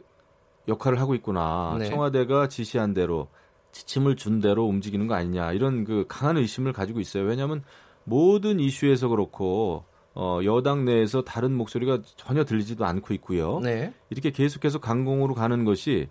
역할을 0.67 0.99
하고 0.99 1.15
있구나. 1.15 1.75
네. 1.79 1.85
청와대가 1.85 2.47
지시한 2.47 2.93
대로 2.93 3.27
지침을 3.71 4.15
준 4.15 4.39
대로 4.39 4.65
움직이는 4.65 5.07
거 5.07 5.13
아니냐 5.13 5.53
이런 5.53 5.83
그 5.83 6.05
강한 6.07 6.37
의심을 6.37 6.73
가지고 6.73 6.99
있어요. 6.99 7.23
왜냐하면 7.23 7.63
모든 8.03 8.59
이슈에서 8.59 9.09
그렇고 9.09 9.83
어, 10.13 10.39
여당 10.45 10.85
내에서 10.85 11.21
다른 11.21 11.53
목소리가 11.53 11.99
전혀 12.15 12.43
들리지도 12.43 12.85
않고 12.85 13.13
있고요. 13.15 13.59
네. 13.59 13.93
이렇게 14.09 14.31
계속해서 14.31 14.79
강공으로 14.79 15.35
가는 15.35 15.63
것이 15.63 16.07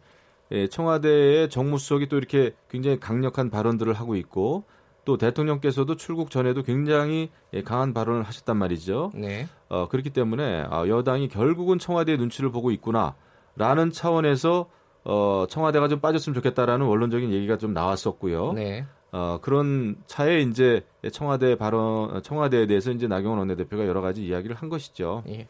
예, 0.53 0.69
청와대의 0.69 1.51
정무수석이 1.51 2.07
또 2.09 2.17
이렇게 2.17 2.55
굉장히 2.71 3.01
강력한 3.01 3.51
발언들을 3.51 3.93
하고 3.95 4.15
있고 4.15 4.63
또 5.05 5.17
대통령께서도 5.17 5.97
출국 5.97 6.31
전에도 6.31 6.63
굉장히 6.63 7.31
예, 7.53 7.63
강한 7.63 7.93
발언을 7.95 8.23
하셨단 8.23 8.57
말이죠. 8.57 9.11
네. 9.15 9.49
어, 9.69 9.89
그렇기 9.89 10.11
때문에 10.11 10.67
아, 10.71 10.87
여당이 10.87 11.29
결국은 11.29 11.81
청와대의 11.81 12.19
눈치를 12.19 12.53
보고 12.53 12.71
있구나 12.71 13.17
라는 13.57 13.91
차원에서 13.91 14.67
어, 15.05 15.47
청와대가 15.49 15.89
좀 15.89 16.01
빠졌으면 16.01 16.35
좋겠다라는 16.35 16.87
원론적인 16.87 17.33
얘기가 17.33 17.59
좀 17.59 17.73
나왔었고요. 17.73 18.53
네. 18.53 18.85
어, 19.13 19.39
그런 19.41 19.97
차에 20.07 20.41
이제 20.41 20.85
청와대 21.13 21.57
발언, 21.57 22.23
청와대에 22.23 22.67
대해서 22.67 22.91
이제 22.91 23.07
나경원 23.07 23.39
원내대표가 23.39 23.87
여러 23.87 24.01
가지 24.01 24.25
이야기를 24.27 24.57
한 24.57 24.69
것이죠. 24.69 25.23
예. 25.29 25.47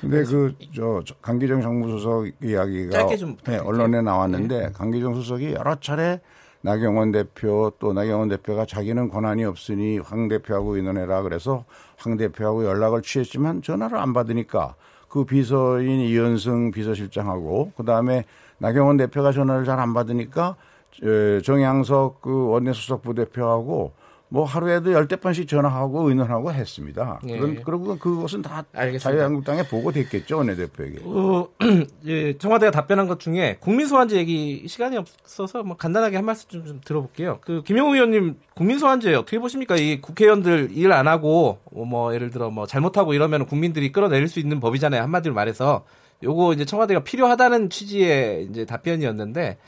근데 0.00 0.24
그 0.24 0.54
저 0.74 1.02
강기정 1.20 1.60
정무수석 1.60 2.26
이야기가 2.42 2.98
네. 3.46 3.58
언론에 3.58 4.00
나왔는데 4.00 4.72
강기정 4.72 5.14
수석이 5.14 5.52
여러 5.52 5.76
차례 5.76 6.20
나경원 6.62 7.12
대표 7.12 7.70
또 7.78 7.92
나경원 7.92 8.30
대표가 8.30 8.64
자기는 8.64 9.10
권한이 9.10 9.44
없으니 9.44 9.98
황 9.98 10.28
대표하고 10.28 10.76
의논해라 10.76 11.22
그래서 11.22 11.66
황 11.98 12.16
대표하고 12.16 12.64
연락을 12.64 13.02
취했지만 13.02 13.60
전화를 13.60 13.98
안 13.98 14.14
받으니까 14.14 14.74
그 15.14 15.24
비서인 15.24 16.00
이현승 16.00 16.72
비서실장하고 16.72 17.70
그 17.76 17.84
다음에 17.84 18.24
나경원 18.58 18.96
대표가 18.96 19.30
전화를 19.30 19.64
잘 19.64 19.78
안 19.78 19.94
받으니까 19.94 20.56
에, 21.04 21.40
정양석 21.40 22.20
그 22.20 22.48
원내수석 22.48 23.02
부대표하고 23.02 23.92
뭐 24.34 24.42
하루에도 24.44 24.92
열대 24.92 25.14
번씩 25.16 25.46
전화하고 25.46 26.08
의논하고 26.08 26.52
했습니다. 26.52 27.20
예. 27.28 27.38
그런, 27.38 27.62
그리고 27.62 27.96
그것은 27.96 28.42
다 28.42 28.64
알겠습니다. 28.72 29.10
자유한국당에 29.10 29.62
보고됐겠죠 29.68 30.38
원내 30.38 30.56
대표에게. 30.56 30.98
어, 31.04 31.46
예, 32.06 32.36
청와대가 32.36 32.72
답변한 32.72 33.06
것 33.06 33.20
중에 33.20 33.58
국민 33.60 33.86
소환제 33.86 34.16
얘기 34.16 34.66
시간이 34.66 34.96
없어서 34.96 35.62
뭐 35.62 35.76
간단하게 35.76 36.16
한 36.16 36.24
말씀 36.24 36.48
좀, 36.48 36.66
좀 36.66 36.80
들어볼게요. 36.84 37.38
그 37.42 37.62
김영우 37.62 37.94
의원님 37.94 38.36
국민 38.56 38.80
소환제 38.80 39.14
어떻게 39.14 39.38
보십니까? 39.38 39.76
이 39.76 40.00
국회의원들 40.00 40.70
일 40.72 40.90
안 40.90 41.06
하고 41.06 41.58
뭐 41.70 42.12
예를 42.12 42.30
들어 42.30 42.50
뭐 42.50 42.66
잘못하고 42.66 43.14
이러면 43.14 43.46
국민들이 43.46 43.92
끌어내릴 43.92 44.26
수 44.26 44.40
있는 44.40 44.58
법이잖아요. 44.58 45.00
한마디로 45.02 45.32
말해서 45.32 45.84
요거 46.24 46.54
이제 46.54 46.64
청와대가 46.64 47.04
필요하다는 47.04 47.70
취지의 47.70 48.48
이제 48.50 48.64
답변이었는데 48.64 49.58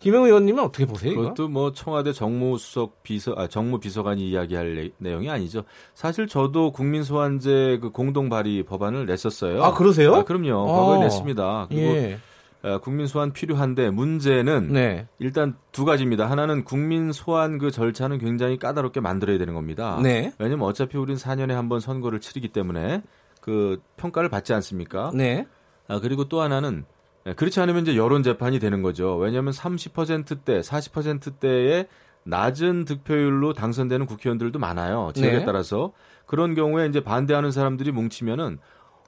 김영우 0.00 0.26
의원님은 0.26 0.64
어떻게 0.64 0.86
보세요? 0.86 1.12
이거? 1.12 1.20
그것도 1.22 1.48
뭐 1.48 1.72
청와대 1.72 2.12
정무수석 2.12 3.02
비서 3.02 3.34
아 3.36 3.46
정무 3.46 3.78
비서관이 3.80 4.28
이야기할 4.30 4.74
내- 4.74 4.90
내용이 4.98 5.28
아니죠. 5.30 5.62
사실 5.94 6.26
저도 6.26 6.72
국민 6.72 7.02
소환제 7.04 7.78
그 7.82 7.90
공동 7.90 8.28
발의 8.28 8.62
법안을 8.64 9.06
냈었어요. 9.06 9.62
아, 9.62 9.74
그러세요? 9.74 10.14
아, 10.16 10.24
그럼요. 10.24 10.54
어. 10.54 10.72
과거에 10.72 10.98
냈습니다. 11.00 11.66
그리고 11.68 11.82
예. 11.96 12.18
아, 12.62 12.78
국민 12.78 13.06
소환 13.06 13.32
필요한데 13.32 13.90
문제는 13.90 14.72
네. 14.72 15.06
일단 15.18 15.54
두 15.72 15.84
가지입니다. 15.84 16.28
하나는 16.30 16.64
국민 16.64 17.12
소환 17.12 17.58
그 17.58 17.70
절차는 17.70 18.18
굉장히 18.18 18.58
까다롭게 18.58 19.00
만들어야 19.00 19.38
되는 19.38 19.54
겁니다. 19.54 19.98
네. 20.02 20.32
왜냐면 20.38 20.66
어차피 20.66 20.96
우린 20.98 21.16
4년에 21.16 21.52
한 21.52 21.68
번 21.68 21.80
선거를 21.80 22.20
치르기 22.20 22.48
때문에 22.48 23.02
그 23.40 23.80
평가를 23.96 24.28
받지 24.30 24.52
않습니까? 24.54 25.10
네. 25.14 25.46
아, 25.88 26.00
그리고 26.00 26.24
또 26.28 26.40
하나는 26.40 26.84
예, 26.88 26.99
그렇지 27.36 27.60
않으면 27.60 27.82
이제 27.82 27.96
여론 27.96 28.22
재판이 28.22 28.58
되는 28.58 28.82
거죠. 28.82 29.16
왜냐하면 29.16 29.52
30%대, 29.52 30.60
40%대의 30.60 31.86
낮은 32.24 32.84
득표율로 32.84 33.52
당선되는 33.52 34.06
국회의원들도 34.06 34.58
많아요. 34.58 35.12
지역에 35.14 35.38
네. 35.38 35.44
따라서 35.44 35.92
그런 36.26 36.54
경우에 36.54 36.86
이제 36.86 37.02
반대하는 37.02 37.50
사람들이 37.50 37.92
뭉치면은 37.92 38.58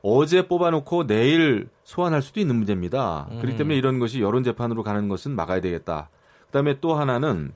어제 0.02 0.48
뽑아놓고 0.48 1.06
내일 1.06 1.68
소환할 1.84 2.22
수도 2.22 2.40
있는 2.40 2.56
문제입니다. 2.56 3.28
그렇기 3.40 3.56
때문에 3.56 3.76
이런 3.76 3.98
것이 3.98 4.20
여론 4.20 4.42
재판으로 4.42 4.82
가는 4.82 5.08
것은 5.08 5.36
막아야 5.36 5.60
되겠다. 5.60 6.10
그다음에 6.46 6.80
또 6.80 6.94
하나는 6.94 7.54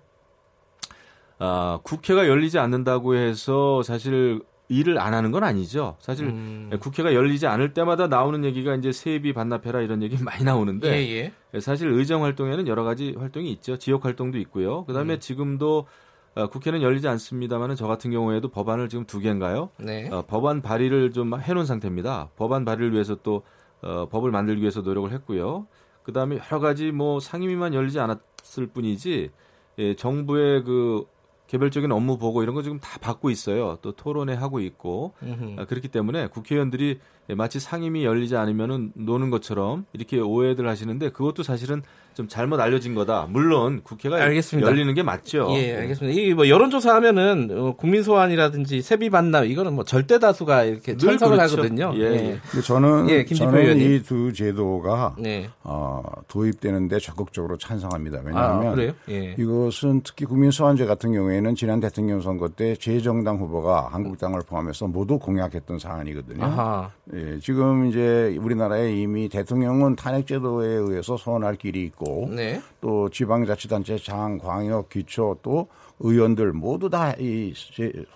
아, 1.38 1.80
국회가 1.82 2.28
열리지 2.28 2.58
않는다고 2.58 3.16
해서 3.16 3.82
사실 3.82 4.40
일을 4.68 4.98
안 4.98 5.14
하는 5.14 5.30
건 5.30 5.44
아니죠. 5.44 5.96
사실 6.00 6.26
음. 6.26 6.70
국회가 6.80 7.14
열리지 7.14 7.46
않을 7.46 7.72
때마다 7.72 8.08
나오는 8.08 8.44
얘기가 8.44 8.74
이제 8.74 8.92
세비 8.92 9.32
반납해라 9.32 9.80
이런 9.80 10.02
얘기 10.02 10.16
많이 10.22 10.44
나오는데 10.44 10.88
예, 10.88 11.32
예. 11.54 11.60
사실 11.60 11.88
의정 11.88 12.24
활동에는 12.24 12.66
여러 12.66 12.84
가지 12.84 13.14
활동이 13.16 13.50
있죠. 13.52 13.76
지역 13.78 14.04
활동도 14.04 14.38
있고요. 14.38 14.84
그다음에 14.84 15.14
음. 15.14 15.20
지금도 15.20 15.86
어, 16.34 16.48
국회는 16.48 16.82
열리지 16.82 17.08
않습니다만은 17.08 17.76
저 17.76 17.86
같은 17.86 18.10
경우에도 18.10 18.48
법안을 18.48 18.90
지금 18.90 19.06
두 19.06 19.20
개인가요? 19.20 19.70
네. 19.78 20.10
어, 20.10 20.22
법안 20.26 20.60
발의를 20.60 21.12
좀 21.12 21.38
해놓은 21.40 21.64
상태입니다. 21.64 22.30
법안 22.36 22.64
발의를 22.64 22.92
위해서 22.92 23.16
또 23.22 23.42
어, 23.82 24.06
법을 24.10 24.30
만들기 24.30 24.60
위해서 24.60 24.82
노력을 24.82 25.10
했고요. 25.12 25.66
그 26.02 26.12
다음에 26.12 26.38
여러 26.38 26.60
가지 26.60 26.92
뭐 26.92 27.20
상임위만 27.20 27.72
열리지 27.72 27.98
않았을 28.00 28.66
뿐이지 28.72 29.30
예, 29.78 29.94
정부의 29.94 30.64
그 30.64 31.06
개별적인 31.46 31.92
업무 31.92 32.18
보고 32.18 32.42
이런 32.42 32.54
거 32.54 32.62
지금 32.62 32.78
다 32.80 32.98
받고 33.00 33.30
있어요. 33.30 33.78
또 33.82 33.92
토론회 33.92 34.34
하고 34.34 34.60
있고 34.60 35.14
음흠. 35.22 35.60
아, 35.60 35.64
그렇기 35.66 35.88
때문에 35.88 36.28
국회의원들이 36.28 37.00
마치 37.34 37.58
상임위 37.60 38.04
열리지 38.04 38.36
않으면은 38.36 38.92
노는 38.94 39.30
것처럼 39.30 39.86
이렇게 39.92 40.18
오해들 40.20 40.68
하시는데 40.68 41.10
그것도 41.10 41.42
사실은 41.42 41.82
좀 42.14 42.28
잘못 42.28 42.58
알려진 42.60 42.94
거다. 42.94 43.26
물론 43.28 43.82
국회가 43.82 44.16
알겠습니다. 44.16 44.66
열리는 44.70 44.94
게 44.94 45.02
맞죠. 45.02 45.48
예, 45.50 45.76
알겠습니다. 45.76 46.18
이 46.18 46.32
뭐 46.32 46.48
여론조사 46.48 46.94
하면은 46.94 47.50
어, 47.52 47.74
국민 47.76 48.02
소환이라든지 48.02 48.80
세비 48.80 49.10
반납 49.10 49.44
이거는 49.44 49.74
뭐 49.74 49.84
절대 49.84 50.18
다수가 50.18 50.64
이렇게 50.64 50.92
늘 50.96 50.98
찬성을 51.10 51.36
그렇죠. 51.36 51.56
하거든요. 51.58 51.92
예, 51.96 52.00
예. 52.04 52.38
근데 52.50 52.64
저는 52.66 53.10
예, 53.10 53.24
저는. 53.26 53.80
이 53.80 54.02
두 54.02 54.32
제도가 54.32 55.16
네. 55.18 55.50
어, 55.62 56.02
도입되는데 56.28 57.00
적극적으로 57.00 57.58
찬성합니다. 57.58 58.18
아, 58.18 58.22
왜냐하면 58.24 58.74
그래요? 58.74 58.92
예. 59.10 59.34
이것은 59.38 60.00
특히 60.02 60.24
국민 60.24 60.50
소환제 60.50 60.86
같은 60.86 61.12
경우에는 61.12 61.54
지난 61.54 61.80
대통령 61.80 62.22
선거 62.22 62.48
때 62.48 62.76
제 62.76 62.98
정당 63.00 63.36
후보가 63.36 63.88
한국당을 63.92 64.40
포함해서 64.48 64.86
모두 64.86 65.18
공약했던 65.18 65.78
사안이거든요. 65.78 66.42
아하. 66.44 66.90
예, 67.16 67.38
지금 67.40 67.86
이제 67.86 68.36
우리나라에 68.40 68.94
이미 68.94 69.28
대통령은 69.28 69.96
탄핵제도에 69.96 70.66
의해서 70.68 71.16
소환할 71.16 71.56
길이 71.56 71.84
있고 71.84 72.28
네. 72.30 72.60
또 72.80 73.08
지방자치단체 73.08 73.96
장, 73.98 74.38
광역, 74.38 74.88
기초 74.90 75.36
또 75.42 75.68
의원들 76.00 76.52
모두 76.52 76.90
다 76.90 77.14
이 77.18 77.54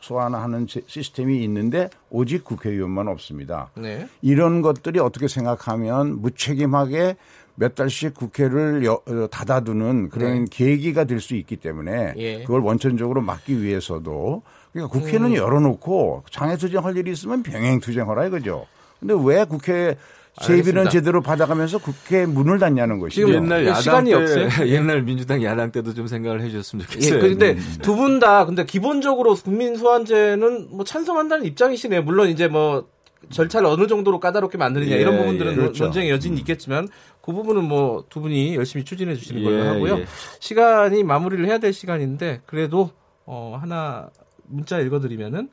소환하는 0.02 0.66
시- 0.66 0.82
시스템이 0.86 1.42
있는데 1.44 1.88
오직 2.10 2.44
국회의원만 2.44 3.08
없습니다. 3.08 3.70
네. 3.74 4.06
이런 4.20 4.60
것들이 4.60 4.98
어떻게 4.98 5.28
생각하면 5.28 6.20
무책임하게 6.20 7.16
몇 7.54 7.74
달씩 7.74 8.14
국회를 8.14 8.84
여- 8.84 9.00
어, 9.06 9.26
닫아두는 9.30 10.10
그런 10.10 10.44
계기가 10.44 11.04
될 11.04 11.20
수 11.20 11.34
있기 11.36 11.56
때문에 11.56 12.12
네. 12.12 12.14
예. 12.18 12.42
그걸 12.44 12.60
원천적으로 12.60 13.22
막기 13.22 13.62
위해서도 13.62 14.42
그러니까 14.72 14.98
국회는 14.98 15.34
열어놓고 15.34 16.24
장애 16.30 16.56
투쟁할 16.56 16.96
일이 16.96 17.10
있으면 17.12 17.42
병행 17.42 17.80
투쟁하라 17.80 18.26
이거죠. 18.26 18.66
근데 19.00 19.14
왜 19.24 19.44
국회 19.44 19.96
세비는 20.42 20.58
알겠습니다. 20.82 20.90
제대로 20.90 21.20
받아가면서 21.22 21.78
국회 21.78 22.24
문을 22.24 22.58
닫냐는 22.58 22.98
것이죠. 22.98 23.26
지금 23.26 23.42
옛날 23.44 23.66
야당 23.66 23.80
시간이 23.82 24.10
때, 24.10 24.16
없어요. 24.16 24.48
옛날 24.70 25.02
민주당 25.02 25.42
야당 25.42 25.72
때도 25.72 25.92
좀 25.92 26.06
생각을 26.06 26.40
해주셨으면 26.42 26.86
예, 26.86 26.92
좋겠어요. 26.92 27.20
근데 27.20 27.50
음. 27.52 27.76
두분 27.82 28.18
다 28.20 28.46
근데 28.46 28.64
기본적으로 28.64 29.34
국민 29.34 29.74
소환제는 29.76 30.68
뭐 30.70 30.84
찬성한다는 30.84 31.44
입장이시네요. 31.46 32.02
물론 32.02 32.28
이제 32.28 32.46
뭐 32.46 32.88
절차를 33.30 33.66
어느 33.66 33.86
정도로 33.86 34.18
까다롭게 34.20 34.56
만드느냐 34.56 34.92
예, 34.96 35.00
이런 35.00 35.18
부분들은 35.18 35.52
예. 35.52 35.56
논- 35.56 35.64
그렇죠. 35.66 35.84
논쟁의 35.84 36.10
여지는 36.10 36.38
있겠지만 36.38 36.88
그 37.20 37.32
부분은 37.32 37.64
뭐 37.64 38.04
두 38.08 38.20
분이 38.20 38.54
열심히 38.54 38.84
추진해 38.84 39.14
주시는 39.16 39.42
걸로 39.44 39.58
예, 39.58 39.66
하고요. 39.68 39.98
예. 39.98 40.06
시간이 40.38 41.02
마무리를 41.04 41.44
해야 41.46 41.58
될 41.58 41.72
시간인데 41.72 42.40
그래도 42.46 42.90
어 43.26 43.58
하나 43.60 44.08
문자 44.46 44.78
읽어드리면은 44.78 45.50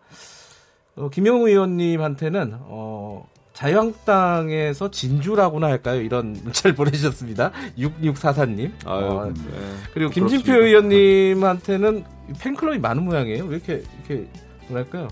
어, 0.95 1.10
김영우 1.10 1.48
의원님한테는 1.50 2.54
어 2.62 3.28
자유한국당에서 3.58 4.91
진주라고나 4.91 5.68
할까요? 5.68 5.99
이런 6.01 6.34
문자를 6.43 6.76
보내주셨습니다. 6.78 7.51
6644님. 7.78 8.72
아유, 8.86 9.05
어, 9.05 9.34
네. 9.34 9.51
그리고 9.93 10.12
김진표. 10.12 10.53
의원님한테는 10.53 12.03
팬클럽이 12.39 12.78
많은 12.80 13.03
모양이에요. 13.03 13.45
왜 13.45 13.55
이렇게 13.55 13.84
이렇게 14.08 14.28
뭐랄까요? 14.68 15.08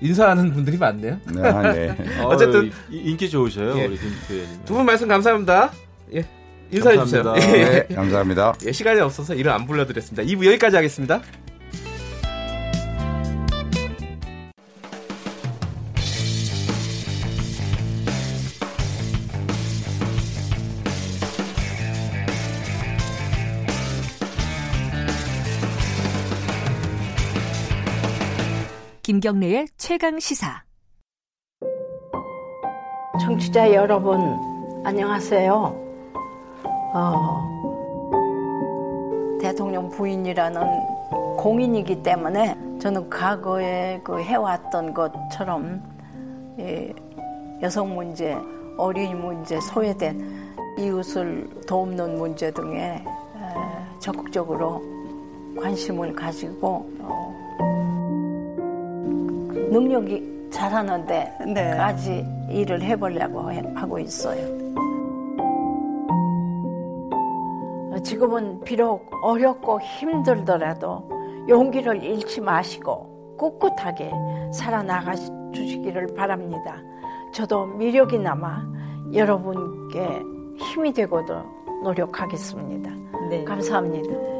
인사하는 0.00 0.52
분들이 0.52 0.76
많네요. 0.76 1.18
네, 1.32 1.42
아, 1.48 1.72
네. 1.72 1.96
어쨌든- 2.24 2.70
이- 2.90 2.96
인기 3.10 3.30
좋으셔요 3.30 3.78
예. 3.78 3.86
우리 3.86 3.96
김표 3.96 4.14
의원님. 4.30 4.64
두 4.64 4.74
분 4.74 4.84
말씀 4.86 5.06
감사합니다. 5.08 5.70
예. 6.14 6.24
인사해 6.72 6.98
주세요. 6.98 7.22
감사합니다. 7.22 7.58
예. 7.58 7.86
네, 7.88 7.94
감사합니다. 7.94 8.54
예, 8.66 8.72
시간이 8.72 9.00
없어서 9.00 9.34
이름 9.34 9.52
안 9.52 9.66
불러드렸습니다. 9.66 10.24
2부 10.24 10.46
여기까지 10.46 10.74
하겠습니다. 10.76 11.20
김경래의 29.24 29.68
최강 29.78 30.20
시사. 30.20 30.62
청취자 33.22 33.72
여러분, 33.72 34.20
안녕하세요. 34.84 35.54
어, 36.92 37.40
대통령 39.40 39.88
부인이라는 39.88 40.60
공인이기 41.38 42.02
때문에 42.02 42.54
저는 42.78 43.08
과거에 43.08 43.98
그 44.04 44.20
해왔던 44.20 44.92
것처럼 44.92 45.82
여성 47.62 47.94
문제, 47.94 48.36
어린이 48.76 49.14
문제, 49.14 49.58
소외된 49.58 50.54
이웃을 50.78 51.48
돕는 51.66 52.18
문제 52.18 52.50
등에 52.50 53.02
적극적으로 54.00 54.82
관심을 55.58 56.12
가지고 56.12 56.86
어, 56.98 57.43
능력이 59.70 60.50
잘하는데까지 60.50 62.10
네. 62.10 62.48
일을 62.50 62.82
해보려고 62.82 63.50
하고 63.74 63.98
있어요. 63.98 64.64
지금은 68.02 68.60
비록 68.64 69.10
어렵고 69.22 69.80
힘들더라도 69.80 71.08
용기를 71.48 72.02
잃지 72.02 72.40
마시고 72.40 73.36
꿋꿋하게 73.38 74.12
살아나가 74.52 75.14
주시기를 75.14 76.08
바랍니다. 76.14 76.76
저도 77.32 77.66
미력이 77.66 78.18
남아 78.18 78.62
여러분께 79.12 80.22
힘이 80.56 80.92
되고도 80.92 81.42
노력하겠습니다. 81.82 82.90
네. 83.30 83.44
감사합니다. 83.44 84.33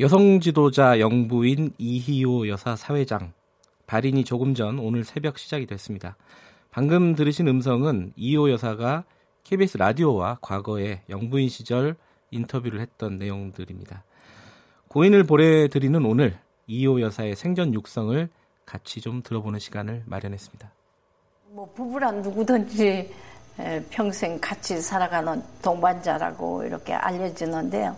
여성 0.00 0.38
지도자 0.38 1.00
영부인 1.00 1.72
이희호 1.76 2.46
여사 2.46 2.76
사회장 2.76 3.32
발인이 3.88 4.22
조금 4.22 4.54
전 4.54 4.78
오늘 4.78 5.02
새벽 5.02 5.38
시작이 5.38 5.66
됐습니다. 5.66 6.16
방금 6.70 7.16
들으신 7.16 7.48
음성은 7.48 8.12
이희호 8.14 8.48
여사가 8.52 9.02
KBS 9.42 9.78
라디오와 9.78 10.38
과거에 10.40 11.00
영부인 11.08 11.48
시절 11.48 11.96
인터뷰를 12.30 12.80
했던 12.80 13.18
내용들입니다. 13.18 14.04
고인을 14.86 15.24
보내드리는 15.24 16.04
오늘 16.04 16.38
이희호 16.68 17.00
여사의 17.00 17.34
생전 17.34 17.74
육성을 17.74 18.28
같이 18.66 19.00
좀 19.00 19.20
들어보는 19.24 19.58
시간을 19.58 20.04
마련했습니다. 20.06 20.70
뭐 21.48 21.68
부부란 21.74 22.22
누구든지 22.22 23.10
평생 23.90 24.38
같이 24.40 24.80
살아가는 24.80 25.42
동반자라고 25.60 26.62
이렇게 26.62 26.92
알려지는데요. 26.92 27.96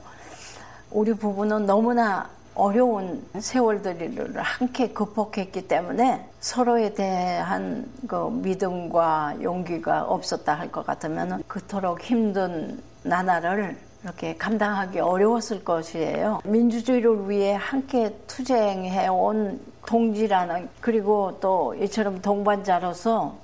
우리 0.91 1.15
부부는 1.15 1.67
너무나 1.67 2.29
어려운 2.55 3.25
세월들을 3.39 4.37
함께 4.41 4.89
극복했기 4.89 5.69
때문에 5.69 6.27
서로에 6.41 6.93
대한 6.93 7.89
그 8.07 8.29
믿음과 8.43 9.37
용기가 9.43 10.03
없었다 10.03 10.55
할 10.55 10.71
것 10.71 10.85
같으면 10.85 11.43
그토록 11.47 12.01
힘든 12.03 12.83
나날을 13.03 13.77
이렇게 14.03 14.37
감당하기 14.37 14.99
어려웠을 14.99 15.63
것이에요. 15.63 16.41
민주주의를 16.45 17.29
위해 17.31 17.55
함께 17.55 18.15
투쟁해온 18.27 19.61
동지라는 19.87 20.69
그리고 20.81 21.39
또 21.41 21.75
이처럼 21.75 22.21
동반자로서 22.21 23.35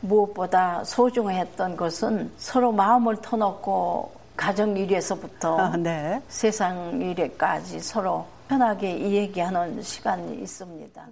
무엇보다 0.00 0.84
소중했던 0.84 1.76
것은 1.76 2.30
서로 2.36 2.72
마음을 2.72 3.16
터놓고 3.16 4.12
가정 4.36 4.76
일에서부터 4.76 5.56
아, 5.58 5.76
네. 5.76 6.20
세상 6.28 7.00
일에까지 7.00 7.80
서로 7.80 8.26
편하게 8.48 8.96
이야기하는 8.96 9.82
시간이 9.82 10.42
있습니다. 10.42 11.06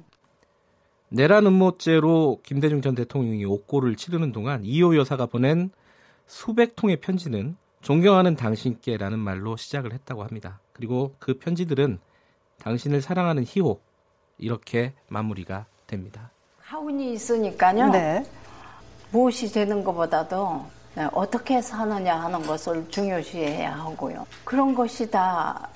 내란 1.09 1.47
음모죄로 1.47 2.41
김대중 2.43 2.81
전 2.81 2.95
대통령이 2.95 3.45
옥고를 3.45 3.97
치르는 3.97 4.33
동안 4.33 4.65
이호 4.65 4.97
여사가 4.97 5.27
보낸 5.27 5.71
수백 6.27 6.75
통의 6.75 6.97
편지는 6.97 7.57
존경하는 7.83 8.37
당신께라는 8.37 9.19
말로 9.19 9.57
시작을 9.57 9.93
했다고 9.93 10.23
합니다. 10.23 10.61
그리고 10.73 11.15
그 11.19 11.39
편지들은 11.39 11.99
당신을 12.59 13.03
사랑하는 13.03 13.45
희호 13.47 13.81
이렇게 14.39 14.95
마무리가 15.09 15.67
됩니다. 15.87 16.31
하운이 16.61 17.13
있으니까요. 17.13 17.91
네. 17.91 18.25
무엇이 19.11 19.53
되는 19.53 19.85
것보다도 19.85 20.65
네, 20.65 20.82
어떻게 21.13 21.61
사느냐 21.61 22.17
하는 22.17 22.43
것을 22.43 22.89
중요시해야 22.91 23.73
하고요. 23.73 24.27
그런 24.45 24.75
것이 24.75 25.11
다 25.11 25.69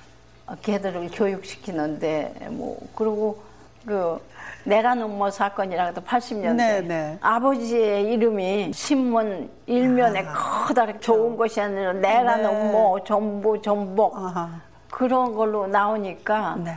걔들을 0.62 1.10
교육시키는데 1.12 2.48
뭐 2.50 2.78
그리고 2.94 3.42
그 3.86 4.20
내란 4.64 5.00
음모 5.00 5.30
사건이라도 5.30 6.00
80년대 6.02 6.56
네, 6.56 6.80
네. 6.80 7.18
아버지의 7.20 8.12
이름이 8.12 8.72
신문 8.72 9.48
일면에 9.66 10.24
아, 10.26 10.32
커다랗게 10.66 11.00
좋은 11.00 11.36
것이 11.36 11.60
아니라 11.60 11.92
내란 11.92 12.42
네. 12.42 12.48
음모 12.48 13.04
전부 13.04 13.60
전복 13.62 14.16
아하. 14.16 14.60
그런 14.90 15.34
걸로 15.34 15.66
나오니까 15.66 16.56
네. 16.56 16.72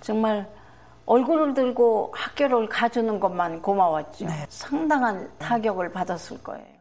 정말 0.00 0.46
얼굴을 1.06 1.52
들고 1.52 2.14
학교를 2.16 2.68
가주는 2.68 3.20
것만 3.20 3.60
고마웠죠. 3.60 4.26
네. 4.26 4.46
상당한 4.48 5.30
타격을 5.38 5.92
받았을 5.92 6.42
거예요. 6.42 6.73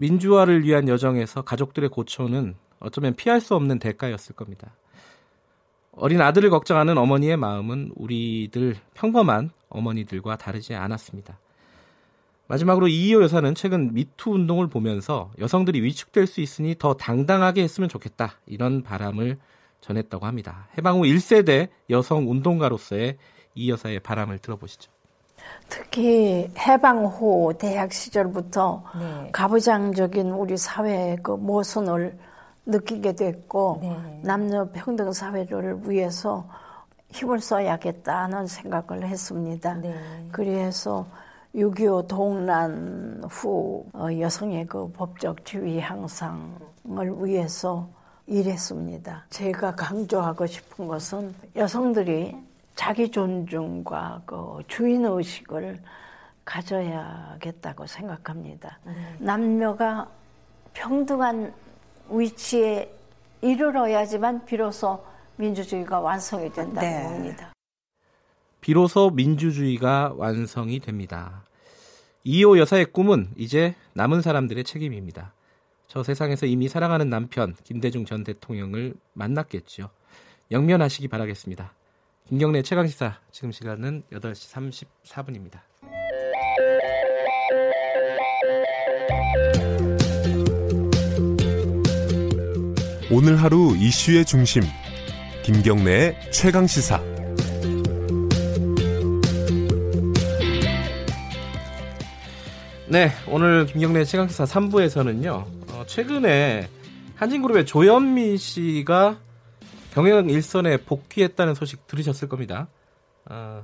민주화를 0.00 0.64
위한 0.64 0.88
여정에서 0.88 1.42
가족들의 1.42 1.90
고초는 1.90 2.54
어쩌면 2.80 3.14
피할 3.14 3.40
수 3.40 3.54
없는 3.54 3.78
대가였을 3.78 4.34
겁니다. 4.34 4.74
어린 5.92 6.22
아들을 6.22 6.48
걱정하는 6.48 6.96
어머니의 6.96 7.36
마음은 7.36 7.92
우리들 7.96 8.76
평범한 8.94 9.50
어머니들과 9.68 10.36
다르지 10.36 10.74
않았습니다. 10.74 11.38
마지막으로 12.48 12.88
이희호 12.88 13.22
여사는 13.22 13.54
최근 13.54 13.92
미투 13.92 14.30
운동을 14.30 14.68
보면서 14.68 15.30
여성들이 15.38 15.82
위축될 15.82 16.26
수 16.26 16.40
있으니 16.40 16.74
더 16.78 16.94
당당하게 16.94 17.62
했으면 17.62 17.88
좋겠다. 17.88 18.40
이런 18.46 18.82
바람을 18.82 19.38
전했다고 19.82 20.26
합니다. 20.26 20.68
해방 20.78 20.98
후 20.98 21.02
1세대 21.02 21.68
여성 21.90 22.28
운동가로서의 22.28 23.18
이 23.54 23.70
여사의 23.70 24.00
바람을 24.00 24.38
들어보시죠. 24.38 24.90
특히 25.68 26.50
해방 26.58 27.06
후 27.06 27.52
대학 27.58 27.92
시절부터 27.92 28.82
네. 28.98 29.30
가부장적인 29.32 30.30
우리 30.32 30.56
사회의 30.56 31.16
그 31.22 31.32
모순을 31.32 32.18
느끼게 32.66 33.14
됐고 33.14 33.78
네. 33.80 34.20
남녀 34.22 34.68
평등 34.72 35.12
사회를 35.12 35.88
위해서 35.88 36.46
힘을 37.10 37.40
써야겠다는 37.40 38.46
생각을 38.46 39.06
했습니다. 39.06 39.74
네. 39.74 39.94
그래서 40.32 41.06
6.25 41.54 42.06
동란 42.06 43.22
후 43.28 43.84
어, 43.92 44.06
여성의 44.18 44.66
그 44.66 44.88
법적 44.92 45.44
지위 45.44 45.80
향상을 45.80 46.44
위해서 47.24 47.88
일했습니다. 48.26 49.24
제가 49.30 49.74
강조하고 49.74 50.46
싶은 50.46 50.86
것은 50.86 51.34
여성들이 51.56 52.36
자기 52.80 53.10
존중과 53.10 54.22
그 54.24 54.56
주인 54.66 55.04
의식을 55.04 55.82
가져야겠다고 56.46 57.86
생각합니다. 57.86 58.80
네. 58.86 59.16
남녀가 59.18 60.08
평등한 60.72 61.52
위치에 62.08 62.90
이르러야지만 63.42 64.46
비로소 64.46 65.04
민주주의가 65.36 66.00
완성이 66.00 66.50
된다고 66.50 66.80
네. 66.80 67.02
봅니다. 67.02 67.52
비로소 68.62 69.10
민주주의가 69.10 70.14
완성이 70.16 70.80
됩니다. 70.80 71.44
이호 72.24 72.58
여사의 72.58 72.86
꿈은 72.92 73.34
이제 73.36 73.74
남은 73.92 74.22
사람들의 74.22 74.64
책임입니다. 74.64 75.34
저 75.86 76.02
세상에서 76.02 76.46
이미 76.46 76.66
사랑하는 76.66 77.10
남편 77.10 77.54
김대중 77.62 78.06
전 78.06 78.24
대통령을 78.24 78.94
만났겠죠. 79.12 79.90
영면하시기 80.50 81.08
바라겠습니다. 81.08 81.74
김경래 82.30 82.62
최강 82.62 82.86
시사 82.86 83.18
지금 83.32 83.50
시간은 83.50 84.04
8시 84.12 84.78
34분입니다. 85.12 85.58
오늘 93.10 93.34
하루 93.42 93.74
이슈의 93.76 94.24
중심 94.24 94.62
김경래의 95.42 96.30
최강 96.30 96.68
시사 96.68 97.02
네, 102.86 103.10
오늘 103.26 103.66
김경래 103.66 104.04
최강 104.04 104.28
시사 104.28 104.44
3부에서는요. 104.44 105.30
어, 105.72 105.84
최근에 105.84 106.68
한진그룹의 107.16 107.66
조현민 107.66 108.36
씨가 108.36 109.18
경영 109.90 110.28
일선에 110.30 110.78
복귀했다는 110.78 111.54
소식 111.54 111.86
들으셨을 111.86 112.28
겁니다. 112.28 112.68
아, 113.26 113.62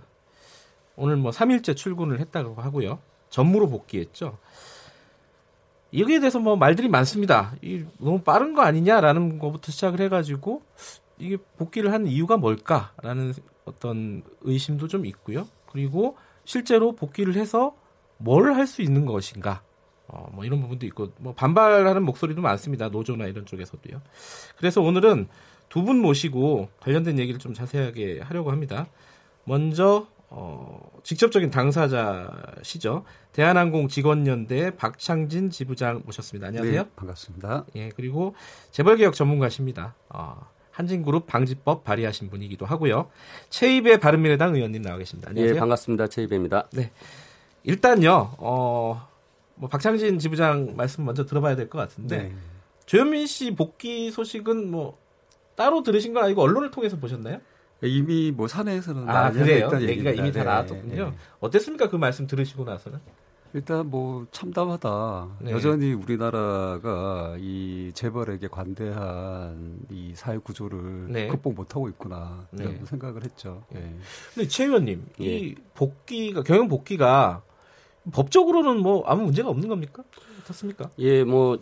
오늘 0.96 1.16
뭐 1.16 1.30
3일째 1.30 1.76
출근을 1.76 2.20
했다고 2.20 2.60
하고요. 2.60 2.98
전무로 3.30 3.68
복귀했죠. 3.68 4.38
여기에 5.96 6.20
대해서 6.20 6.38
뭐 6.38 6.56
말들이 6.56 6.88
많습니다. 6.88 7.54
이 7.62 7.84
너무 7.98 8.20
빠른 8.20 8.54
거 8.54 8.62
아니냐라는 8.62 9.38
것부터 9.38 9.70
시작을 9.72 10.00
해가지고 10.00 10.62
이게 11.18 11.36
복귀를 11.58 11.92
한 11.92 12.06
이유가 12.06 12.36
뭘까라는 12.36 13.34
어떤 13.64 14.22
의심도 14.42 14.88
좀 14.88 15.06
있고요. 15.06 15.46
그리고 15.70 16.16
실제로 16.44 16.92
복귀를 16.92 17.34
해서 17.34 17.74
뭘 18.18 18.52
할 18.52 18.66
수 18.66 18.82
있는 18.82 19.06
것인가. 19.06 19.62
어, 20.08 20.28
뭐 20.32 20.44
이런 20.44 20.60
부분도 20.60 20.86
있고 20.86 21.12
뭐 21.18 21.34
반발하는 21.34 22.02
목소리도 22.04 22.40
많습니다. 22.40 22.88
노조나 22.88 23.26
이런 23.26 23.44
쪽에서도요. 23.44 24.00
그래서 24.56 24.80
오늘은 24.80 25.28
두 25.76 25.84
분 25.84 25.98
모시고 25.98 26.70
관련된 26.80 27.18
얘기를 27.18 27.38
좀 27.38 27.52
자세하게 27.52 28.20
하려고 28.22 28.50
합니다. 28.50 28.86
먼저 29.44 30.06
어, 30.30 30.90
직접적인 31.02 31.50
당사자시죠. 31.50 33.04
대한항공 33.32 33.88
직원연대 33.88 34.76
박창진 34.76 35.50
지부장 35.50 36.00
모셨습니다. 36.06 36.46
안녕하세요. 36.48 36.82
네, 36.82 36.88
반갑습니다. 36.96 37.66
예, 37.76 37.90
그리고 37.94 38.34
재벌개혁 38.70 39.12
전문가십니다. 39.14 39.94
어, 40.08 40.46
한진그룹 40.70 41.26
방지법 41.26 41.84
발의하신 41.84 42.30
분이기도 42.30 42.64
하고요. 42.64 43.10
최입의 43.50 44.00
바른미래당 44.00 44.54
의원님 44.54 44.80
나와 44.80 44.96
계십니다. 44.96 45.28
안녕하세요. 45.28 45.56
예, 45.56 45.60
반갑습니다. 45.60 46.06
최입입니다. 46.08 46.68
네. 46.72 46.90
일단요, 47.64 48.30
어, 48.38 49.06
뭐 49.56 49.68
박창진 49.68 50.18
지부장 50.20 50.72
말씀 50.74 51.04
먼저 51.04 51.26
들어봐야 51.26 51.54
될 51.54 51.68
것 51.68 51.76
같은데 51.78 52.16
네. 52.22 52.34
조현민 52.86 53.26
씨 53.26 53.54
복귀 53.54 54.10
소식은 54.10 54.70
뭐 54.70 54.98
따로 55.56 55.82
들으신 55.82 56.12
건 56.14 56.24
아니고 56.24 56.42
언론을 56.42 56.70
통해서 56.70 56.96
보셨나요? 56.96 57.40
이미 57.82 58.30
뭐 58.30 58.46
사내에서는 58.46 59.08
아 59.08 59.30
그래요? 59.32 59.70
얘기가 59.80 60.10
이미 60.12 60.32
다 60.32 60.40
네, 60.40 60.44
나왔군요. 60.44 61.10
네. 61.10 61.16
어땠습니까? 61.40 61.90
그 61.90 61.96
말씀 61.96 62.26
들으시고 62.26 62.64
나서는? 62.64 63.00
일단 63.52 63.88
뭐 63.88 64.26
참담하다. 64.32 65.28
네. 65.40 65.52
여전히 65.52 65.92
우리나라가 65.92 67.36
이 67.38 67.90
재벌에게 67.94 68.48
관대한 68.48 69.80
이 69.90 70.12
사회 70.14 70.36
구조를 70.38 71.06
네. 71.10 71.28
극복 71.28 71.54
못하고 71.54 71.88
있구나 71.88 72.46
이런 72.52 72.74
네. 72.74 72.84
생각을 72.84 73.24
했죠. 73.24 73.62
예. 73.74 73.94
근데 74.34 74.48
최 74.48 74.64
의원님, 74.64 75.06
예. 75.22 75.24
이 75.24 75.54
복귀가 75.74 76.42
경영 76.42 76.68
복귀가 76.68 77.42
법적으로는 78.12 78.82
뭐 78.82 79.04
아무 79.06 79.24
문제가 79.24 79.48
없는 79.48 79.68
겁니까? 79.68 80.02
어떻습니까? 80.42 80.90
예, 80.98 81.24
뭐 81.24 81.58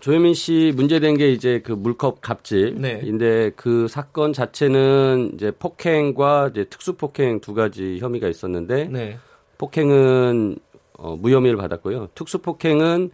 조혜민 0.00 0.34
씨 0.34 0.72
문제된 0.76 1.16
게 1.16 1.32
이제 1.32 1.60
그 1.60 1.72
물컵 1.72 2.20
갑질인데 2.20 3.18
네. 3.18 3.50
그 3.56 3.88
사건 3.88 4.32
자체는 4.32 5.32
이제 5.34 5.50
폭행과 5.50 6.50
이제 6.52 6.64
특수 6.64 6.94
폭행 6.94 7.40
두 7.40 7.54
가지 7.54 7.98
혐의가 7.98 8.28
있었는데 8.28 8.84
네. 8.86 9.18
폭행은 9.58 10.56
어, 10.98 11.16
무혐의를 11.16 11.56
받았고요. 11.56 12.08
특수 12.14 12.38
폭행은 12.38 13.10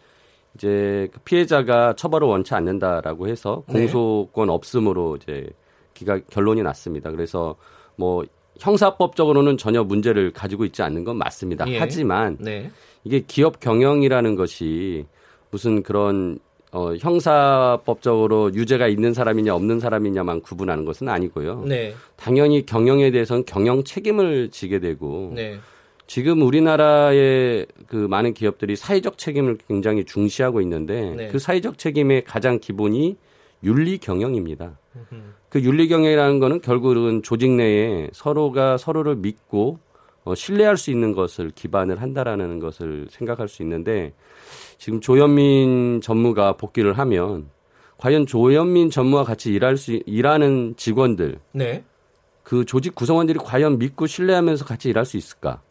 이제 0.54 1.08
그 1.12 1.20
피해자가 1.20 1.94
처벌을 1.96 2.28
원치 2.28 2.54
않는다라고 2.54 3.28
해서 3.28 3.62
네. 3.68 3.80
공소권 3.80 4.50
없음으로 4.50 5.16
이제 5.16 5.48
기가 5.94 6.18
결론이 6.30 6.62
났습니다. 6.62 7.10
그래서 7.10 7.56
뭐 7.96 8.24
형사법적으로는 8.60 9.56
전혀 9.56 9.82
문제를 9.82 10.32
가지고 10.32 10.64
있지 10.64 10.82
않는 10.82 11.04
건 11.04 11.16
맞습니다. 11.16 11.66
예. 11.68 11.78
하지만 11.78 12.36
네. 12.40 12.70
이게 13.04 13.20
기업 13.26 13.58
경영이라는 13.60 14.36
것이 14.36 15.06
무슨 15.50 15.82
그런 15.82 16.38
어, 16.74 16.92
형사법적으로 16.96 18.52
유죄가 18.52 18.88
있는 18.88 19.14
사람이냐 19.14 19.54
없는 19.54 19.78
사람이냐만 19.78 20.40
구분하는 20.40 20.84
것은 20.84 21.08
아니고요. 21.08 21.62
네. 21.66 21.94
당연히 22.16 22.66
경영에 22.66 23.12
대해서는 23.12 23.44
경영 23.46 23.84
책임을 23.84 24.50
지게 24.50 24.80
되고 24.80 25.30
네. 25.36 25.60
지금 26.08 26.42
우리나라의 26.42 27.66
그 27.86 27.94
많은 27.94 28.34
기업들이 28.34 28.74
사회적 28.74 29.18
책임을 29.18 29.58
굉장히 29.68 30.04
중시하고 30.04 30.60
있는데 30.62 31.14
네. 31.14 31.28
그 31.28 31.38
사회적 31.38 31.78
책임의 31.78 32.24
가장 32.24 32.58
기본이 32.58 33.16
윤리 33.62 33.98
경영입니다. 33.98 34.76
그 35.50 35.62
윤리 35.62 35.86
경영이라는 35.86 36.40
거는 36.40 36.60
결국은 36.60 37.22
조직 37.22 37.52
내에 37.52 38.08
서로가 38.12 38.78
서로를 38.78 39.14
믿고 39.14 39.78
어, 40.24 40.34
신뢰할 40.34 40.76
수 40.76 40.90
있는 40.90 41.12
것을 41.12 41.50
기반을 41.54 42.02
한다라는 42.02 42.58
것을 42.58 43.06
생각할 43.10 43.46
수 43.46 43.62
있는데 43.62 44.12
지금 44.84 45.00
조현민 45.00 46.02
전무가 46.02 46.58
복귀를 46.58 46.98
하면 46.98 47.46
과연 47.96 48.26
조현민 48.26 48.90
전무와 48.90 49.24
같이 49.24 49.50
일할 49.50 49.78
수 49.78 49.98
일하는 50.04 50.74
직원들 50.76 51.38
네. 51.52 51.84
그 52.42 52.66
조직 52.66 52.94
구성원들이 52.94 53.38
과연 53.38 53.78
믿고 53.78 54.06
신뢰하면서 54.06 54.66
같이 54.66 54.90
일할 54.90 55.06
수 55.06 55.16
있을까? 55.16 55.62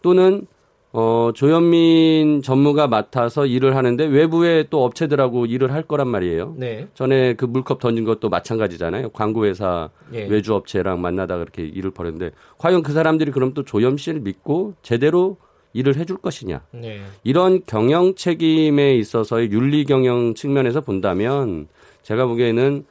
또는 0.00 0.46
어, 0.92 1.32
조현민 1.34 2.40
전무가 2.40 2.86
맡아서 2.86 3.44
일을 3.44 3.76
하는데 3.76 4.02
외부에 4.06 4.68
또 4.70 4.86
업체들하고 4.86 5.44
일을 5.44 5.74
할 5.74 5.82
거란 5.82 6.08
말이에요. 6.08 6.54
네. 6.56 6.88
전에 6.94 7.34
그 7.34 7.44
물컵 7.44 7.78
던진 7.78 8.06
것도 8.06 8.30
마찬가지잖아요. 8.30 9.10
광고회사 9.10 9.90
예. 10.14 10.24
외주 10.28 10.54
업체랑 10.54 11.02
만나다 11.02 11.36
그렇게 11.36 11.62
일을 11.62 11.90
벌였는데 11.90 12.30
과연 12.56 12.82
그 12.82 12.92
사람들이 12.92 13.32
그럼 13.32 13.52
또 13.52 13.64
조현 13.64 13.98
씨를 13.98 14.20
믿고 14.20 14.76
제대로 14.80 15.36
일을 15.74 15.96
해줄 15.96 16.16
것이냐. 16.16 16.62
네. 16.70 17.02
이런 17.22 17.62
경영 17.66 18.14
책임에 18.14 18.94
있어서의 18.94 19.50
윤리 19.50 19.84
경영 19.84 20.34
측면에서 20.34 20.80
본다면 20.80 21.68
제가 22.02 22.26
보기에는 22.26 22.86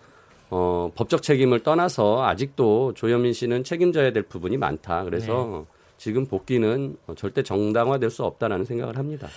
어, 0.51 0.91
법적 0.93 1.23
책임을 1.23 1.63
떠나서 1.63 2.23
아직도 2.23 2.93
조현민 2.93 3.33
씨는 3.33 3.63
책임져야 3.63 4.13
될 4.13 4.21
부분이 4.23 4.57
많다. 4.57 5.03
그래서 5.05 5.65
네. 5.67 5.73
지금 5.97 6.27
복귀는 6.27 6.97
절대 7.15 7.41
정당화될 7.41 8.11
수 8.11 8.23
없다라는 8.23 8.65
생각을 8.65 8.97
합니다. 8.97 9.27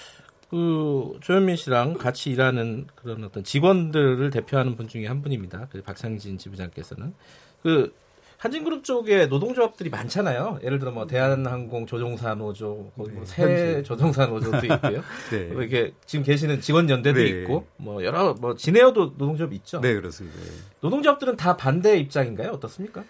그 0.51 1.19
조현민 1.23 1.57
씨랑 1.57 1.95
같이 1.95 2.31
일하는 2.31 2.87
그런 2.95 3.25
어떤 3.25 3.43
직원들을 3.45 4.31
대표하는 4.31 4.77
분 4.77 4.89
중에 4.89 5.07
한 5.07 5.23
분입니다. 5.23 5.69
그 5.71 5.83
박상진 5.83 6.39
지부장께서는 6.39 7.15
그 7.63 7.93
한진그룹 8.39 8.85
쪽에 8.85 9.27
노동조합들이 9.27 9.91
많잖아요. 9.91 10.61
예를 10.63 10.79
들어 10.79 10.91
뭐 10.91 11.07
대한항공 11.07 11.87
조종사 11.87 12.35
노조, 12.35 12.91
거기 12.97 13.13
네, 13.37 13.83
조종사 13.83 14.27
노조도 14.27 14.59
있고요. 14.67 15.03
네. 15.31 15.45
뭐 15.53 15.63
이게 15.63 15.93
지금 16.05 16.25
계시는 16.25 16.61
직원 16.61 16.89
연대도 16.91 17.19
네. 17.19 17.27
있고 17.29 17.67
뭐 17.77 18.05
여러 18.05 18.35
뭐 18.35 18.55
진에어도 18.55 19.15
노동조합 19.17 19.53
있죠. 19.55 19.81
네 19.81 19.95
그렇습니다. 19.95 20.39
노동조합들은 20.81 21.37
다 21.37 21.57
반대 21.57 21.99
입장인가요? 21.99 22.51
어떻습니까? 22.51 23.05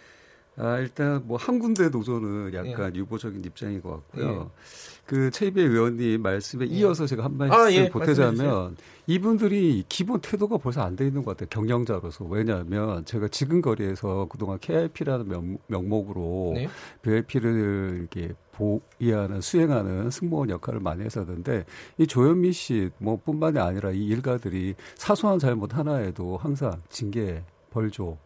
아, 0.58 0.78
일단 0.78 1.22
뭐 1.26 1.36
한 1.36 1.58
군데 1.58 1.88
노조는 1.90 2.54
약간 2.54 2.94
예. 2.94 2.98
유보적인 2.98 3.44
입장인 3.44 3.82
것 3.82 3.90
같고요. 3.90 4.50
예. 4.50 4.95
그 5.06 5.30
최이배 5.30 5.62
의원님 5.62 6.20
말씀에 6.22 6.66
예. 6.68 6.74
이어서 6.74 7.06
제가 7.06 7.24
한 7.24 7.36
말씀 7.36 7.54
아, 7.58 7.70
예. 7.72 7.88
보태자면 7.88 8.76
이분들이 9.06 9.84
기본 9.88 10.20
태도가 10.20 10.58
벌써 10.58 10.82
안 10.82 10.96
돼 10.96 11.06
있는 11.06 11.24
것 11.24 11.36
같아요. 11.36 11.48
경영자로서. 11.48 12.24
왜냐하면 12.24 13.04
제가 13.04 13.28
지금 13.28 13.60
거리에서 13.62 14.26
그동안 14.28 14.58
KIP라는 14.58 15.28
명, 15.28 15.58
명목으로 15.68 16.52
네. 16.56 16.68
BIP를 17.02 17.98
이렇게 18.00 18.32
보위하는 18.52 19.40
수행하는 19.40 20.10
승무원 20.10 20.50
역할을 20.50 20.80
많이 20.80 21.04
했었는데 21.04 21.64
이 21.98 22.06
조현미 22.06 22.52
씨 22.52 22.90
뭐 22.98 23.20
뿐만이 23.24 23.58
아니라 23.58 23.90
이 23.92 24.06
일가들이 24.06 24.74
사소한 24.96 25.38
잘못 25.38 25.76
하나에도 25.76 26.36
항상 26.38 26.82
징계 26.88 27.44
벌조 27.70 28.18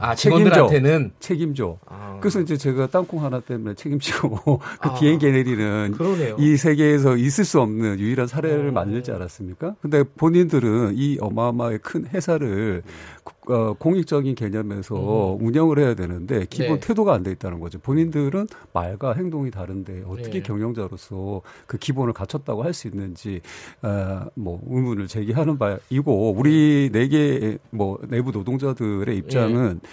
아, 0.00 0.14
직원들한테는 0.14 1.12
책임져. 1.20 1.78
아. 1.86 2.18
그래서 2.20 2.40
이제 2.40 2.56
제가 2.56 2.88
땅콩 2.88 3.24
하나 3.24 3.40
때문에 3.40 3.74
책임지고 3.74 4.58
그 4.80 4.88
아. 4.88 4.94
비행기 4.94 5.30
내리는 5.30 5.92
그러네요. 5.96 6.36
이 6.38 6.56
세계에서 6.56 7.16
있을 7.16 7.44
수 7.44 7.60
없는 7.60 7.98
유일한 7.98 8.26
사례를 8.26 8.68
어. 8.68 8.72
만들지 8.72 9.12
않았습니까? 9.12 9.74
근데 9.80 10.02
본인들은 10.02 10.94
이 10.96 11.18
어마어마하게 11.20 11.78
큰 11.78 12.06
회사를 12.06 12.82
어, 13.48 13.74
공익적인 13.74 14.34
개념에서 14.34 15.36
음. 15.36 15.46
운영을 15.46 15.78
해야 15.78 15.94
되는데 15.94 16.46
기본 16.50 16.80
네. 16.80 16.86
태도가 16.88 17.14
안 17.14 17.22
돼 17.22 17.30
있다는 17.32 17.60
거죠. 17.60 17.78
본인들은 17.78 18.46
말과 18.72 19.12
행동이 19.14 19.50
다른데 19.50 20.04
어떻게 20.06 20.30
네. 20.30 20.42
경영자로서 20.42 21.42
그 21.66 21.78
기본을 21.78 22.12
갖췄다고 22.12 22.62
할 22.62 22.72
수 22.74 22.88
있는지 22.88 23.40
어, 23.82 24.26
뭐 24.34 24.60
의문을 24.68 25.06
제기하는 25.08 25.58
바이고 25.58 26.32
우리 26.36 26.90
네 26.92 27.08
개 27.08 27.58
뭐 27.70 27.98
내부 28.08 28.30
노동자들의 28.32 29.16
입장은 29.16 29.80
네. 29.82 29.88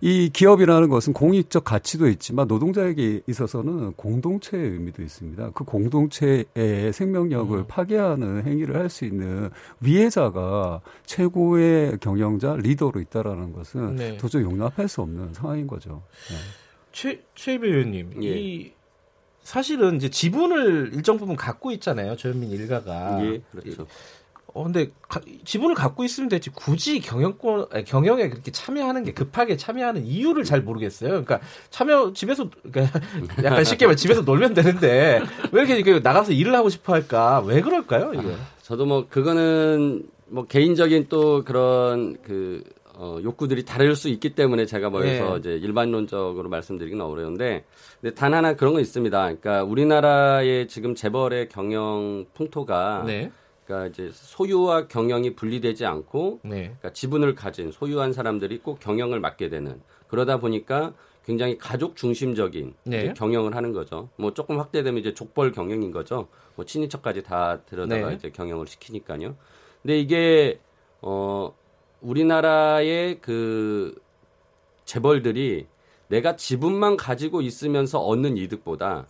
이 0.00 0.30
기업이라는 0.32 0.88
것은 0.88 1.12
공익적 1.12 1.64
가치도 1.64 2.08
있지만 2.08 2.46
노동자에게 2.48 3.22
있어서는 3.26 3.92
공동체의 3.94 4.70
의미도 4.70 5.02
있습니다. 5.02 5.50
그 5.54 5.64
공동체의 5.64 6.92
생명력을 6.92 7.58
음. 7.58 7.64
파괴하는 7.68 8.44
행위를 8.46 8.76
할 8.76 8.84
수 8.88 9.04
있는 9.04 9.50
위해자가 9.80 10.80
최고의 11.06 11.98
경영자 12.00 12.56
리더로 12.56 13.00
있다라는 13.00 13.52
것은 13.52 13.96
네. 13.96 14.16
도저히 14.18 14.44
용납할 14.44 14.88
수 14.88 15.00
없는 15.00 15.34
상황인 15.34 15.66
거죠. 15.66 16.02
네. 16.28 16.36
최 16.92 17.22
최배 17.34 17.66
의원님, 17.66 18.22
예. 18.22 18.38
이 18.38 18.72
사실은 19.42 19.96
이제 19.96 20.08
지분을 20.08 20.92
일정 20.94 21.18
부분 21.18 21.34
갖고 21.36 21.70
있잖아요. 21.72 22.16
조현민 22.16 22.50
일가가. 22.50 23.24
예, 23.24 23.42
그렇죠. 23.50 23.86
어, 24.54 24.62
근데 24.62 24.92
가, 25.08 25.20
지분을 25.44 25.74
갖고 25.74 26.04
있으면 26.04 26.28
되지 26.28 26.50
굳이 26.50 27.00
경영권 27.00 27.66
아니, 27.72 27.84
경영에 27.84 28.28
그렇게 28.28 28.52
참여하는 28.52 29.02
게 29.02 29.12
급하게 29.12 29.56
참여하는 29.56 30.06
이유를 30.06 30.44
잘 30.44 30.62
모르겠어요. 30.62 31.10
그러니까 31.10 31.40
참여 31.70 32.12
집에서 32.12 32.48
그러니까 32.70 33.00
약간 33.42 33.64
쉽게 33.64 33.86
말 33.86 33.96
집에서 33.96 34.22
놀면 34.22 34.54
되는데 34.54 35.20
왜 35.50 35.62
이렇게, 35.62 35.74
이렇게 35.74 35.98
나가서 35.98 36.32
일을 36.32 36.54
하고 36.54 36.70
싶어 36.70 36.92
할까? 36.92 37.42
왜 37.44 37.60
그럴까요? 37.60 38.14
이게? 38.14 38.32
저도 38.62 38.86
뭐 38.86 39.06
그거는 39.08 40.04
뭐 40.28 40.46
개인적인 40.46 41.06
또 41.08 41.42
그런 41.44 42.16
그 42.22 42.62
어, 42.96 43.18
욕구들이 43.24 43.64
다를 43.64 43.96
수 43.96 44.08
있기 44.08 44.36
때문에 44.36 44.66
제가 44.66 44.88
뭐 44.88 45.00
여기서 45.00 45.32
네. 45.32 45.38
이제 45.38 45.50
일반론적으로 45.66 46.48
말씀드리기는 46.48 47.04
어려운데 47.04 47.64
근데 48.00 48.14
단 48.14 48.34
하나 48.34 48.54
그런 48.54 48.72
거 48.72 48.78
있습니다. 48.78 49.20
그러니까 49.20 49.64
우리나라의 49.64 50.68
지금 50.68 50.94
재벌의 50.94 51.48
경영 51.48 52.24
풍토가 52.34 53.02
네. 53.04 53.32
그러니까 53.64 53.88
이제 53.88 54.10
소유와 54.12 54.88
경영이 54.88 55.34
분리되지 55.34 55.86
않고 55.86 56.40
네. 56.42 56.64
그러니까 56.64 56.92
지분을 56.92 57.34
가진 57.34 57.72
소유한 57.72 58.12
사람들이 58.12 58.58
꼭 58.58 58.78
경영을 58.80 59.20
맡게 59.20 59.48
되는 59.48 59.80
그러다 60.08 60.38
보니까 60.38 60.92
굉장히 61.24 61.56
가족 61.56 61.96
중심적인 61.96 62.74
네. 62.84 63.14
경영을 63.14 63.56
하는 63.56 63.72
거죠. 63.72 64.10
뭐 64.16 64.34
조금 64.34 64.60
확대되면 64.60 65.00
이제 65.00 65.14
족벌 65.14 65.52
경영인 65.52 65.90
거죠. 65.90 66.28
뭐 66.54 66.64
친인척까지 66.66 67.22
다 67.22 67.60
들여다가 67.62 68.10
네. 68.10 68.14
이제 68.14 68.30
경영을 68.30 68.66
시키니까요. 68.66 69.34
근데 69.82 69.98
이게 69.98 70.60
어 71.00 71.54
우리나라의 72.02 73.20
그 73.22 73.94
재벌들이 74.84 75.66
내가 76.08 76.36
지분만 76.36 76.98
가지고 76.98 77.40
있으면서 77.40 78.00
얻는 78.00 78.36
이득보다. 78.36 79.06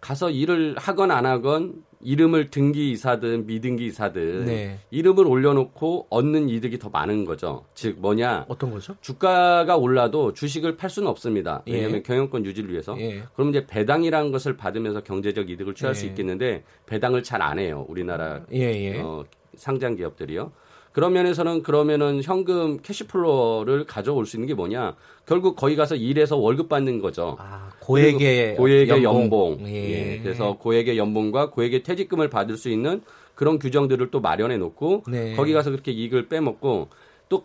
가서 0.00 0.30
일을 0.30 0.74
하건 0.78 1.10
안 1.10 1.26
하건 1.26 1.84
이름을 2.02 2.50
등기 2.50 2.92
이사든 2.92 3.46
미등기 3.46 3.86
이사든 3.86 4.46
네. 4.46 4.78
이름을 4.90 5.26
올려놓고 5.26 6.06
얻는 6.08 6.48
이득이 6.48 6.78
더 6.78 6.88
많은 6.88 7.26
거죠. 7.26 7.66
즉 7.74 7.96
뭐냐? 8.00 8.46
어떤 8.48 8.70
거죠? 8.70 8.96
주가가 9.02 9.76
올라도 9.76 10.32
주식을 10.32 10.76
팔 10.76 10.88
수는 10.88 11.08
없습니다. 11.08 11.62
예. 11.66 11.74
왜냐하면 11.74 11.98
예. 11.98 12.02
경영권 12.02 12.46
유지를 12.46 12.70
위해서. 12.72 12.98
예. 12.98 13.22
그럼 13.34 13.50
이제 13.50 13.66
배당이라는 13.66 14.32
것을 14.32 14.56
받으면서 14.56 15.02
경제적 15.02 15.50
이득을 15.50 15.74
취할 15.74 15.94
예. 15.94 15.98
수 15.98 16.06
있겠는데 16.06 16.64
배당을 16.86 17.22
잘 17.22 17.40
안 17.42 17.58
해요. 17.58 17.86
우리나라 17.88 18.42
예, 18.52 18.58
예. 18.60 19.00
어, 19.00 19.24
상장 19.56 19.96
기업들이요. 19.96 20.52
그런 20.92 21.12
면에서는 21.12 21.62
그러면은 21.62 22.22
현금 22.22 22.80
캐시플로를 22.82 23.86
가져올 23.86 24.26
수 24.26 24.36
있는 24.36 24.48
게 24.48 24.54
뭐냐? 24.54 24.96
결국 25.26 25.54
거기 25.54 25.76
가서 25.76 25.94
일해서 25.94 26.36
월급 26.36 26.68
받는 26.68 27.00
거죠. 27.00 27.36
아, 27.38 27.70
고액의 27.80 28.56
고액의 28.56 29.04
연봉. 29.04 29.22
연봉. 29.22 29.68
예. 29.68 30.14
예. 30.14 30.20
그래서 30.22 30.56
고액의 30.58 30.98
연봉과 30.98 31.50
고액의 31.50 31.82
퇴직금을 31.84 32.28
받을 32.28 32.56
수 32.56 32.68
있는 32.68 33.02
그런 33.34 33.58
규정들을 33.58 34.10
또 34.10 34.20
마련해 34.20 34.56
놓고 34.58 35.04
네. 35.08 35.34
거기 35.34 35.52
가서 35.52 35.70
그렇게 35.70 35.92
이익을 35.92 36.28
빼먹고 36.28 36.88
또 37.28 37.44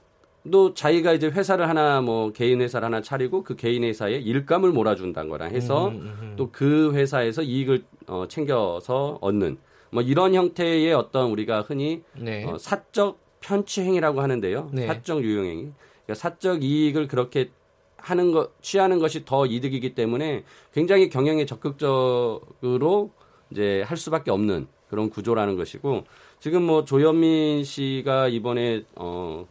또 0.52 0.74
자기가 0.74 1.14
이제 1.14 1.28
회사를 1.28 1.68
하나 1.68 2.02
뭐 2.02 2.32
개인 2.32 2.62
회사를 2.62 2.86
하나 2.86 3.02
차리고 3.02 3.43
그 3.43 3.56
개인 3.56 3.84
회사에 3.84 4.14
일감을 4.14 4.72
몰아준다는 4.72 5.30
거랑 5.30 5.52
해서 5.52 5.88
음, 5.89 5.96
음, 5.96 6.18
음. 6.22 6.34
또그 6.36 6.93
회사에서 6.93 7.41
이익을 7.41 7.84
어, 8.08 8.26
챙겨서 8.28 9.18
얻는 9.22 9.58
뭐 9.91 10.04
이런 10.04 10.36
형태의 10.36 10.93
어떤 10.93 11.32
우리가 11.32 11.62
흔히 11.62 12.04
네. 12.16 12.46
어, 12.46 12.58
사적 12.58 13.20
편취행위라고 13.46 14.22
하는데요. 14.22 14.70
네. 14.74 14.88
사적 14.88 15.24
유용행위. 15.24 15.72
그러니까 16.06 16.14
사적 16.16 16.64
이익을 16.64 17.08
그렇게 17.08 17.52
하는 17.98 18.32
것, 18.32 18.62
취하는 18.62 19.00
것이 19.00 19.26
더 19.26 19.46
이득이기 19.46 19.96
때문에 19.96 20.43
굉장히 20.74 21.10
경영에 21.10 21.46
적극적으로 21.46 23.12
이제 23.52 23.84
할 23.84 23.98
수밖에 23.98 24.32
없는 24.32 24.68
그런 24.89 25.10
구조라는 25.10 25.56
것이고 25.56 26.04
지금 26.39 26.64
뭐 26.64 26.86
조현민 26.86 27.64
씨가 27.64 28.28
이번에 28.28 28.84
어 28.96 29.48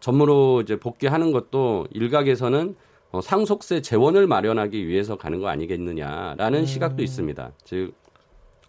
전무로 0.00 0.62
이제 0.62 0.76
복귀하는 0.76 1.32
것도 1.32 1.86
일각에서는 1.92 2.74
어, 3.12 3.20
상속세 3.20 3.82
재원을 3.82 4.26
마련하기 4.26 4.88
위해서 4.88 5.16
가는 5.16 5.40
거 5.40 5.48
아니겠느냐라는 5.48 6.60
음. 6.60 6.66
시각도 6.66 7.02
있습니다. 7.02 7.52
즉 7.64 7.92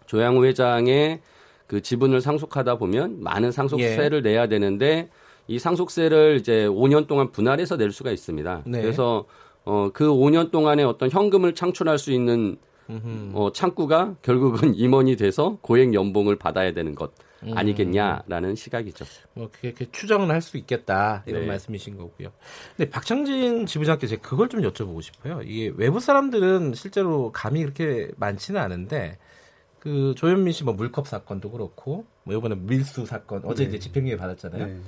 조양호 0.06 0.44
회장의 0.44 1.22
그 1.66 1.80
지분을 1.80 2.20
상속하다 2.20 2.78
보면 2.78 3.22
많은 3.22 3.52
상속세를 3.52 4.18
예. 4.24 4.30
내야 4.30 4.46
되는데 4.46 5.08
이 5.46 5.58
상속세를 5.58 6.36
이제 6.40 6.66
5년 6.66 7.06
동안 7.06 7.30
분할해서 7.32 7.76
낼 7.76 7.90
수가 7.90 8.10
있습니다. 8.10 8.62
네. 8.66 8.82
그래서 8.82 9.26
어, 9.64 9.90
그 9.92 10.06
5년 10.08 10.50
동안에 10.50 10.82
어떤 10.82 11.10
현금을 11.10 11.54
창출할 11.54 11.98
수 11.98 12.12
있는 12.12 12.56
어, 13.32 13.50
창구가 13.52 14.16
결국은 14.22 14.74
임원이 14.76 15.16
돼서 15.16 15.58
고액 15.62 15.94
연봉을 15.94 16.36
받아야 16.36 16.72
되는 16.72 16.94
것 16.94 17.12
음. 17.42 17.56
아니겠냐라는 17.56 18.54
시각이죠. 18.54 19.04
뭐 19.34 19.50
그렇게 19.60 19.86
추정을 19.90 20.30
할수 20.30 20.56
있겠다 20.56 21.22
이런 21.26 21.42
네. 21.42 21.48
말씀이신 21.48 21.96
거고요. 21.96 22.30
근데 22.76 22.90
박창진 22.90 23.66
지부장께 23.66 24.06
제가 24.06 24.22
그걸 24.22 24.48
좀 24.48 24.60
여쭤보고 24.62 25.02
싶어요. 25.02 25.40
이게 25.42 25.72
외부 25.76 26.00
사람들은 26.00 26.74
실제로 26.74 27.32
감이 27.32 27.62
그렇게 27.62 28.10
많지는 28.16 28.60
않은데 28.60 29.18
그 29.84 30.14
조현민 30.16 30.52
씨 30.52 30.64
뭐 30.64 30.72
물컵 30.74 31.06
사건도 31.06 31.50
그렇고 31.50 32.06
뭐 32.24 32.34
이번에 32.34 32.54
밀수 32.56 33.04
사건 33.06 33.42
어제 33.44 33.64
네. 33.64 33.68
이제 33.68 33.78
집행유예 33.78 34.16
받았잖아요. 34.16 34.66
네. 34.66 34.80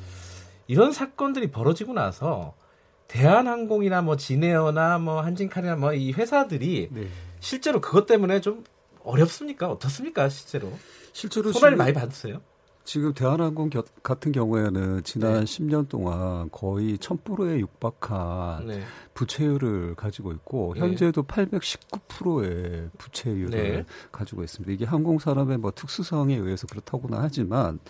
이런 0.69 0.91
사건들이 0.93 1.51
벌어지고 1.51 1.93
나서 1.93 2.55
대한항공이나 3.09 4.03
뭐 4.03 4.17
진에어나 4.17 4.99
뭐 4.99 5.21
한진칼이나 5.21 5.77
뭐 5.77 5.93
이 5.95 6.13
회사들이 6.13 6.89
네. 6.91 7.09
실제로 7.41 7.81
그것 7.81 8.07
때문에 8.07 8.41
좀 8.41 8.65
어렵습니까? 9.05 9.71
어떻습니까? 9.71 10.29
실제로 10.31 10.73
실제로 11.13 11.53
손해를 11.53 11.77
많이 11.77 11.93
받으세요? 11.93 12.41
지금 12.87 13.13
대한항공 13.13 13.69
겨, 13.69 13.83
같은 14.05 14.31
경우에는 14.31 15.03
지난 15.03 15.41
네. 15.41 15.45
10년 15.45 15.89
동안 15.89 16.49
거의 16.53 16.97
1000%에 16.99 17.59
육박한 17.59 18.67
네. 18.69 18.81
부채율을 19.13 19.97
가지고 19.97 20.31
있고 20.33 20.73
네. 20.75 20.81
현재도 20.81 21.25
819%의 21.25 22.91
부채율을 22.97 23.51
네. 23.51 23.85
가지고 24.13 24.45
있습니다. 24.45 24.73
이게 24.73 24.85
항공 24.85 25.19
산업의 25.19 25.59
뭐 25.59 25.73
특수성에 25.73 26.37
의해서 26.37 26.69
그렇다고는 26.69 27.19
하지만 27.21 27.81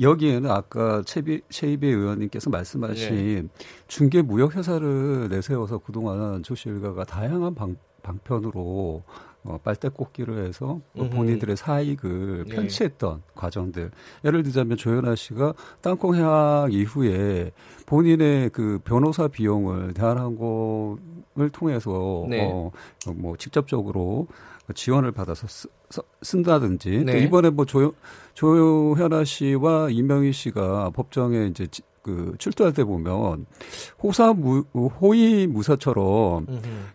여기에는 0.00 0.50
아까 0.50 1.02
최비, 1.06 1.42
최이배 1.48 1.86
의원님께서 1.86 2.50
말씀하신 2.50 3.48
네. 3.52 3.64
중개 3.86 4.22
무역 4.22 4.56
회사를 4.56 5.28
내세워서 5.28 5.78
그동안 5.78 6.42
조시 6.42 6.68
일가가 6.68 7.04
다양한 7.04 7.54
방, 7.54 7.76
방편으로 8.02 9.04
어, 9.46 9.58
빨대 9.62 9.88
꽂기를 9.88 10.46
해서 10.46 10.80
뭐 10.92 11.08
본인들의 11.08 11.56
사익을 11.56 12.44
네. 12.48 12.54
편취했던 12.54 13.16
네. 13.16 13.22
과정들. 13.34 13.90
예를 14.24 14.42
들자면 14.42 14.76
조현아 14.76 15.14
씨가 15.14 15.54
땅콩 15.80 16.14
해약 16.14 16.72
이후에 16.72 17.52
본인의 17.86 18.50
그 18.50 18.80
변호사 18.84 19.28
비용을 19.28 19.94
대한항공을 19.94 21.50
통해서 21.52 22.26
네. 22.28 22.48
어, 22.50 22.70
뭐 23.14 23.36
직접적으로 23.36 24.26
지원을 24.74 25.12
받아서 25.12 25.46
쓰, 25.46 25.68
쓴다든지 26.22 27.04
네. 27.04 27.12
또 27.12 27.18
이번에 27.18 27.50
뭐 27.50 27.64
조, 27.64 27.92
조현아 28.34 29.24
씨와 29.24 29.90
이명희 29.90 30.32
씨가 30.32 30.90
법정에 30.90 31.46
이제 31.46 31.68
그 32.06 32.34
출두할 32.38 32.72
때 32.72 32.84
보면 32.84 33.46
호사 34.00 34.32
무, 34.32 34.64
호위 35.00 35.48
무사처럼 35.48 36.46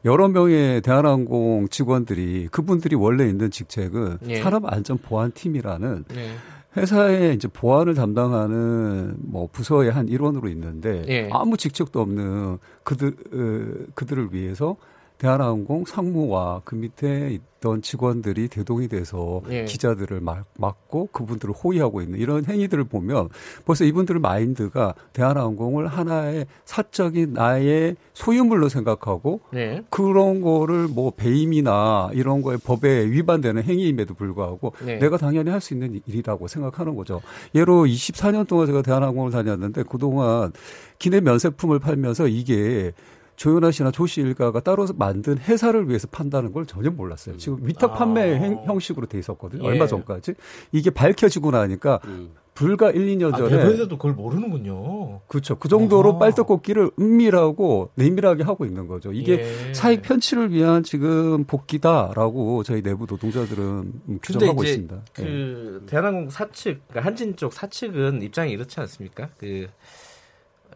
여러 0.06 0.30
명의 0.30 0.82
대한항공 0.82 1.68
직원들이 1.68 2.48
그분들이 2.50 2.96
원래 2.96 3.28
있는 3.28 3.52
직책은 3.52 4.20
예. 4.30 4.42
산업 4.42 4.72
안전 4.72 4.98
보안 4.98 5.34
팀이라는 5.34 6.06
예. 6.16 6.32
회사의 6.78 7.36
이제 7.36 7.50
보안을 7.50 7.94
담당하는 7.94 9.18
뭐 9.20 9.50
부서의 9.52 9.92
한 9.92 10.08
일원으로 10.08 10.48
있는데 10.48 11.04
예. 11.10 11.30
아무 11.34 11.58
직책도 11.58 12.00
없는 12.00 12.58
그들 12.84 13.10
어, 13.10 13.92
그들을 13.94 14.30
위해서 14.32 14.78
대한항공 15.22 15.86
상무와 15.86 16.62
그 16.66 16.74
밑에 16.74 17.30
있던 17.60 17.84
직원들이 17.84 18.48
대동이 18.48 18.88
돼서 18.88 19.44
예. 19.52 19.66
기자들을 19.66 20.20
막, 20.20 20.46
막고 20.58 21.10
그분들을 21.12 21.54
호위하고 21.54 22.02
있는 22.02 22.18
이런 22.18 22.44
행위들을 22.44 22.86
보면 22.86 23.30
벌써 23.64 23.86
이분들 23.86 24.18
마인드가 24.18 24.96
대한항공을 25.14 25.86
하나의 25.86 26.48
사적인 26.66 27.34
나의 27.34 27.98
소유물로 28.16 28.68
생각하고 28.68 29.42
예. 29.54 29.84
그런 29.92 30.42
거를 30.42 30.88
뭐 30.88 31.12
배임이나 31.12 32.10
이런 32.14 32.42
거에 32.42 32.58
법에 32.58 33.06
위반되는 33.06 33.62
행위임에도 33.62 34.16
불구하고 34.16 34.74
예. 34.88 34.96
내가 34.98 35.18
당연히 35.18 35.52
할 35.52 35.62
수 35.62 35.76
있는 35.76 36.02
일이라고 36.08 36.48
생각하는 36.48 36.96
거죠. 36.96 37.22
예로 37.54 37.84
24년 37.84 38.48
동안 38.48 38.66
제가 38.66 38.82
대한항공을 38.82 39.30
다녔는데 39.30 39.84
그동안 39.84 40.52
기내 40.98 41.22
면세품을 41.22 41.78
팔면서 41.78 42.28
이게 42.28 42.92
조현아 43.42 43.72
씨나 43.72 43.90
조씨 43.90 44.22
일가가 44.22 44.60
따로 44.60 44.86
만든 44.96 45.40
회사를 45.40 45.90
위해서 45.90 46.08
판다는 46.12 46.52
걸 46.52 46.68
전혀 46.68 46.92
몰랐어요. 46.92 47.38
지금 47.38 47.58
위탁 47.64 47.96
판매 47.96 48.38
아. 48.38 48.66
형식으로 48.68 49.08
돼 49.08 49.18
있었거든요. 49.18 49.64
예. 49.64 49.68
얼마 49.68 49.88
전까지. 49.88 50.36
이게 50.72 50.92
밝혀지고 50.92 51.50
나니까 51.50 52.02
음. 52.06 52.30
불과 52.54 52.92
1, 52.92 53.18
2년 53.18 53.36
전에. 53.36 53.56
아, 53.56 53.58
대표에서도 53.58 53.98
그걸 53.98 54.14
모르는군요. 54.14 55.22
그렇죠. 55.22 55.58
그 55.58 55.70
정도로 55.70 56.18
아. 56.18 56.20
빨대꽂기를 56.20 56.92
은밀하고 57.00 57.90
내밀하게 57.96 58.44
하고 58.44 58.64
있는 58.64 58.86
거죠. 58.86 59.12
이게 59.12 59.40
예. 59.40 59.74
사익 59.74 60.04
편취를 60.04 60.52
위한 60.52 60.84
지금 60.84 61.44
복귀다라고 61.46 62.62
저희 62.62 62.84
내부 62.84 63.08
노동자들은 63.10 64.20
규정하고 64.22 64.64
있습니다. 64.64 65.02
그 65.14 65.82
예. 65.82 65.86
대한항공 65.88 66.30
사측, 66.30 66.82
그러니까 66.90 67.08
한진 67.08 67.36
쪽 67.36 67.54
사측은 67.54 68.22
입장이 68.22 68.52
이렇지 68.52 68.80
않습니까? 68.80 69.30
그 69.40 69.68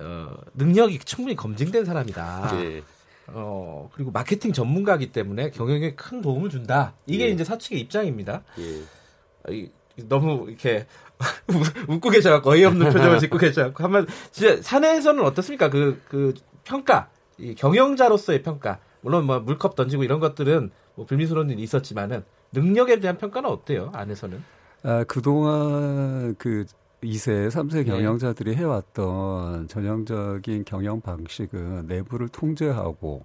어, 0.01 0.35
능력이 0.53 0.99
충분히 0.99 1.35
검증된 1.35 1.85
사람이다. 1.85 2.49
네. 2.57 2.81
어, 3.27 3.89
그리고 3.93 4.11
마케팅 4.11 4.53
전문가이기 4.53 5.11
때문에 5.11 5.51
경영에 5.51 5.95
큰 5.95 6.21
도움을 6.21 6.49
준다. 6.49 6.93
이게 7.05 7.25
예. 7.25 7.29
이제 7.29 7.43
사측의 7.43 7.79
입장입니다. 7.81 8.43
예. 8.59 9.69
너무 10.07 10.49
이렇게 10.49 10.85
웃고 11.87 12.09
계셔갖고 12.09 12.51
어이없는 12.51 12.91
표정을 12.91 13.19
짓고 13.19 13.37
계셔갖고 13.37 13.83
한번 13.83 14.07
진짜 14.31 14.61
사내에서는 14.61 15.23
어떻습니까? 15.23 15.69
그, 15.69 16.01
그 16.09 16.33
평가, 16.63 17.09
이 17.37 17.55
경영자로서의 17.55 18.43
평가. 18.43 18.79
물론 19.01 19.25
뭐 19.25 19.39
물컵 19.39 19.75
던지고 19.75 20.03
이런 20.03 20.19
것들은 20.19 20.71
뭐 20.95 21.05
불미스러운 21.05 21.49
일이 21.49 21.61
있었지만은 21.61 22.23
능력에 22.51 22.99
대한 22.99 23.17
평가는 23.17 23.49
어때요? 23.49 23.91
안에서는? 23.93 24.43
아, 24.83 25.03
그동안 25.07 26.35
그 26.37 26.65
2세, 27.03 27.49
3세 27.49 27.85
경영자들이 27.85 28.51
네. 28.51 28.57
해왔던 28.57 29.67
전형적인 29.67 30.65
경영 30.65 31.01
방식은 31.01 31.87
내부를 31.87 32.29
통제하고 32.29 33.23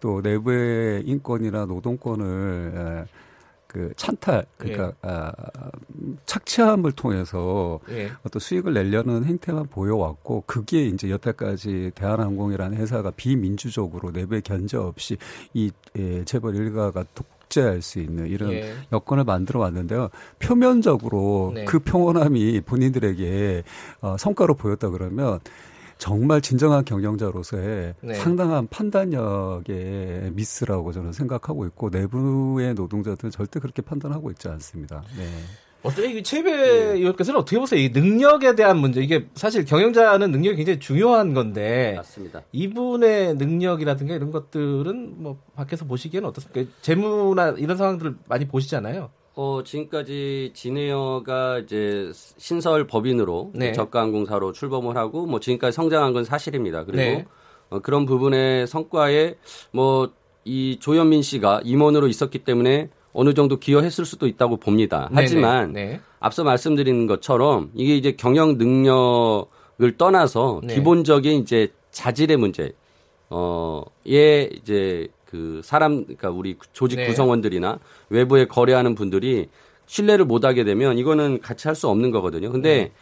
또 0.00 0.20
내부의 0.20 1.04
인권이나 1.06 1.64
노동권을 1.66 3.06
그 3.74 3.92
찬탈 3.96 4.46
그러니까 4.56 4.86
예. 4.86 4.92
아, 5.02 5.32
착취함을 6.26 6.92
통해서 6.92 7.80
예. 7.90 8.12
어떤 8.22 8.38
수익을 8.38 8.72
내려는 8.72 9.24
행태만 9.24 9.66
보여왔고 9.66 10.44
그게 10.46 10.86
이제 10.86 11.10
여태까지 11.10 11.90
대한항공이라는 11.96 12.78
회사가 12.78 13.10
비민주적으로 13.10 14.12
내부의 14.12 14.42
견제 14.42 14.76
없이 14.76 15.16
이 15.54 15.72
예, 15.98 16.24
재벌 16.24 16.54
일가가 16.54 17.04
독재할 17.54 17.82
수 17.82 18.00
있는 18.00 18.26
이런 18.26 18.52
예. 18.52 18.74
여건을 18.92 19.24
만들어 19.24 19.60
왔는데요. 19.60 20.08
표면적으로 20.40 21.52
네. 21.54 21.64
그 21.64 21.78
평온함이 21.78 22.62
본인들에게 22.62 23.62
어, 24.00 24.16
성과로 24.18 24.54
보였다 24.54 24.90
그러면 24.90 25.38
정말 25.96 26.40
진정한 26.40 26.84
경영자로서의 26.84 27.94
네. 28.00 28.14
상당한 28.14 28.66
판단력의 28.66 30.32
미스라고 30.32 30.92
저는 30.92 31.12
생각하고 31.12 31.66
있고 31.66 31.90
내부의 31.90 32.74
노동자들은 32.74 33.30
절대 33.30 33.60
그렇게 33.60 33.80
판단하고 33.80 34.30
있지 34.32 34.48
않습니다. 34.48 35.02
네. 35.16 35.28
어떻게 35.84 36.22
최배 36.22 36.50
네. 36.50 36.62
의원께서는 36.94 37.38
어떻게 37.38 37.58
보세요? 37.58 37.80
이 37.80 37.90
능력에 37.90 38.54
대한 38.54 38.78
문제 38.78 39.00
이게 39.02 39.26
사실 39.34 39.64
경영자는 39.64 40.30
능력이 40.30 40.56
굉장히 40.56 40.80
중요한 40.80 41.34
건데 41.34 41.94
맞습니다. 41.96 42.42
이분의 42.52 43.34
능력이라든가 43.36 44.14
이런 44.14 44.30
것들은 44.30 45.22
뭐 45.22 45.38
밖에서 45.54 45.84
보시기에는 45.84 46.28
어떻습니까? 46.28 46.70
재무나 46.80 47.50
이런 47.50 47.76
상황들을 47.76 48.16
많이 48.28 48.48
보시잖아요. 48.48 49.10
어, 49.36 49.62
지금까지 49.64 50.52
진에어가 50.54 51.58
이제 51.60 52.10
신설 52.38 52.86
법인으로 52.86 53.52
네. 53.54 53.72
저가항공사로 53.72 54.52
출범을 54.52 54.96
하고 54.96 55.26
뭐 55.26 55.38
지금까지 55.40 55.74
성장한 55.74 56.12
건 56.12 56.24
사실입니다. 56.24 56.84
그리고 56.84 56.98
네. 56.98 57.24
어, 57.68 57.80
그런 57.80 58.06
부분의 58.06 58.66
성과에 58.66 59.36
뭐 59.70 60.24
이 60.44 60.78
조현민 60.78 61.22
씨가 61.22 61.62
임원으로 61.64 62.06
있었기 62.06 62.40
때문에 62.40 62.90
어느 63.14 63.32
정도 63.32 63.58
기여했을 63.58 64.04
수도 64.04 64.26
있다고 64.26 64.58
봅니다. 64.58 65.08
하지만 65.14 65.72
네. 65.72 66.00
앞서 66.20 66.44
말씀드린 66.44 67.06
것처럼 67.06 67.70
이게 67.74 67.96
이제 67.96 68.12
경영 68.12 68.58
능력을 68.58 69.96
떠나서 69.96 70.60
네. 70.64 70.74
기본적인 70.74 71.40
이제 71.40 71.68
자질의 71.92 72.36
문제, 72.36 72.72
어에 73.30 74.50
이제 74.60 75.08
그 75.24 75.60
사람 75.64 76.02
그러니까 76.02 76.30
우리 76.30 76.56
조직 76.72 76.96
네. 76.96 77.06
구성원들이나 77.06 77.78
외부에 78.10 78.46
거래하는 78.46 78.96
분들이 78.96 79.48
신뢰를 79.86 80.24
못 80.24 80.44
하게 80.44 80.64
되면 80.64 80.98
이거는 80.98 81.40
같이 81.40 81.68
할 81.68 81.76
수 81.76 81.88
없는 81.88 82.10
거거든요. 82.10 82.50
근데 82.50 82.76
네. 82.76 82.92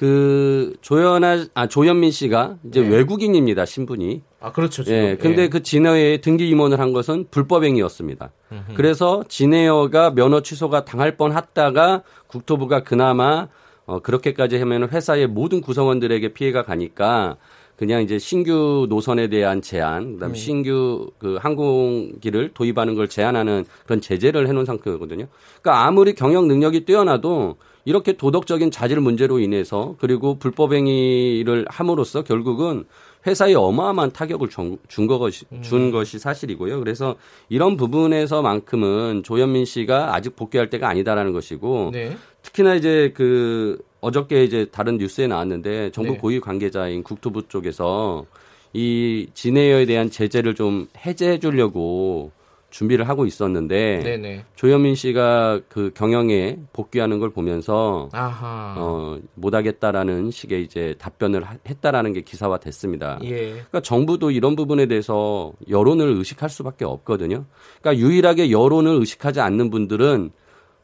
그 0.00 0.72
조연아 0.80 1.44
아 1.52 1.66
조현민 1.66 2.10
씨가 2.10 2.56
이제 2.64 2.80
네. 2.80 2.88
외국인입니다 2.88 3.66
신분이 3.66 4.22
아 4.40 4.50
그렇죠 4.50 4.82
지금. 4.82 4.96
예 4.96 5.16
근데 5.20 5.42
예. 5.42 5.48
그 5.50 5.62
진에어에 5.62 6.22
등기 6.22 6.48
임원을 6.48 6.80
한 6.80 6.94
것은 6.94 7.26
불법 7.30 7.64
행위였습니다 7.64 8.30
음흠. 8.50 8.72
그래서 8.76 9.22
진에어가 9.28 10.14
면허 10.14 10.40
취소가 10.40 10.86
당할 10.86 11.18
뻔했다가 11.18 12.02
국토부가 12.28 12.82
그나마 12.82 13.48
어 13.84 14.00
그렇게까지 14.00 14.56
하면 14.56 14.88
회사의 14.88 15.26
모든 15.26 15.60
구성원들에게 15.60 16.32
피해가 16.32 16.62
가니까 16.62 17.36
그냥 17.76 18.00
이제 18.00 18.18
신규 18.18 18.86
노선에 18.88 19.28
대한 19.28 19.62
제한, 19.62 20.14
그다음 20.14 20.30
에 20.30 20.34
네. 20.34 20.38
신규 20.38 21.10
그 21.18 21.36
항공기를 21.40 22.52
도입하는 22.52 22.94
걸 22.94 23.08
제한하는 23.08 23.64
그런 23.84 24.02
제재를 24.02 24.48
해놓은 24.48 24.66
상태거든요. 24.66 25.26
그러니까 25.62 25.86
아무리 25.86 26.14
경영 26.14 26.46
능력이 26.46 26.84
뛰어나도 26.84 27.56
이렇게 27.90 28.12
도덕적인 28.12 28.70
자질 28.70 29.00
문제로 29.00 29.40
인해서 29.40 29.96
그리고 29.98 30.38
불법행위를 30.38 31.66
함으로써 31.68 32.22
결국은 32.22 32.84
회사에 33.26 33.54
어마어마한 33.54 34.12
타격을 34.12 34.48
준, 34.48 34.78
것이, 35.08 35.44
준 35.60 35.80
음. 35.80 35.90
것이 35.90 36.20
사실이고요. 36.20 36.78
그래서 36.78 37.16
이런 37.48 37.76
부분에서만큼은 37.76 39.24
조현민 39.24 39.64
씨가 39.64 40.14
아직 40.14 40.36
복귀할 40.36 40.70
때가 40.70 40.88
아니다라는 40.88 41.32
것이고 41.32 41.90
네. 41.92 42.16
특히나 42.42 42.76
이제 42.76 43.12
그 43.16 43.82
어저께 44.00 44.44
이제 44.44 44.66
다른 44.70 44.96
뉴스에 44.96 45.26
나왔는데 45.26 45.90
정부 45.90 46.12
네. 46.12 46.18
고위 46.18 46.38
관계자인 46.38 47.02
국토부 47.02 47.48
쪽에서 47.48 48.24
이 48.72 49.26
진해여에 49.34 49.86
대한 49.86 50.10
제재를 50.10 50.54
좀 50.54 50.86
해제해 51.04 51.40
주려고 51.40 52.30
준비를 52.70 53.08
하고 53.08 53.26
있었는데 53.26 54.02
네네. 54.02 54.44
조현민 54.54 54.94
씨가 54.94 55.60
그 55.68 55.90
경영에 55.94 56.58
복귀하는 56.72 57.18
걸 57.18 57.30
보면서 57.30 58.08
아하. 58.12 58.74
어 58.78 59.18
못하겠다라는 59.34 60.30
식의 60.30 60.62
이제 60.62 60.94
답변을 60.98 61.44
했다라는 61.68 62.12
게 62.12 62.22
기사화 62.22 62.58
됐습니다. 62.58 63.18
예. 63.24 63.50
그러니까 63.50 63.80
정부도 63.80 64.30
이런 64.30 64.56
부분에 64.56 64.86
대해서 64.86 65.52
여론을 65.68 66.08
의식할 66.16 66.48
수밖에 66.48 66.84
없거든요. 66.84 67.44
그러니까 67.80 68.04
유일하게 68.04 68.50
여론을 68.50 68.92
의식하지 69.00 69.40
않는 69.40 69.70
분들은 69.70 70.30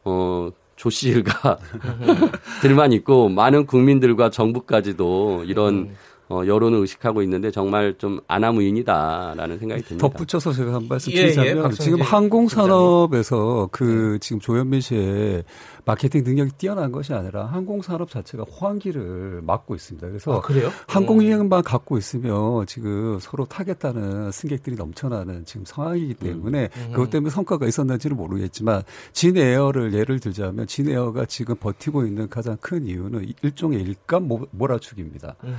어 0.05 0.51
조씨 0.77 1.09
일가 1.09 1.59
들만 2.63 2.93
있고 2.93 3.29
많은 3.29 3.67
국민들과 3.67 4.31
정부까지도 4.31 5.45
이런 5.47 5.75
음. 5.75 5.97
어, 6.29 6.43
여론을 6.45 6.79
의식하고 6.81 7.23
있는데 7.23 7.51
정말 7.51 7.95
좀 7.99 8.21
아나무인이다라는 8.27 9.59
생각이 9.59 9.83
듭니다. 9.83 10.09
덧붙여서 10.09 10.53
제가 10.53 10.75
한 10.75 10.89
말씀 10.89 11.13
드리자면 11.13 11.57
예, 11.57 11.63
예, 11.65 11.71
지금 11.75 12.01
항공산업에서 12.01 13.69
그 13.71 14.13
네. 14.15 14.19
지금 14.19 14.41
조현민 14.41 14.81
씨의 14.81 15.45
마케팅 15.87 16.25
능력이 16.25 16.51
뛰어난 16.59 16.91
것이 16.91 17.15
아니라 17.15 17.47
항공산업 17.47 18.11
자체가 18.11 18.43
호황기를 18.43 19.43
맞고 19.45 19.77
있습니다. 19.77 20.09
그래서 20.09 20.33
아, 20.33 20.41
그래요? 20.41 20.69
항공기능만 20.89 21.63
갖고 21.63 21.97
있으면 21.97 22.67
지금 22.67 23.19
서로 23.21 23.45
타겠다는 23.45 24.33
승객들이 24.33 24.75
넘쳐나는 24.75 25.45
지금 25.45 25.65
상황이기 25.65 26.17
음. 26.23 26.27
때문에 26.27 26.71
음. 26.77 26.91
그것 26.91 27.11
때문에 27.11 27.31
성과가 27.31 27.69
있었는지는 27.69 28.17
모르겠지만 28.17 28.83
진에어를 29.13 29.95
예를 29.95 30.19
들자면 30.19 30.67
진에어가 30.67 31.27
지금 31.27 31.55
버티고 31.55 32.05
있는 32.05 32.29
가장 32.29 32.57
큰 32.61 32.85
이유는 32.85 33.33
일종의 33.43 33.81
일감 33.81 34.29
몰아주기입니다. 34.51 35.37
음. 35.45 35.57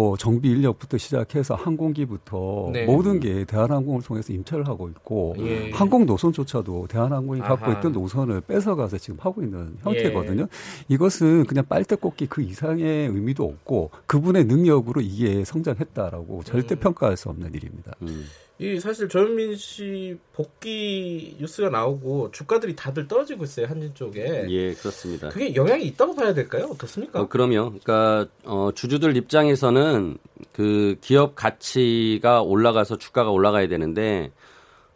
뭐 0.00 0.16
정비 0.16 0.48
인력부터 0.48 0.96
시작해서 0.96 1.54
항공기부터 1.54 2.70
네. 2.72 2.86
모든 2.86 3.20
게 3.20 3.44
대한항공을 3.44 4.00
통해서 4.00 4.32
임차를 4.32 4.66
하고 4.66 4.88
있고 4.88 5.36
예. 5.40 5.70
항공 5.72 6.06
노선조차도 6.06 6.86
대한항공이 6.88 7.42
아하. 7.42 7.56
갖고 7.56 7.70
있던 7.72 7.92
노선을 7.92 8.40
뺏어가서 8.40 8.96
지금 8.96 9.18
하고 9.20 9.42
있는 9.42 9.76
형태거든요. 9.82 10.44
예. 10.44 10.46
이것은 10.88 11.44
그냥 11.44 11.66
빨대 11.68 11.96
꽂기 11.96 12.28
그 12.28 12.40
이상의 12.40 13.08
의미도 13.08 13.44
없고 13.44 13.90
그분의 14.06 14.44
능력으로 14.44 15.02
이게 15.02 15.44
성장했다라고 15.44 16.44
절대 16.44 16.76
음. 16.76 16.80
평가할 16.80 17.18
수 17.18 17.28
없는 17.28 17.52
일입니다. 17.52 17.92
음. 18.00 18.24
이 18.60 18.78
사실 18.78 19.08
조현민 19.08 19.56
씨 19.56 20.18
복귀 20.34 21.34
뉴스가 21.40 21.70
나오고 21.70 22.30
주가들이 22.30 22.76
다들 22.76 23.08
떨어지고 23.08 23.44
있어요 23.44 23.66
한진 23.66 23.94
쪽에. 23.94 24.44
예, 24.50 24.74
그렇습니다. 24.74 25.30
그게 25.30 25.54
영향이 25.54 25.86
있다고 25.86 26.14
봐야 26.14 26.34
될까요? 26.34 26.68
어떻습니까? 26.70 27.22
어, 27.22 27.26
그럼요. 27.26 27.70
그러니까 27.70 28.26
어, 28.44 28.70
주주들 28.74 29.16
입장에서는 29.16 30.18
그 30.52 30.96
기업 31.00 31.34
가치가 31.36 32.42
올라가서 32.42 32.98
주가가 32.98 33.30
올라가야 33.30 33.66
되는데 33.68 34.30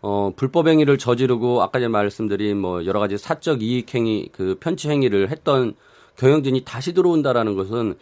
어, 0.02 0.30
불법 0.36 0.68
행위를 0.68 0.98
저지르고 0.98 1.62
아까 1.62 1.78
전에 1.78 1.88
말씀드린 1.88 2.58
뭐 2.58 2.84
여러 2.84 3.00
가지 3.00 3.16
사적 3.16 3.62
이익 3.62 3.94
행위 3.94 4.28
그 4.30 4.58
편취 4.60 4.90
행위를 4.90 5.30
했던 5.30 5.74
경영진이 6.18 6.66
다시 6.66 6.92
들어온다라는 6.92 7.56
것은 7.56 7.94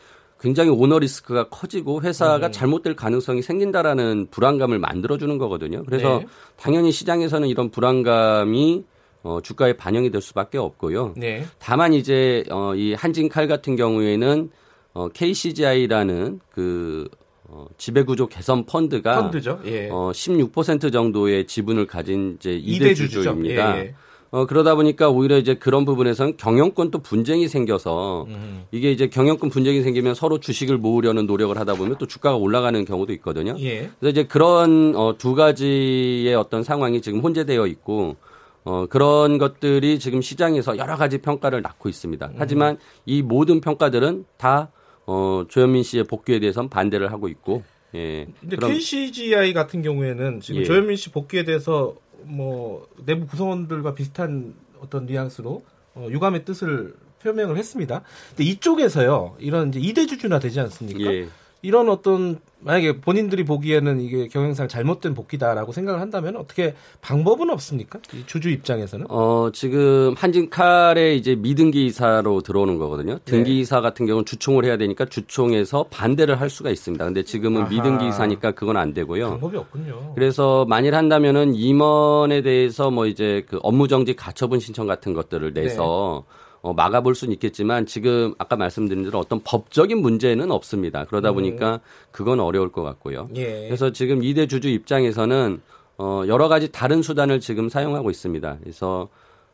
굉장히 0.42 0.70
오너 0.70 0.98
리스크가 0.98 1.48
커지고 1.48 2.02
회사가 2.02 2.48
음. 2.48 2.52
잘못될 2.52 2.96
가능성이 2.96 3.42
생긴다라는 3.42 4.26
불안감을 4.32 4.80
만들어주는 4.80 5.38
거거든요. 5.38 5.84
그래서 5.84 6.18
네. 6.18 6.26
당연히 6.56 6.90
시장에서는 6.90 7.46
이런 7.48 7.70
불안감이 7.70 8.84
어, 9.22 9.38
주가에 9.40 9.74
반영이 9.74 10.10
될 10.10 10.20
수밖에 10.20 10.58
없고요. 10.58 11.14
네. 11.16 11.44
다만 11.60 11.92
이제 11.92 12.42
어, 12.50 12.74
이 12.74 12.92
한진칼 12.94 13.46
같은 13.46 13.76
경우에는 13.76 14.50
어, 14.94 15.08
KCGI라는 15.10 16.40
그 16.50 17.08
어, 17.44 17.66
지배구조 17.78 18.26
개선 18.26 18.66
펀드가 18.66 19.22
펀드죠. 19.22 19.60
예. 19.66 19.88
어, 19.90 20.10
16% 20.12 20.92
정도의 20.92 21.46
지분을 21.46 21.86
가진 21.86 22.36
이제 22.40 22.58
2대 22.58 22.96
주주입니다. 22.96 23.76
예, 23.76 23.80
예. 23.80 23.94
어, 24.32 24.46
그러다 24.46 24.74
보니까 24.74 25.10
오히려 25.10 25.36
이제 25.36 25.54
그런 25.54 25.84
부분에서는 25.84 26.38
경영권 26.38 26.90
또 26.90 27.00
분쟁이 27.00 27.48
생겨서 27.48 28.24
음. 28.28 28.64
이게 28.72 28.90
이제 28.90 29.08
경영권 29.08 29.50
분쟁이 29.50 29.82
생기면 29.82 30.14
서로 30.14 30.40
주식을 30.40 30.78
모으려는 30.78 31.26
노력을 31.26 31.56
하다 31.56 31.74
보면 31.74 31.96
또 31.98 32.06
주가가 32.06 32.36
올라가는 32.36 32.82
경우도 32.82 33.12
있거든요. 33.14 33.54
예. 33.60 33.90
그래서 34.00 34.10
이제 34.10 34.24
그런 34.24 34.96
어, 34.96 35.16
두 35.18 35.34
가지의 35.34 36.34
어떤 36.34 36.62
상황이 36.62 37.02
지금 37.02 37.20
혼재되어 37.20 37.66
있고 37.66 38.16
어, 38.64 38.86
그런 38.88 39.36
것들이 39.36 39.98
지금 39.98 40.22
시장에서 40.22 40.78
여러 40.78 40.96
가지 40.96 41.18
평가를 41.18 41.60
낳고 41.60 41.90
있습니다. 41.90 42.26
음. 42.26 42.34
하지만 42.38 42.78
이 43.04 43.20
모든 43.20 43.60
평가들은 43.60 44.24
다 44.38 44.70
어, 45.04 45.44
조현민 45.46 45.82
씨의 45.82 46.04
복귀에 46.04 46.40
대해서는 46.40 46.70
반대를 46.70 47.12
하고 47.12 47.28
있고. 47.28 47.64
예. 47.94 48.26
근데 48.40 48.56
그럼, 48.56 48.72
KCGI 48.72 49.52
같은 49.52 49.82
경우에는 49.82 50.40
지금 50.40 50.62
예. 50.62 50.64
조현민 50.64 50.96
씨 50.96 51.10
복귀에 51.10 51.44
대해서 51.44 51.96
뭐 52.24 52.86
내부 53.04 53.26
구성원들과 53.26 53.94
비슷한 53.94 54.54
어떤 54.80 55.06
뉘앙스로 55.06 55.64
어, 55.94 56.08
유감의 56.10 56.44
뜻을 56.44 56.94
표명을 57.22 57.56
했습니다. 57.56 58.02
근데 58.30 58.44
이쪽에서요, 58.44 59.36
이런 59.38 59.68
이제 59.68 59.80
이대 59.80 60.06
주주나 60.06 60.38
되지 60.38 60.60
않습니까? 60.60 61.12
예. 61.12 61.28
이런 61.62 61.88
어떤 61.88 62.40
만약에 62.58 63.00
본인들이 63.00 63.44
보기에는 63.44 64.00
이게 64.00 64.28
경영상 64.28 64.68
잘못된 64.68 65.14
복귀다라고 65.14 65.72
생각을 65.72 66.00
한다면 66.00 66.36
어떻게 66.36 66.74
방법은 67.00 67.50
없습니까? 67.50 68.00
주주 68.26 68.50
입장에서는? 68.50 69.06
어, 69.08 69.50
지금 69.52 70.14
한진칼의 70.16 71.16
이제 71.16 71.34
미등기 71.34 71.86
이사로 71.86 72.42
들어오는 72.42 72.78
거거든요. 72.78 73.18
등기 73.24 73.60
이사 73.60 73.76
네. 73.76 73.82
같은 73.82 74.06
경우는 74.06 74.24
주총을 74.24 74.64
해야 74.64 74.76
되니까 74.76 75.04
주총에서 75.04 75.86
반대를 75.90 76.40
할 76.40 76.50
수가 76.50 76.70
있습니다. 76.70 77.04
근데 77.04 77.24
지금은 77.24 77.62
아하. 77.62 77.70
미등기 77.70 78.08
이사니까 78.08 78.52
그건 78.52 78.76
안 78.76 78.94
되고요. 78.94 79.30
방법이 79.30 79.56
없군요. 79.56 80.12
그래서 80.14 80.64
만일 80.68 80.94
한다면은 80.94 81.54
임원에 81.54 82.42
대해서 82.42 82.90
뭐 82.90 83.06
이제 83.06 83.44
그 83.48 83.58
업무정지 83.62 84.14
가처분 84.14 84.60
신청 84.60 84.86
같은 84.86 85.14
것들을 85.14 85.52
내서 85.52 86.24
네. 86.28 86.42
어, 86.62 86.72
막아볼 86.72 87.14
수는 87.16 87.34
있겠지만 87.34 87.86
지금 87.86 88.34
아까 88.38 88.56
말씀드린 88.56 89.04
대로 89.04 89.18
어떤 89.18 89.40
법적인 89.42 89.98
문제는 89.98 90.50
없습니다. 90.52 91.04
그러다 91.04 91.30
음. 91.30 91.34
보니까 91.34 91.80
그건 92.12 92.38
어려울 92.38 92.70
것 92.70 92.82
같고요. 92.82 93.28
예. 93.34 93.66
그래서 93.66 93.90
지금 93.90 94.22
이대 94.22 94.46
주주 94.46 94.68
입장에서는 94.68 95.60
어, 95.98 96.22
여러 96.28 96.48
가지 96.48 96.70
다른 96.70 97.02
수단을 97.02 97.40
지금 97.40 97.68
사용하고 97.68 98.10
있습니다. 98.10 98.58
그래서 98.62 99.08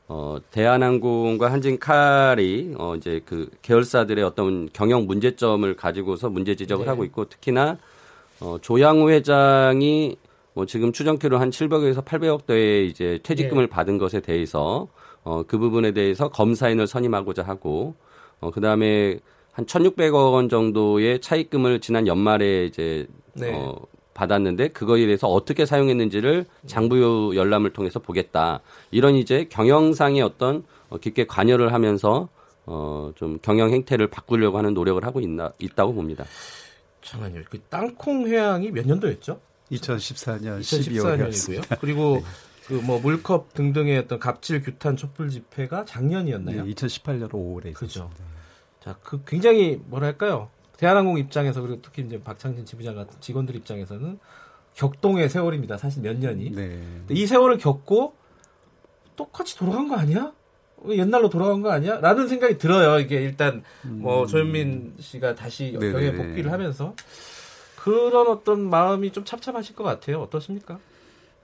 어, 0.06 0.36
대한항공과 0.50 1.50
한진칼이 1.50 2.74
어, 2.78 2.94
이제 2.96 3.20
그 3.24 3.48
계열사들의 3.62 4.22
어떤 4.22 4.68
경영 4.72 5.06
문제점을 5.06 5.74
가지고서 5.76 6.28
문제 6.28 6.54
지적을 6.56 6.84
네. 6.84 6.90
하고 6.90 7.04
있고 7.04 7.24
특히나 7.26 7.78
어, 8.40 8.58
조양우 8.60 9.10
회장이 9.10 10.16
뭐 10.52 10.66
지금 10.66 10.92
추정키로 10.92 11.38
한 11.38 11.50
700에서 11.50 12.04
800억 12.04 12.46
대의 12.46 12.88
이제 12.88 13.18
퇴직금을 13.22 13.64
네. 13.64 13.70
받은 13.70 13.96
것에 13.96 14.20
대해서 14.20 14.88
어, 15.24 15.42
그 15.46 15.58
부분에 15.58 15.92
대해서 15.92 16.28
검사인을 16.28 16.86
선임하고자 16.86 17.42
하고 17.42 17.94
어, 18.40 18.50
그 18.50 18.60
다음에 18.60 19.18
한 19.52 19.66
1,600억 19.66 20.32
원 20.32 20.48
정도의 20.48 21.20
차입금을 21.20 21.80
지난 21.80 22.06
연말에 22.06 22.64
이제 22.66 23.06
네. 23.34 23.52
어, 23.52 23.76
받았는데 24.14 24.68
그거에 24.68 25.04
대해서 25.06 25.28
어떻게 25.28 25.64
사용했는지를 25.64 26.44
장부 26.66 27.34
열람을 27.36 27.72
통해서 27.72 28.00
보겠다. 28.00 28.60
이런 28.90 29.14
이제 29.14 29.46
경영상의 29.48 30.22
어떤 30.22 30.64
어, 30.90 30.98
깊게 30.98 31.26
관여를 31.26 31.72
하면서 31.72 32.28
어, 32.66 33.12
좀 33.14 33.38
경영 33.40 33.70
행태를 33.70 34.08
바꾸려고 34.08 34.58
하는 34.58 34.74
노력을 34.74 35.02
하고 35.04 35.20
있나, 35.20 35.52
있다고 35.58 35.94
봅니다. 35.94 36.24
잠깐만요. 37.02 37.44
그 37.48 37.60
땅콩 37.70 38.26
회항이 38.26 38.70
몇 38.70 38.86
년도였죠? 38.86 39.40
2014년 39.72 40.60
12월이고요. 40.60 41.78
그리고 41.80 42.16
네. 42.22 42.22
그 42.68 42.74
뭐 42.74 43.00
물컵 43.00 43.54
등등의 43.54 43.98
어떤 43.98 44.18
갑질 44.18 44.60
규탄 44.60 44.94
촛불 44.96 45.30
집회가 45.30 45.84
작년이었나요? 45.86 46.64
네, 46.64 46.74
2018년 46.74 47.30
5월에 47.30 47.72
그죠. 47.72 48.10
자, 48.80 48.94
그 49.02 49.22
굉장히 49.26 49.80
뭐랄까요? 49.86 50.50
대한항공 50.76 51.18
입장에서 51.18 51.62
그리고 51.62 51.80
특히 51.82 52.02
이제 52.02 52.22
박창진 52.22 52.66
지부장 52.66 52.94
같은 52.94 53.18
직원들 53.20 53.56
입장에서는 53.56 54.18
격동의 54.74 55.28
세월입니다. 55.28 55.78
사실 55.78 56.02
몇 56.02 56.16
년이. 56.18 56.50
네. 56.52 56.80
이 57.10 57.26
세월을 57.26 57.58
겪고 57.58 58.14
똑같이 59.16 59.56
돌아간 59.56 59.88
거 59.88 59.96
아니야? 59.96 60.32
옛날로 60.90 61.28
돌아간 61.28 61.62
거 61.62 61.70
아니야? 61.72 61.98
라는 62.00 62.28
생각이 62.28 62.58
들어요. 62.58 63.00
이게 63.00 63.20
일단 63.22 63.64
뭐 63.82 64.22
음. 64.22 64.26
조현민 64.28 64.94
씨가 65.00 65.34
다시 65.34 65.72
경에 65.72 66.12
복귀를 66.12 66.52
하면서 66.52 66.94
그런 67.76 68.28
어떤 68.28 68.68
마음이 68.68 69.10
좀 69.10 69.24
찹찹하실 69.24 69.74
것 69.74 69.82
같아요. 69.82 70.20
어떻습니까? 70.20 70.78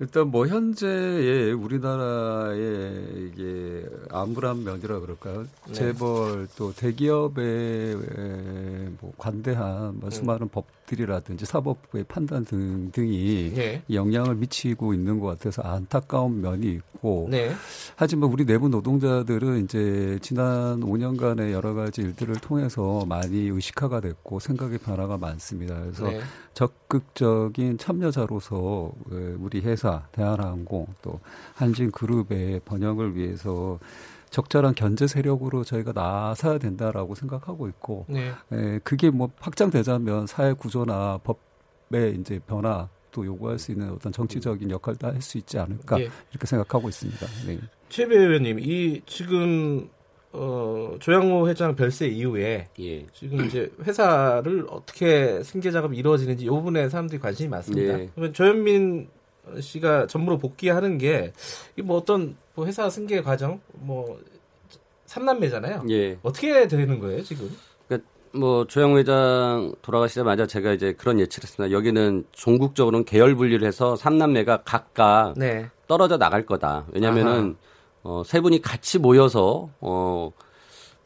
일단 0.00 0.28
뭐 0.28 0.46
현재의 0.46 1.52
우리나라의 1.52 3.30
이게 3.32 3.88
암울한 4.10 4.64
면이라 4.64 4.98
그럴까요? 5.00 5.46
네. 5.68 5.72
재벌 5.72 6.48
또 6.56 6.72
대기업의 6.72 7.96
뭐 9.00 9.12
관대한 9.16 10.00
뭐 10.00 10.08
음. 10.08 10.10
수많은 10.10 10.48
법 10.48 10.66
들이라든지 10.94 11.44
사법부의 11.46 12.04
판단 12.04 12.44
등 12.44 12.90
등이 12.92 13.52
네. 13.54 13.82
영향을 13.90 14.34
미치고 14.36 14.94
있는 14.94 15.18
것 15.18 15.26
같아서 15.26 15.62
안타까운 15.62 16.40
면이 16.40 16.66
있고 16.72 17.28
네. 17.30 17.52
하지만 17.96 18.30
우리 18.30 18.44
내부 18.44 18.68
노동자들은 18.68 19.64
이제 19.64 20.18
지난 20.22 20.80
5년간의 20.80 21.52
여러 21.52 21.74
가지 21.74 22.02
일들을 22.02 22.36
통해서 22.36 23.04
많이 23.06 23.48
의식화가 23.48 24.00
됐고 24.00 24.40
생각의 24.40 24.78
변화가 24.78 25.18
많습니다. 25.18 25.78
그래서 25.80 26.08
네. 26.08 26.20
적극적인 26.54 27.78
참여자로서 27.78 28.92
우리 29.38 29.60
회사 29.60 30.06
대한항공 30.12 30.86
또 31.02 31.20
한진그룹의 31.54 32.60
번영을 32.64 33.16
위해서 33.16 33.78
적절한 34.34 34.74
견제 34.74 35.06
세력으로 35.06 35.62
저희가 35.62 35.92
나서야 35.92 36.58
된다라고 36.58 37.14
생각하고 37.14 37.68
있고 37.68 38.04
네. 38.08 38.32
에, 38.50 38.80
그게 38.82 39.08
뭐 39.08 39.30
확장되자면 39.38 40.26
사회 40.26 40.52
구조나 40.52 41.20
법의 41.22 42.16
이제 42.18 42.40
변화 42.44 42.88
또 43.12 43.24
요구할 43.24 43.60
수 43.60 43.70
있는 43.70 43.92
어떤 43.92 44.10
정치적인 44.10 44.72
역할도 44.72 45.06
할 45.06 45.22
수 45.22 45.38
있지 45.38 45.56
않을까 45.56 45.98
네. 45.98 46.08
이렇게 46.32 46.46
생각하고 46.48 46.88
있습니다. 46.88 47.24
네. 47.46 47.60
최배 47.88 48.16
의원님, 48.16 48.58
이 48.58 49.02
지금 49.06 49.88
어, 50.32 50.96
조양호 50.98 51.48
회장 51.48 51.76
별세 51.76 52.08
이후에 52.08 52.66
예. 52.80 53.06
지금 53.12 53.44
이제 53.44 53.70
회사를 53.84 54.66
어떻게 54.68 55.44
승계 55.44 55.70
작업이 55.70 55.96
이루어지는지 55.96 56.46
이 56.46 56.48
부분에 56.48 56.88
사람들이 56.88 57.20
관심이 57.20 57.48
많습니다. 57.50 58.00
예. 58.00 58.10
그러면 58.16 58.32
조현민 58.32 59.08
씨가 59.60 60.06
전무로 60.06 60.38
복귀하는 60.38 60.98
게 60.98 61.32
뭐 61.82 61.96
어떤 61.98 62.36
뭐 62.54 62.66
회사 62.66 62.88
승계 62.88 63.22
과정 63.22 63.60
뭐 63.72 64.18
삼남매잖아요. 65.06 65.84
예. 65.90 66.18
어떻게 66.22 66.66
되는 66.66 66.98
거예요 66.98 67.22
지금? 67.22 67.50
그러니까 67.86 68.08
뭐 68.32 68.66
조영 68.66 68.96
회장 68.96 69.74
돌아가시자마자 69.82 70.46
제가 70.46 70.72
이제 70.72 70.92
그런 70.92 71.20
예측을 71.20 71.44
했습니다. 71.44 71.72
여기는 71.76 72.24
종국적으로는 72.32 73.04
계열 73.04 73.34
분리를 73.34 73.66
해서 73.66 73.96
삼남매가 73.96 74.62
각각 74.64 75.34
네. 75.36 75.68
떨어져 75.86 76.16
나갈 76.16 76.46
거다. 76.46 76.86
왜냐면은 76.92 77.56
어, 78.02 78.22
세 78.24 78.40
분이 78.40 78.60
같이 78.60 78.98
모여서 78.98 79.70
어, 79.80 80.30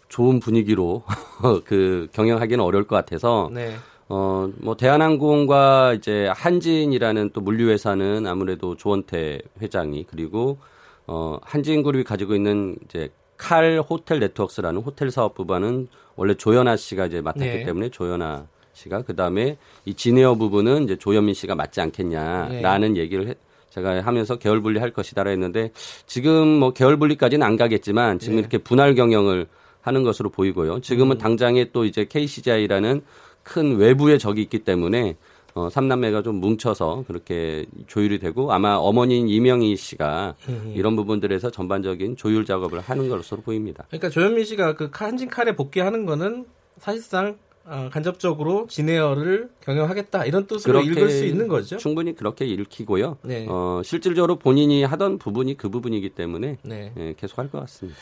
좋은 0.09 0.41
분위기로 0.41 1.03
그 1.65 2.09
경영하기는 2.13 2.65
어려울 2.65 2.87
것 2.87 2.97
같아서 2.97 3.51
네. 3.53 3.75
어, 4.09 4.51
뭐 4.57 4.77
대한항공과 4.77 5.95
이제 5.95 6.29
한진이라는 6.35 7.31
또 7.33 7.41
물류회사는 7.41 8.27
아무래도 8.27 8.75
조원태 8.75 9.41
회장이 9.61 10.07
그리고 10.11 10.59
어, 11.07 11.39
한진그룹이 11.43 12.05
가지고 12.05 12.35
있는 12.35 12.77
이제 12.85 13.11
칼 13.37 13.83
호텔 13.89 14.19
네트워크스라는 14.21 14.81
호텔 14.81 15.11
사업 15.11 15.35
부분은 15.35 15.89
원래 16.17 16.35
조연아 16.35 16.77
씨가 16.77 17.07
이제 17.07 17.21
맡았기 17.21 17.47
네. 17.47 17.65
때문에 17.65 17.91
조연아 17.91 18.47
씨가 18.73 19.03
그다음에 19.03 19.59
이 19.85 19.95
진에어 19.95 20.35
부분은 20.37 20.85
이제 20.85 20.97
조현민 20.97 21.35
씨가 21.35 21.55
맞지 21.55 21.81
않겠냐라는 21.81 22.95
네. 22.95 23.01
얘기를 23.01 23.29
했, 23.29 23.39
제가 23.71 24.01
하면서 24.01 24.37
계열 24.37 24.61
분리할 24.61 24.91
것이다라 24.91 25.31
했는데 25.31 25.71
지금 26.07 26.49
뭐 26.49 26.73
계열 26.73 26.97
분리까지는 26.97 27.47
안 27.47 27.57
가겠지만 27.57 28.19
지금 28.19 28.37
네. 28.37 28.41
이렇게 28.41 28.59
분할 28.59 28.95
경영을 28.95 29.47
하는 29.81 30.03
것으로 30.03 30.31
보이고요. 30.31 30.81
지금은 30.81 31.17
음. 31.17 31.19
당장에 31.19 31.71
또 31.73 31.85
이제 31.85 32.05
KCGI라는 32.05 33.03
큰 33.49 33.77
외부의 33.77 34.19
적이 34.19 34.43
있기 34.43 34.59
때문에 34.61 35.17
어, 35.55 35.71
삼남매가 35.71 36.23
좀 36.23 36.37
뭉쳐서 36.37 37.05
그렇게 37.09 37.65
조율이 37.87 38.19
되고 38.19 38.53
아마 38.53 38.75
어머니인 38.75 39.29
이명희 39.29 39.75
씨가 39.77 40.35
음. 40.49 40.73
이런 40.77 40.95
부분들에서 40.95 41.51
전반적인 41.51 42.17
조율 42.17 42.45
작업을 42.45 42.79
하는 42.81 43.09
것으로 43.09 43.41
보입니다. 43.41 43.85
그러니까 43.89 44.11
조현민 44.11 44.45
씨가 44.45 44.75
그 44.77 44.91
한진 44.93 45.29
칼에 45.29 45.57
복귀하는 45.57 46.05
거는 46.05 46.45
사실상 46.79 47.39
어, 47.65 47.89
간접적으로 47.93 48.67
진에어를 48.69 49.51
경영하겠다 49.61 50.27
이런 50.27 50.47
뜻으로 50.47 50.81
읽을 50.83 51.11
수 51.11 51.25
있는 51.25 51.49
거죠. 51.49 51.77
충분히 51.79 52.15
그렇게 52.15 52.45
읽히고요. 52.47 53.17
네. 53.23 53.47
어, 53.49 53.81
실질적으로 53.85 54.37
본인이 54.37 54.85
하던 54.85 55.19
부분이 55.19 55.57
그 55.57 55.69
부분이기 55.71 56.11
때문에 56.11 56.59
네. 56.63 56.93
예, 56.97 57.15
계속 57.19 57.39
할 57.39 57.49
것 57.49 57.59
같습니다. 57.61 57.99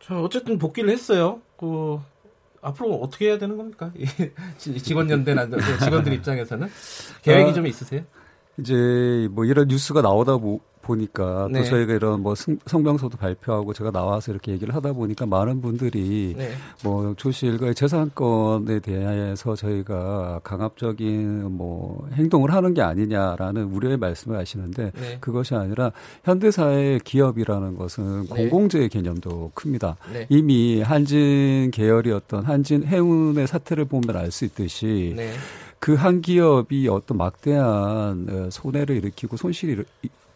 자, 0.00 0.20
어쨌든 0.20 0.56
복귀를 0.58 0.90
했어요. 0.90 1.40
그 1.58 1.98
앞으로 2.66 2.96
어떻게 2.96 3.28
해야 3.28 3.38
되는 3.38 3.56
겁니까? 3.56 3.92
직원 4.58 5.08
연대나 5.08 5.46
직원들 5.84 6.12
입장에서는 6.14 6.68
계획이 7.22 7.50
아, 7.50 7.52
좀 7.52 7.66
있으세요? 7.66 8.02
이제 8.58 9.28
뭐 9.30 9.44
이런 9.44 9.68
뉴스가 9.68 10.02
나오다 10.02 10.38
보 10.38 10.60
니까 10.94 11.48
네. 11.50 11.60
또 11.60 11.64
저희가 11.64 11.94
이런 11.94 12.22
뭐 12.22 12.34
성명서도 12.34 13.16
발표하고 13.16 13.72
제가 13.72 13.90
나와서 13.90 14.30
이렇게 14.30 14.52
얘기를 14.52 14.74
하다 14.74 14.92
보니까 14.92 15.26
많은 15.26 15.60
분들이 15.60 16.34
네. 16.36 16.52
뭐 16.84 17.14
조실과의 17.16 17.74
재산권에 17.74 18.78
대해서 18.80 19.56
저희가 19.56 20.40
강압적인 20.44 21.50
뭐 21.56 22.06
행동을 22.12 22.52
하는 22.52 22.74
게 22.74 22.82
아니냐라는 22.82 23.64
우려의 23.64 23.96
말씀을 23.96 24.38
하시는데 24.38 24.92
네. 24.94 25.18
그것이 25.20 25.54
아니라 25.54 25.90
현대사의 26.24 27.00
기업이라는 27.00 27.76
것은 27.76 28.26
네. 28.26 28.28
공공재의 28.28 28.88
개념도 28.88 29.52
큽니다. 29.54 29.96
네. 30.12 30.26
이미 30.28 30.82
한진 30.82 31.70
계열이었던 31.72 32.44
한진 32.44 32.84
해운의 32.84 33.46
사태를 33.46 33.86
보면 33.86 34.16
알 34.16 34.26
수 34.36 34.44
있듯이 34.44 35.14
네. 35.16 35.32
그한 35.78 36.20
기업이 36.20 36.88
어떤 36.88 37.16
막대한 37.16 38.26
어, 38.28 38.50
손해를 38.50 38.96
일으키고 38.96 39.36
손실이 39.36 39.84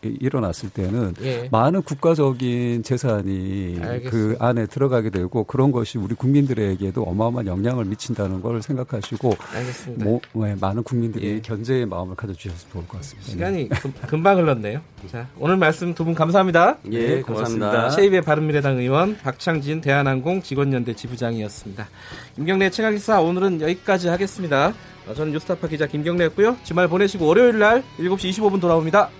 일어났을 0.03 0.71
때는 0.71 1.15
예. 1.23 1.49
많은 1.51 1.83
국가적인 1.83 2.83
재산이 2.83 3.79
알겠습니다. 3.81 4.11
그 4.11 4.37
안에 4.39 4.67
들어가게 4.67 5.11
되고 5.11 5.45
그런 5.45 5.73
것이 5.73 5.99
우리 5.99 6.15
국민들에게도 6.15 7.03
어마어마한 7.03 7.47
영향을 7.47 7.85
미친다는 7.85 8.41
걸 8.43 8.63
생각하시고 8.63 9.37
알겠습니다. 9.55 10.05
뭐, 10.05 10.21
네, 10.35 10.57
많은 10.61 10.83
국민들이 10.83 11.27
예. 11.29 11.41
견제의 11.41 11.87
마음을 11.87 12.15
가져주셨으면 12.17 12.73
좋을 12.73 12.89
것 12.89 12.97
같습니다. 12.99 13.31
시간이 13.31 13.69
금, 13.69 13.93
금방 14.07 14.39
흘렀네요. 14.39 14.81
자, 15.11 15.29
오늘 15.39 15.57
말씀 15.57 15.95
두 15.95 16.05
분 16.05 16.15
감사합니다. 16.15 16.79
예, 16.93 17.17
네, 17.17 17.23
고맙습니다. 17.23 17.91
셰이베 17.91 18.23
바른미래당 18.23 18.79
의원 18.79 19.17
박창진 19.19 19.81
대한항공 19.81 20.43
직원연대 20.43 20.95
지부장이었습니다. 20.95 21.89
김경래 22.37 22.71
최강기사 22.71 23.21
오늘은 23.21 23.61
여기까지 23.61 24.09
하겠습니다. 24.09 24.73
저는 25.15 25.33
뉴스타파 25.33 25.67
기자 25.69 25.87
김경래였고요. 25.87 26.57
주말 26.63 26.87
보내시고 26.89 27.27
월요일 27.27 27.59
날 27.59 27.83
7시 27.99 28.31
25분 28.31 28.61
돌아옵니다. 28.61 29.11